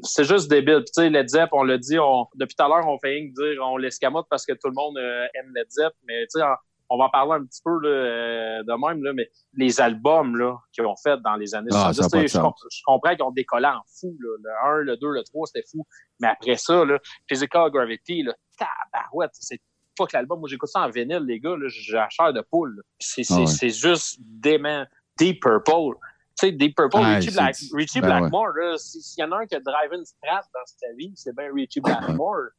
C'est 0.04 0.26
juste 0.26 0.50
débile. 0.50 0.78
Puis, 0.84 0.92
tu 0.96 1.02
sais, 1.02 1.10
Led 1.10 1.28
Zepp, 1.28 1.50
on 1.54 1.64
l'a 1.64 1.78
dit, 1.78 1.98
on, 1.98 2.28
depuis 2.36 2.56
tout 2.56 2.64
à 2.64 2.68
l'heure, 2.68 2.88
on 2.88 3.00
fait 3.00 3.10
rien 3.10 3.30
que 3.30 3.34
dire 3.54 3.62
on 3.64 3.78
l'escamote 3.78 4.28
parce 4.30 4.46
que 4.46 4.54
tout 4.54 4.68
le 4.68 4.74
monde 4.74 4.98
euh, 4.98 5.26
aime 5.34 5.52
Led 5.56 5.70
Zepp. 5.72 5.94
Mais, 6.08 6.22
tu 6.28 6.40
sais, 6.40 6.46
on, 6.90 6.98
va 6.98 7.06
en 7.06 7.10
parler 7.10 7.32
un 7.42 7.46
petit 7.46 7.62
peu 7.66 7.72
là, 7.82 7.90
euh, 7.90 8.64
de 8.64 8.88
même, 8.88 9.04
là, 9.04 9.14
mais 9.14 9.30
les 9.56 9.82
albums 9.82 10.38
là, 10.38 10.58
qu'ils 10.74 10.86
ont 10.86 10.96
fait 11.02 11.20
dans 11.22 11.36
les 11.36 11.56
années 11.56 11.70
Ah, 11.74 11.92
70, 11.94 11.94
ça 11.94 12.04
a 12.06 12.10
pas 12.10 12.18
de 12.18 12.24
tu 12.24 12.30
sais, 12.30 12.40
je, 12.70 12.78
je 12.78 12.82
comprends 12.86 13.16
qu'ils 13.16 13.24
ont 13.24 13.32
décollé 13.32 13.68
en 13.68 13.82
fou. 14.00 14.16
Là. 14.20 14.38
Le 14.44 14.82
1, 14.82 14.84
le 14.84 14.98
2, 14.98 15.10
le 15.10 15.24
3, 15.24 15.48
c'était 15.48 15.66
fou. 15.72 15.86
Mais 16.20 16.28
après 16.28 16.56
ça, 16.58 16.86
là, 16.86 17.00
Physical 17.28 17.72
Gravity, 17.72 18.24
là, 18.24 18.34
tabarouette, 18.60 19.32
c'est 19.34 19.60
pas 20.02 20.08
que 20.08 20.18
l'album. 20.18 20.40
Moi, 20.40 20.50
j'écoute 20.50 20.70
ça 20.70 20.82
en 20.82 20.90
vinyle, 20.90 21.24
les 21.28 21.40
gars. 21.40 21.56
là, 21.58 21.68
J'ai 21.68 21.94
la 21.94 22.10
chair 22.10 22.34
de 22.34 22.42
poule. 22.42 22.82
C'est 23.00 23.24
c'est- 23.24 23.34
Ah 23.36 23.40
ouais. 23.42 23.46
c'est 23.48 23.70
juste 23.70 24.18
dément. 24.20 24.86
Deep 25.18 25.42
Purple. 25.42 25.98
Tu 26.40 26.48
sais, 26.48 26.52
Deep 26.54 26.76
Purple, 26.76 26.98
Ah, 27.04 27.16
Richie, 27.16 27.32
Black, 27.32 27.56
Richie 27.74 28.02
ben 28.02 28.08
Blackmore, 28.20 28.48
là, 28.56 28.76
si- 28.78 29.02
s'il 29.02 29.22
y 29.24 29.28
en 29.28 29.32
a 29.34 29.38
un 29.42 29.46
qui 29.46 29.54
a 29.56 29.60
drive 29.60 29.92
une 29.94 30.06
strat 30.06 30.42
dans 30.54 30.66
sa 30.66 30.88
vie, 30.98 31.12
c'est 31.16 31.36
bien 31.36 31.50
Richie 31.54 31.82
Blackmore. 31.82 32.50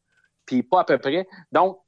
Puis 0.46 0.62
pas 0.62 0.80
à 0.80 0.84
peu 0.84 0.98
près. 0.98 1.26
Donc, 1.50 1.78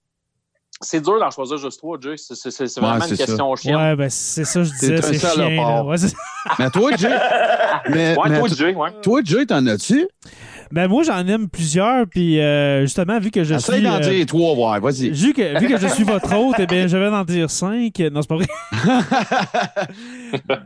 c'est 0.81 1.01
dur 1.01 1.21
d'en 1.21 1.31
choisir 1.31 1.57
juste 1.59 1.79
trois, 1.79 1.99
Jay. 2.01 2.17
C'est 2.17 2.35
c'est- 2.35 2.51
c'est 2.51 2.65
Ouais, 2.81 2.87
vraiment 2.87 3.05
une 3.07 3.15
ça. 3.17 3.25
question 3.25 3.55
chienne. 3.57 3.77
Ouais, 3.77 3.95
ben 3.97 4.11
c'est 4.11 4.45
ça, 4.45 4.63
je 4.65 4.71
disais, 4.71 5.01
C'est 5.03 5.19
chien. 5.19 5.49
là. 5.51 5.85
Ouais, 5.85 5.97
Mais 6.59 6.71
toi, 6.71 6.97
Jay, 6.97 7.09
mais, 7.91 8.17
Ouais, 8.19 8.29
mais 8.29 8.39
toi, 8.41 8.49
Jay, 8.49 8.75
ouais. 8.75 9.01
toi, 9.03 9.21
Jay, 9.25 9.47
t'en 9.47 9.65
as-tu? 9.67 10.09
Ben 10.73 10.89
moi, 10.89 11.03
j'en 11.03 11.27
aime 11.27 11.49
plusieurs, 11.49 12.07
puis 12.07 12.41
euh, 12.41 12.83
justement, 12.83 13.19
vu 13.19 13.31
que 13.31 13.45
je 13.45 13.55
Essaye 13.55 13.77
suis... 13.77 13.85
d'en 13.85 13.97
euh, 13.97 14.01
dire 14.01 14.27
trois, 14.27 14.73
ouais, 14.73 14.81
vas-y. 14.81 15.11
Vu 15.11 15.33
que, 15.33 15.59
vu 15.61 15.69
que 15.69 15.79
je 15.79 15.87
suis 15.89 16.05
votre 16.05 16.35
hôte, 16.37 16.57
eh 16.59 16.67
bien, 16.67 16.87
je 16.87 16.97
vais 16.97 17.09
en 17.09 17.25
dire 17.25 17.51
cinq. 17.51 17.99
Non, 18.13 18.23
c'est 18.23 18.29
pas 18.29 18.37
vrai. 18.37 18.47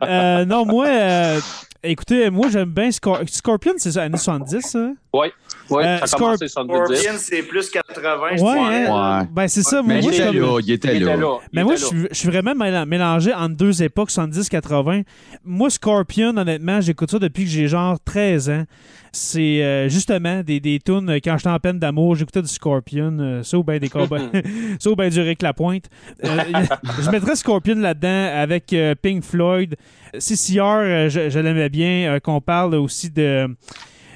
Euh, 0.03 0.45
non, 0.47 0.65
moi, 0.65 0.87
euh, 0.87 1.41
écoutez, 1.83 2.31
moi, 2.31 2.49
j'aime 2.51 2.71
bien 2.71 2.89
Scor- 2.89 3.27
Scorpion, 3.29 3.73
c'est 3.77 3.93
ça, 3.93 4.03
années 4.03 4.17
70, 4.17 4.61
ça? 4.63 4.89
Ouais, 5.11 5.33
ouais, 5.71 5.85
Euh, 5.87 5.99
ça 6.05 6.17
a 6.17 6.19
commencé 6.19 6.45
Scorp- 6.47 6.49
70. 6.51 6.75
Scorpion, 6.97 7.13
c'est 7.19 7.43
plus 7.43 7.71
80, 7.71 8.37
je 8.37 8.43
Ouais, 8.43 8.51
hein? 8.59 9.21
Ouais. 9.21 9.27
Ben, 9.33 9.49
c'est 9.49 9.63
ça. 9.63 9.83
Mais 9.83 10.03
moi, 10.03 10.03
il 10.03 10.09
je 10.09 10.13
suis 10.13 10.23
était 10.23 10.39
comme- 10.39 10.55
là, 10.55 10.61
il 10.63 10.71
était 10.73 10.99
là. 11.01 11.17
Mais 11.53 11.63
il 11.63 11.65
moi, 11.65 11.77
je 11.77 11.81
là. 11.83 11.87
suis, 11.89 12.03
je 12.11 12.15
suis 12.15 12.29
vraiment 12.29 12.53
méla- 12.55 12.85
mélangé 12.85 13.33
entre 13.33 13.57
deux 13.57 13.83
époques, 13.83 14.11
70-80. 14.11 15.03
Moi, 15.45 15.71
Scorpion, 15.71 16.37
honnêtement, 16.37 16.83
j'écoute 16.83 17.11
ça 17.11 17.19
depuis 17.19 17.45
que 17.45 17.51
j'ai 17.51 17.69
genre 17.69 17.97
13 18.05 18.51
ans. 18.51 18.65
C'est 19.11 19.63
euh, 19.65 19.89
justement 19.89 20.43
des, 20.43 20.61
des 20.61 20.79
tunes, 20.79 21.09
euh, 21.09 21.19
quand 21.25 21.39
j'étais 21.39 21.49
en 21.49 21.59
peine 21.59 21.79
d'amour, 21.79 22.15
j'écoutais 22.15 22.43
du 22.43 22.49
Scorpion, 22.49 23.17
euh, 23.19 23.43
ça 23.43 23.57
ou 23.57 23.65
bien 23.65 23.79
des 23.79 23.89
cowboys, 23.89 24.29
ça 24.79 24.91
ou 24.91 24.95
bien 24.97 25.09
du 25.09 25.21
Rick 25.23 25.41
Lapointe. 25.41 25.87
Euh, 26.25 26.29
je 27.03 27.11
mettrais 27.11 27.35
Scorpion 27.35 27.77
là-dedans 27.77 28.31
avec 28.43 28.71
euh, 28.75 28.95
Pink 29.01 29.25
Floyd. 29.25 29.75
CCR, 30.19 30.61
euh, 30.63 31.09
je, 31.09 31.31
je 31.31 31.39
l'aimais 31.39 31.71
bien, 31.71 32.13
euh, 32.13 32.21
qu'on 32.21 32.43
parle 32.43 32.75
aussi 32.75 33.09
de... 33.11 33.47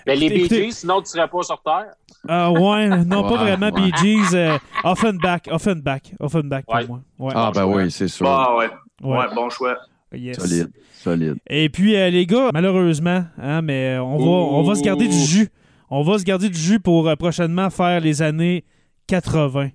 Mais 0.06 0.16
les 0.16 0.28
Bee 0.30 0.48
Gees, 0.48 0.72
sinon, 0.72 1.00
tu 1.00 1.10
serais 1.10 1.28
pas 1.28 1.42
sur 1.42 1.60
Terre. 1.62 1.94
Ah 2.28 2.50
ouais, 2.52 2.88
non, 3.04 3.22
pas 3.22 3.36
vraiment 3.36 3.70
ouais. 3.70 3.90
Bee 3.90 3.92
Gees. 3.96 4.34
euh, 4.34 4.58
Offenbach, 4.84 5.42
Offenbach, 5.50 6.00
Offenbach 6.20 6.62
pour 6.64 6.74
Ouais. 6.74 6.86
moi. 6.86 7.00
Ouais. 7.18 7.32
Ah, 7.34 7.50
ben 7.54 7.64
oui, 7.66 7.90
c'est 7.90 8.08
sûr. 8.08 8.26
Ah, 8.28 8.56
ouais. 8.56 8.70
Ouais. 9.02 9.18
Ouais, 9.18 9.24
bon 9.34 9.50
choix. 9.50 9.76
Yes. 10.14 10.38
Solide, 10.38 10.70
solide. 10.92 11.36
Et 11.48 11.68
puis, 11.68 11.96
euh, 11.96 12.10
les 12.10 12.26
gars, 12.26 12.50
malheureusement, 12.52 13.24
hein, 13.40 13.62
mais 13.62 13.96
on 13.98 14.18
va, 14.18 14.24
on 14.24 14.62
va 14.62 14.74
se 14.74 14.82
garder 14.82 15.08
du 15.08 15.18
jus. 15.18 15.48
On 15.90 16.02
va 16.02 16.18
se 16.18 16.24
garder 16.24 16.48
du 16.48 16.58
jus 16.58 16.80
pour 16.80 17.08
euh, 17.08 17.16
prochainement 17.16 17.70
faire 17.70 18.00
les 18.00 18.22
années 18.22 18.64
80. 19.08 19.70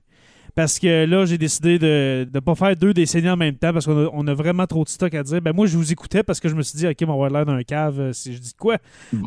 Parce 0.57 0.79
que 0.79 1.05
là, 1.05 1.23
j'ai 1.25 1.37
décidé 1.37 1.77
de 1.77 2.27
ne 2.33 2.39
pas 2.39 2.55
faire 2.55 2.75
deux 2.75 2.91
décennies 2.91 3.29
en 3.29 3.37
même 3.37 3.53
temps 3.53 3.71
parce 3.71 3.85
qu'on 3.85 4.07
a, 4.07 4.09
on 4.11 4.25
a 4.25 4.33
vraiment 4.33 4.65
trop 4.65 4.83
de 4.83 4.89
stock 4.89 5.13
à 5.13 5.21
dire. 5.21 5.39
Ben 5.39 5.53
moi, 5.53 5.67
je 5.67 5.77
vous 5.77 5.91
écoutais 5.91 6.23
parce 6.23 6.39
que 6.39 6.49
je 6.49 6.55
me 6.55 6.63
suis 6.63 6.75
dit, 6.79 6.87
OK, 6.87 6.95
on 7.03 7.05
va 7.05 7.13
avoir 7.13 7.29
l'air 7.29 7.45
d'un 7.45 7.61
cave 7.61 7.99
euh, 7.99 8.11
si 8.11 8.33
je 8.33 8.39
dis 8.39 8.53
quoi. 8.57 8.77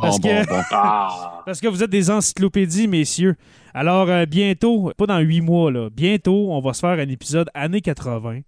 Parce 0.01 0.21
bon, 0.21 0.29
que- 0.29 0.49
bon. 0.49 0.61
Ah, 0.73 1.43
Parce 1.47 1.61
que 1.61 1.69
vous 1.69 1.85
êtes 1.85 1.91
des 1.91 2.11
encyclopédies, 2.11 2.89
messieurs. 2.89 3.37
Alors, 3.75 4.09
euh, 4.11 4.27
bientôt, 4.27 4.91
pas 4.99 5.07
dans 5.07 5.21
huit 5.21 5.41
mois, 5.41 5.71
là, 5.71 5.89
bientôt, 5.89 6.49
on 6.51 6.61
va 6.61 6.73
se 6.73 6.81
faire 6.81 6.99
un 6.99 7.09
épisode 7.09 7.49
années 7.55 7.81
80. 7.81 8.41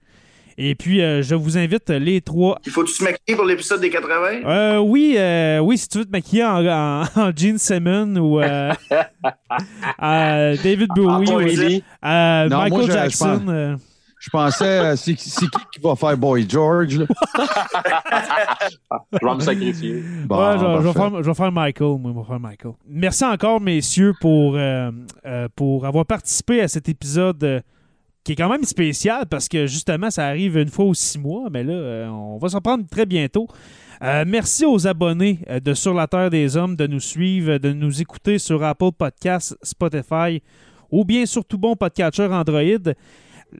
Et 0.58 0.74
puis, 0.74 1.00
euh, 1.02 1.22
je 1.22 1.34
vous 1.34 1.56
invite 1.58 1.88
les 1.90 2.20
trois. 2.20 2.58
Il 2.66 2.72
faut-tu 2.72 2.92
se 2.92 3.02
maquiller 3.04 3.36
pour 3.36 3.44
l'épisode 3.44 3.80
des 3.80 3.90
80? 3.90 4.44
Euh, 4.44 4.78
oui, 4.78 5.14
euh, 5.18 5.58
oui, 5.60 5.78
si 5.78 5.88
tu 5.88 5.98
veux 5.98 6.04
te 6.04 6.10
maquiller 6.10 6.44
en, 6.44 6.64
en, 6.66 7.02
en 7.16 7.30
Gene 7.34 7.58
Simmons 7.58 8.16
ou 8.16 8.40
euh, 8.40 8.72
euh, 10.02 10.56
David 10.62 10.88
Bowie 10.94 11.26
Tom 11.26 11.36
ou 11.36 11.40
euh, 11.40 12.48
Non, 12.48 12.56
moi, 12.56 12.68
Michael 12.68 12.80
je- 12.82 12.86
je 12.86 12.92
Jackson. 12.92 13.40
pense- 13.46 13.80
Je 14.24 14.30
pensais, 14.30 14.64
euh, 14.78 14.94
c'est 14.96 15.14
qui 15.14 15.30
qui 15.30 15.80
va 15.82 15.96
faire 15.96 16.16
Boy 16.16 16.46
George? 16.48 16.96
Là? 16.98 17.06
je 19.12 19.26
vais 19.26 19.34
me 19.34 19.40
sacrifier. 19.40 20.02
Bon, 20.26 20.38
ouais, 20.38 20.58
je, 20.58 20.82
je 20.82 20.86
vais 20.88 20.92
faire, 20.92 21.22
je 21.22 21.28
vais 21.28 21.34
faire 21.34 21.52
Michael. 21.52 21.98
Moi, 21.98 22.12
je 22.14 22.20
vais 22.20 22.26
faire 22.26 22.40
Michael. 22.40 22.72
Merci 22.88 23.24
encore, 23.24 23.60
messieurs, 23.60 24.12
pour, 24.20 24.54
euh, 24.56 24.90
euh, 25.26 25.48
pour 25.56 25.86
avoir 25.86 26.06
participé 26.06 26.60
à 26.60 26.68
cet 26.68 26.88
épisode 26.88 27.42
euh, 27.42 27.60
qui 28.24 28.32
est 28.32 28.36
quand 28.36 28.48
même 28.48 28.64
spécial 28.64 29.26
parce 29.26 29.48
que 29.48 29.66
justement, 29.66 30.10
ça 30.10 30.26
arrive 30.26 30.56
une 30.56 30.68
fois 30.68 30.84
aux 30.84 30.94
six 30.94 31.18
mois, 31.18 31.48
mais 31.50 31.64
là, 31.64 31.72
euh, 31.72 32.08
on 32.08 32.38
va 32.38 32.48
s'en 32.48 32.60
prendre 32.60 32.86
très 32.88 33.06
bientôt. 33.06 33.48
Euh, 34.02 34.24
merci 34.26 34.64
aux 34.64 34.86
abonnés 34.86 35.40
euh, 35.48 35.60
de 35.60 35.74
Sur 35.74 35.94
la 35.94 36.06
Terre 36.06 36.30
des 36.30 36.56
Hommes 36.56 36.76
de 36.76 36.86
nous 36.86 37.00
suivre, 37.00 37.58
de 37.58 37.72
nous 37.72 38.00
écouter 38.00 38.38
sur 38.38 38.62
Apple 38.64 38.92
Podcasts, 38.96 39.56
Spotify 39.62 40.42
ou 40.90 41.04
bien 41.04 41.26
sur 41.26 41.44
tout 41.44 41.58
bon 41.58 41.74
podcatcher 41.74 42.26
Android. 42.26 42.60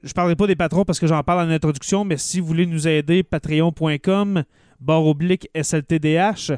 Je 0.01 0.09
ne 0.09 0.13
parlerai 0.13 0.35
pas 0.35 0.47
des 0.47 0.55
patrons 0.55 0.85
parce 0.85 0.99
que 0.99 1.07
j'en 1.07 1.23
parle 1.23 1.47
en 1.47 1.51
introduction, 1.51 2.03
mais 2.03 2.17
si 2.17 2.39
vous 2.39 2.47
voulez 2.47 2.65
nous 2.65 2.87
aider, 2.87 3.23
patreon.com, 3.23 4.43
barre 4.79 5.05
oblique 5.05 5.49
SLTDH. 5.55 6.53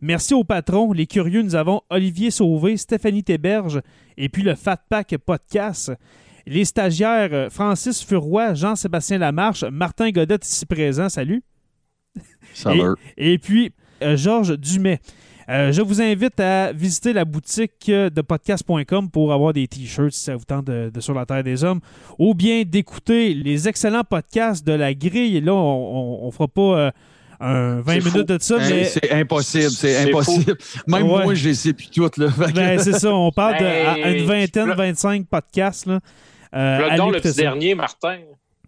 Merci 0.00 0.34
aux 0.34 0.44
patrons, 0.44 0.92
les 0.92 1.06
curieux, 1.06 1.42
nous 1.42 1.54
avons 1.54 1.82
Olivier 1.90 2.30
Sauvé, 2.30 2.76
Stéphanie 2.76 3.24
Théberge 3.24 3.80
et 4.16 4.28
puis 4.28 4.42
le 4.42 4.54
Fat 4.54 4.80
Pack 4.88 5.16
Podcast. 5.18 5.92
Les 6.48 6.64
stagiaires, 6.64 7.28
euh, 7.32 7.50
Francis 7.50 8.02
Furoy, 8.04 8.54
Jean-Sébastien 8.54 9.18
Lamarche, 9.18 9.64
Martin 9.64 10.10
Godette 10.10 10.46
ici 10.46 10.66
présent, 10.66 11.08
salut. 11.08 11.42
Salut. 12.54 12.94
Et 13.16 13.38
puis, 13.38 13.72
euh, 14.02 14.16
Georges 14.16 14.58
Dumais. 14.58 15.00
Euh, 15.50 15.72
je 15.72 15.80
vous 15.80 16.00
invite 16.02 16.38
à 16.40 16.72
visiter 16.72 17.12
la 17.12 17.24
boutique 17.24 17.86
de 17.88 18.20
podcast.com 18.20 19.10
pour 19.10 19.32
avoir 19.32 19.52
des 19.52 19.66
t-shirts 19.68 20.12
si 20.12 20.20
ça 20.24 20.36
vous 20.36 20.44
tente 20.44 20.66
de, 20.66 20.90
de 20.92 21.00
Sur 21.00 21.14
la 21.14 21.24
Terre 21.24 21.42
des 21.44 21.64
Hommes, 21.64 21.80
ou 22.18 22.34
bien 22.34 22.64
d'écouter 22.64 23.32
les 23.34 23.66
excellents 23.68 24.04
podcasts 24.04 24.66
de 24.66 24.72
la 24.72 24.92
grille. 24.94 25.40
Là, 25.40 25.54
on 25.54 26.26
ne 26.26 26.30
fera 26.30 26.48
pas 26.48 26.60
euh, 26.78 26.90
un 27.40 27.80
20 27.80 27.92
C'est 27.92 27.98
minutes 28.00 28.12
fou. 28.12 28.22
de 28.24 28.38
ça, 28.42 28.56
Hein, 28.56 28.66
mais 28.68 28.84
C'est 28.84 29.10
impossible, 29.12 29.70
c'est 29.70 29.96
impossible. 30.08 30.56
Même 30.86 31.02
Ouais. 31.10 31.24
moi, 31.24 31.34
je 31.34 31.48
les 31.48 31.54
sais 31.54 31.72
plus. 31.72 31.88
Là. 31.96 32.08
Que- 32.28 32.52
ben, 32.52 32.78
c'est 32.78 32.98
ça. 32.98 33.14
On 33.14 33.30
parle 33.30 33.58
de 33.58 33.64
à- 33.64 33.92
à 33.92 34.10
une 34.10 34.26
Ben, 34.26 34.40
vingtaine, 34.40 34.66
le- 34.68 34.74
25 34.74 35.26
podcasts. 35.28 35.86
Là. 35.86 36.00
Euh, 36.54 36.88
allez 36.88 36.96
donc, 36.96 37.14
le 37.14 37.20
petit 37.20 37.32
ça. 37.32 37.42
dernier, 37.42 37.74
Martin. 37.74 38.18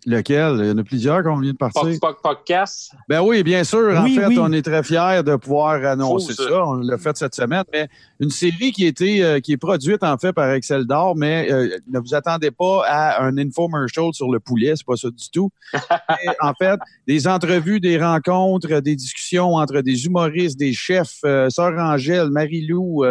Lequel? 0.07 0.57
Il 0.61 0.67
y 0.67 0.71
en 0.71 0.79
a 0.79 0.83
plusieurs 0.83 1.23
qu'on 1.23 1.37
vient 1.39 1.53
de 1.53 1.59
partir. 1.59 1.83
Poc, 1.83 2.01
poc, 2.01 2.23
podcast. 2.23 2.93
Ben 3.07 3.21
oui, 3.21 3.43
bien 3.43 3.65
sûr. 3.65 3.99
En 3.99 4.05
Oui, 4.05 4.15
fait, 4.15 4.29
oui. 4.29 4.39
on 4.41 4.51
est 4.51 4.63
très 4.63 4.83
fiers 4.83 5.21
de 5.23 5.37
pouvoir 5.37 5.85
annoncer 5.85 6.33
ça. 6.33 6.45
ça. 6.45 6.67
On 6.69 6.77
l'a 6.77 6.97
fait 6.97 7.15
cette 7.19 7.35
semaine. 7.35 7.65
Mais 7.71 7.87
une 8.19 8.31
série 8.31 8.73
qui, 8.73 8.87
a 8.87 8.89
été, 8.89 9.23
euh, 9.23 9.41
qui 9.41 9.53
est 9.53 9.57
produite, 9.59 10.03
en 10.03 10.17
fait, 10.17 10.33
par 10.33 10.51
Excel 10.53 10.87
d'Or, 10.87 11.17
mais 11.17 11.53
euh, 11.53 11.77
ne 11.93 11.99
vous 11.99 12.15
attendez 12.15 12.51
pas 12.51 12.83
à 12.87 13.23
un 13.23 13.37
infomercial 13.37 14.15
sur 14.15 14.31
le 14.33 14.41
poulet. 14.41 14.73
C'est 14.75 14.87
pas 14.87 14.97
ça 14.97 15.11
du 15.11 15.31
tout. 15.31 15.51
Mais, 15.75 16.33
en 16.41 16.55
fait, 16.55 16.81
des 17.07 17.29
entrevues, 17.29 17.79
des 17.81 18.03
rencontres, 18.03 18.81
des 18.81 18.97
discussions 18.97 19.57
entre 19.57 19.83
des 19.83 20.07
humoristes, 20.07 20.59
des 20.59 20.73
chefs, 20.73 21.19
euh, 21.27 21.51
Sœur 21.51 21.73
Angèle, 21.79 22.31
Marie-Lou. 22.31 23.05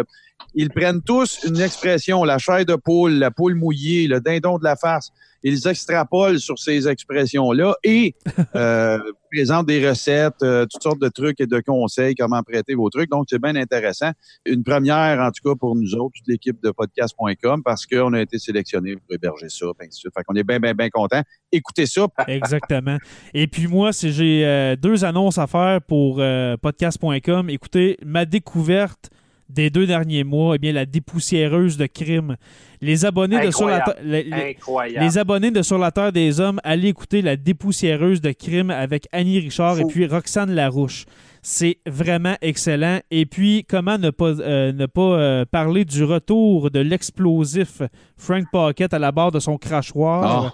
Ils 0.54 0.70
prennent 0.70 1.02
tous 1.02 1.40
une 1.48 1.60
expression, 1.60 2.24
la 2.24 2.38
chair 2.38 2.66
de 2.66 2.76
poule, 2.76 3.14
la 3.14 3.32
poule 3.32 3.56
mouillée, 3.56 4.08
le 4.08 4.20
dindon 4.20 4.58
de 4.58 4.64
la 4.64 4.76
farce. 4.76 5.12
Ils 5.42 5.68
extrapolent 5.68 6.40
sur 6.40 6.60
ces 6.60 6.88
expressions-là 6.88 7.76
et 7.84 8.14
euh, 8.56 9.00
présentent 9.32 9.68
des 9.68 9.88
recettes, 9.88 10.44
euh, 10.44 10.66
toutes 10.66 10.84
sortes 10.84 11.02
de 11.02 11.08
trucs 11.08 11.40
et 11.40 11.48
de 11.48 11.60
conseils, 11.62 12.14
comment 12.16 12.44
prêter 12.44 12.76
vos 12.76 12.90
trucs. 12.90 13.10
Donc, 13.10 13.28
c'est 13.30 13.42
bien 13.42 13.56
intéressant. 13.56 14.12
Une 14.46 14.64
première, 14.64 15.20
en 15.20 15.32
tout 15.32 15.50
cas, 15.50 15.56
pour 15.58 15.76
nous 15.76 15.96
autres, 15.96 16.16
toute 16.18 16.28
l'équipe 16.28 16.62
de 16.62 16.72
podcast.com, 16.72 17.62
parce 17.64 17.86
qu'on 17.86 18.14
a 18.14 18.22
été 18.22 18.38
sélectionnés 18.38 18.96
pour 18.96 19.16
héberger 19.16 19.48
ça. 19.48 19.68
Fait, 19.80 20.24
qu'on 20.26 20.36
est 20.36 20.44
bien, 20.44 20.60
bien, 20.60 20.74
bien 20.74 20.90
contents. 20.90 21.22
Écoutez 21.52 21.86
ça. 21.86 22.08
Exactement. 22.28 22.98
Et 23.34 23.48
puis 23.48 23.68
moi, 23.68 23.94
si 23.94 24.12
j'ai 24.12 24.46
euh, 24.46 24.76
deux 24.76 25.06
annonces 25.06 25.38
à 25.38 25.48
faire 25.48 25.80
pour 25.82 26.22
podcast.com, 26.62 27.50
écoutez, 27.50 27.98
ma 28.04 28.26
découverte 28.26 29.10
des 29.50 29.70
deux 29.70 29.88
derniers 29.88 30.24
mois, 30.24 30.56
eh 30.56 30.58
bien, 30.60 30.72
la 30.72 30.86
dépoussiéreuse 30.86 31.78
de 31.78 31.86
crime. 31.88 32.36
Les 32.82 33.04
abonnés 33.06 33.46
de 33.46 33.52
Sur 33.52 33.68
la. 33.68 33.82
Terre- 33.82 33.96
les- 34.04 34.24
les- 34.24 34.52
Incroyable. 34.58 35.06
les 35.06 35.18
abonnés 35.18 35.52
de 35.52 35.62
Sur 35.62 35.78
la 35.78 35.92
Terre 35.92 36.12
des 36.14 36.40
Hommes, 36.40 36.60
allez 36.64 36.88
écouter 36.90 37.22
La 37.22 37.36
dépoussiéreuse 37.36 38.22
de 38.22 38.32
crime 38.32 38.70
avec 38.70 39.08
Annie 39.12 39.40
Richard 39.40 39.76
Fou. 39.76 39.82
et 39.82 39.86
puis 39.92 40.06
Roxane 40.08 40.52
Larouche. 40.54 41.06
C'est 41.42 41.78
vraiment 41.88 42.36
excellent. 42.42 43.00
Et 43.12 43.26
puis, 43.26 43.66
comment 43.68 43.98
ne 43.98 44.10
pas, 44.10 44.32
euh, 44.40 44.72
ne 44.74 44.86
pas 44.86 45.02
euh, 45.02 45.46
parler 45.50 45.86
du 45.86 46.04
retour 46.04 46.70
de 46.70 46.80
l'explosif 46.80 47.82
Frank 48.18 48.46
Pocket 48.52 48.94
à 48.94 49.00
la 49.00 49.12
barre 49.12 49.32
de 49.32 49.40
son 49.40 49.58
crachoir? 49.58 50.54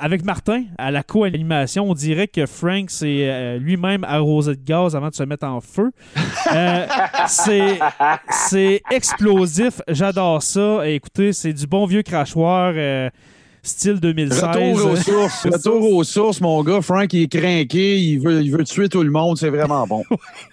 Avec 0.00 0.24
Martin 0.24 0.64
à 0.78 0.90
la 0.90 1.02
co-animation. 1.02 1.88
On 1.88 1.94
dirait 1.94 2.28
que 2.28 2.46
Frank 2.46 2.90
s'est 2.90 3.28
euh, 3.28 3.58
lui-même 3.58 4.04
arrosé 4.04 4.56
de 4.56 4.62
gaz 4.64 4.96
avant 4.96 5.08
de 5.08 5.14
se 5.14 5.22
mettre 5.22 5.46
en 5.46 5.60
feu. 5.60 5.90
Euh, 6.54 6.86
c'est 7.28 7.78
c'est 8.30 8.82
explosif. 8.90 9.80
J'adore 9.88 10.42
ça. 10.42 10.88
Et 10.88 10.94
écoutez, 10.94 11.32
c'est 11.32 11.52
du 11.52 11.66
bon 11.66 11.86
vieux 11.86 12.02
crachoir. 12.02 12.72
euh, 12.76 13.10
Style 13.62 14.00
2016. 14.00 14.42
Retour 14.42 14.86
aux 14.92 14.96
sources. 15.10 15.46
Retour 15.46 15.92
aux 15.92 16.04
sources, 16.04 16.40
mon 16.40 16.62
gars. 16.64 16.80
Frank, 16.80 17.12
il 17.12 17.24
est 17.24 17.28
craqué. 17.28 17.98
Il 17.98 18.18
veut, 18.18 18.40
il 18.40 18.50
veut 18.50 18.64
tuer 18.64 18.88
tout 18.88 19.02
le 19.02 19.10
monde. 19.10 19.36
C'est 19.36 19.50
vraiment 19.50 19.86
bon. 19.86 20.02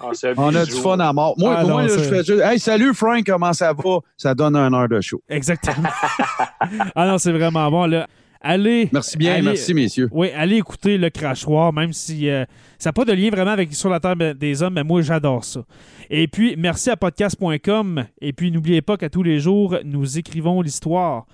Ah, 0.02 0.10
On 0.36 0.54
a 0.54 0.66
du 0.66 0.72
fun 0.74 1.00
à 1.00 1.14
mort. 1.14 1.34
Moi, 1.38 1.56
Ah, 1.58 1.64
moi 1.64 1.72
non, 1.72 1.78
là, 1.80 1.88
je 1.88 2.00
fais 2.00 2.24
juste, 2.26 2.42
Hey, 2.44 2.60
salut 2.60 2.94
Frank, 2.94 3.24
comment 3.26 3.54
ça 3.54 3.72
va? 3.72 4.00
Ça 4.18 4.36
donne 4.36 4.58
un 4.58 4.74
heure 4.74 4.90
de 4.90 5.00
show. 5.00 5.22
Exactement. 5.30 5.88
ah 6.96 7.08
non, 7.08 7.18
c'est 7.18 7.32
vraiment 7.32 7.72
bon. 7.72 7.86
Là. 7.86 8.08
Allez. 8.42 8.90
Merci 8.94 9.18
bien, 9.18 9.34
allez- 9.36 9.42
merci, 9.44 9.74
messieurs. 9.74 10.08
Oui, 10.12 10.30
allez 10.36 10.58
écouter 10.58 10.98
le 10.98 11.10
crachoir, 11.10 11.74
même 11.74 11.94
si 11.94 12.30
euh, 12.30 12.46
ça 12.78 12.90
n'a 12.90 12.94
pas 12.94 13.06
de 13.06 13.14
lien 13.14 13.30
vraiment 13.30 13.52
avec 13.52 13.74
Sur 13.74 13.90
la 13.90 14.00
Terre 14.00 14.16
des 14.36 14.64
Hommes, 14.64 14.74
mais 14.76 14.84
moi, 14.84 15.02
j'adore 15.02 15.44
ça. 15.44 15.62
Et 16.10 16.28
puis, 16.28 16.56
merci 16.58 16.90
à 16.90 16.96
podcast.com. 16.98 18.06
Et 18.22 18.34
puis, 18.34 18.52
n'oubliez 18.52 18.82
pas 18.82 18.98
qu'à 18.98 19.10
tous 19.10 19.24
les 19.24 19.40
jours, 19.40 19.78
nous 19.84 20.18
écrivons 20.18 20.62
l'histoire. 20.62 21.26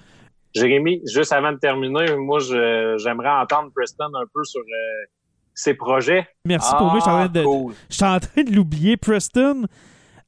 Jérémy, 0.56 1.02
juste 1.12 1.34
avant 1.34 1.52
de 1.52 1.58
terminer, 1.58 2.16
moi, 2.16 2.40
je- 2.40 2.96
j'aimerais 3.04 3.30
entendre 3.30 3.72
Preston 3.76 4.06
un 4.06 4.26
peu 4.34 4.44
sur 4.44 4.62
euh, 4.62 5.06
ses 5.56 5.74
projets. 5.74 6.28
Merci 6.46 6.72
pour 6.78 6.88
moi. 6.88 6.96
Je 6.96 7.02
suis 7.02 7.10
en 7.12 7.18
train 7.18 7.28
de, 7.30 7.40
Ah, 7.40 7.44
cool. 7.44 7.74
je 7.90 7.96
suis 7.96 8.06
en 8.06 8.20
train 8.20 8.44
de 8.44 8.52
l'oublier. 8.52 8.98
Preston, 8.98 9.66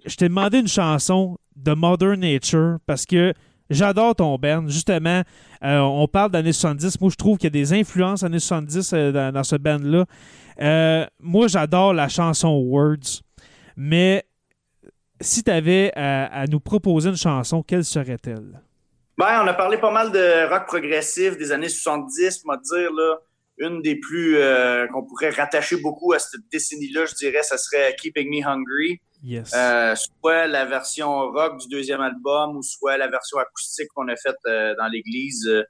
je 0.06 0.16
t'ai 0.16 0.28
demandé 0.28 0.60
une 0.60 0.68
chanson 0.68 1.38
de 1.56 1.74
Mother 1.74 2.18
Nature 2.18 2.78
parce 2.86 3.06
que 3.06 3.34
j'adore 3.70 4.16
ton 4.16 4.38
band. 4.38 4.68
Justement, 4.68 5.24
euh, 5.64 5.80
on 5.80 6.08
parle 6.08 6.32
d'années 6.32 6.54
70. 6.54 7.00
Moi, 7.02 7.10
je 7.12 7.16
trouve 7.16 7.38
qu'il 7.38 7.46
y 7.46 7.48
a 7.48 7.62
des 7.62 7.74
influences 7.74 8.24
années 8.24 8.40
70 8.40 8.94
euh, 8.94 9.32
dans, 9.32 9.44
ce 9.44 9.56
band-là. 9.56 10.06
Euh, 10.62 11.06
moi, 11.20 11.48
j'adore 11.48 11.94
la 11.94 12.08
chanson 12.08 12.50
Words. 12.50 13.22
Mais 13.78 14.26
si 15.22 15.44
tu 15.44 15.52
avais 15.52 15.92
à, 15.96 16.46
nous 16.48 16.60
proposer 16.60 17.10
une 17.10 17.18
chanson, 17.18 17.64
quelle 17.64 17.86
serait-elle? 17.86 18.62
Ben, 19.18 19.42
on 19.44 19.48
a 19.48 19.54
parlé 19.54 19.78
pas 19.78 19.92
mal 19.92 20.12
de 20.12 20.50
rock 20.50 20.68
progressif 20.68 21.38
des 21.38 21.52
années 21.52 21.70
70. 21.70 22.44
Moi, 22.46 22.58
dire, 22.58 22.92
là, 22.94 23.18
une 23.58 23.82
des 23.82 23.96
plus 23.96 24.38
qu'on 24.92 25.04
pourrait 25.04 25.30
rattacher 25.30 25.78
beaucoup 25.78 26.12
à 26.14 26.20
cette 26.20 26.42
décennie-là, 26.52 27.06
je 27.06 27.16
dirais, 27.16 27.44
ça 27.44 27.58
serait 27.58 27.96
Keeping 27.96 28.30
Me 28.30 28.46
Hungry. 28.46 29.00
Yes. 29.26 29.52
Euh, 29.56 29.96
soit 29.96 30.46
la 30.46 30.66
version 30.66 31.32
rock 31.32 31.60
du 31.60 31.68
deuxième 31.68 32.02
album 32.02 32.58
ou 32.58 32.62
soit 32.62 32.96
la 32.98 33.08
version 33.08 33.40
acoustique 33.40 33.88
qu'on 33.96 34.08
a 34.08 34.16
faite 34.16 34.36
euh, 34.46 34.76
dans 34.78 34.88
l'église. 34.88 35.48
Euh, 35.48 35.64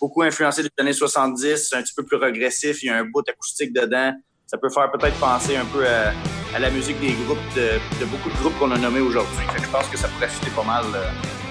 beaucoup 0.00 0.22
influencé 0.22 0.62
des 0.62 0.70
années 0.78 0.92
70, 0.92 1.72
un 1.74 1.82
petit 1.82 1.92
peu 1.94 2.04
plus 2.04 2.16
régressif. 2.16 2.82
Il 2.82 2.86
y 2.86 2.90
a 2.90 2.98
un 2.98 3.04
bout 3.04 3.28
acoustique 3.28 3.72
dedans. 3.72 4.12
Ça 4.46 4.58
peut 4.58 4.70
faire 4.70 4.90
peut-être 4.92 5.18
penser 5.18 5.56
un 5.56 5.64
peu 5.66 5.86
à, 5.86 6.12
à 6.54 6.58
la 6.60 6.70
musique 6.70 7.00
des 7.00 7.12
groupes, 7.24 7.38
de, 7.56 7.80
de 8.00 8.04
beaucoup 8.06 8.30
de 8.30 8.34
groupes 8.36 8.56
qu'on 8.58 8.70
a 8.70 8.78
nommés 8.78 9.00
aujourd'hui. 9.00 9.44
Je 9.60 9.68
pense 9.70 9.88
que 9.88 9.98
ça 9.98 10.08
pourrait 10.08 10.28
fitter 10.28 10.50
pas 10.54 10.64
mal. 10.64 10.84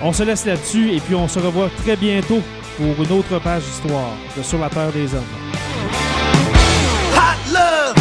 On 0.02 0.14
se 0.14 0.24
laisse 0.24 0.46
là-dessus 0.46 0.94
et 0.94 1.00
puis 1.02 1.16
on 1.16 1.28
se 1.28 1.40
revoit 1.40 1.70
très 1.84 1.98
bientôt 1.98 2.42
pour 2.78 3.04
une 3.04 3.12
autre 3.12 3.38
page 3.40 3.64
d'histoire 3.64 4.14
de 4.38 4.42
Sur 4.42 4.60
la 4.60 4.70
Terre 4.70 4.92
des 4.94 5.14
Hommes. 5.14 5.24
Hot 7.14 7.54
love, 7.54 7.96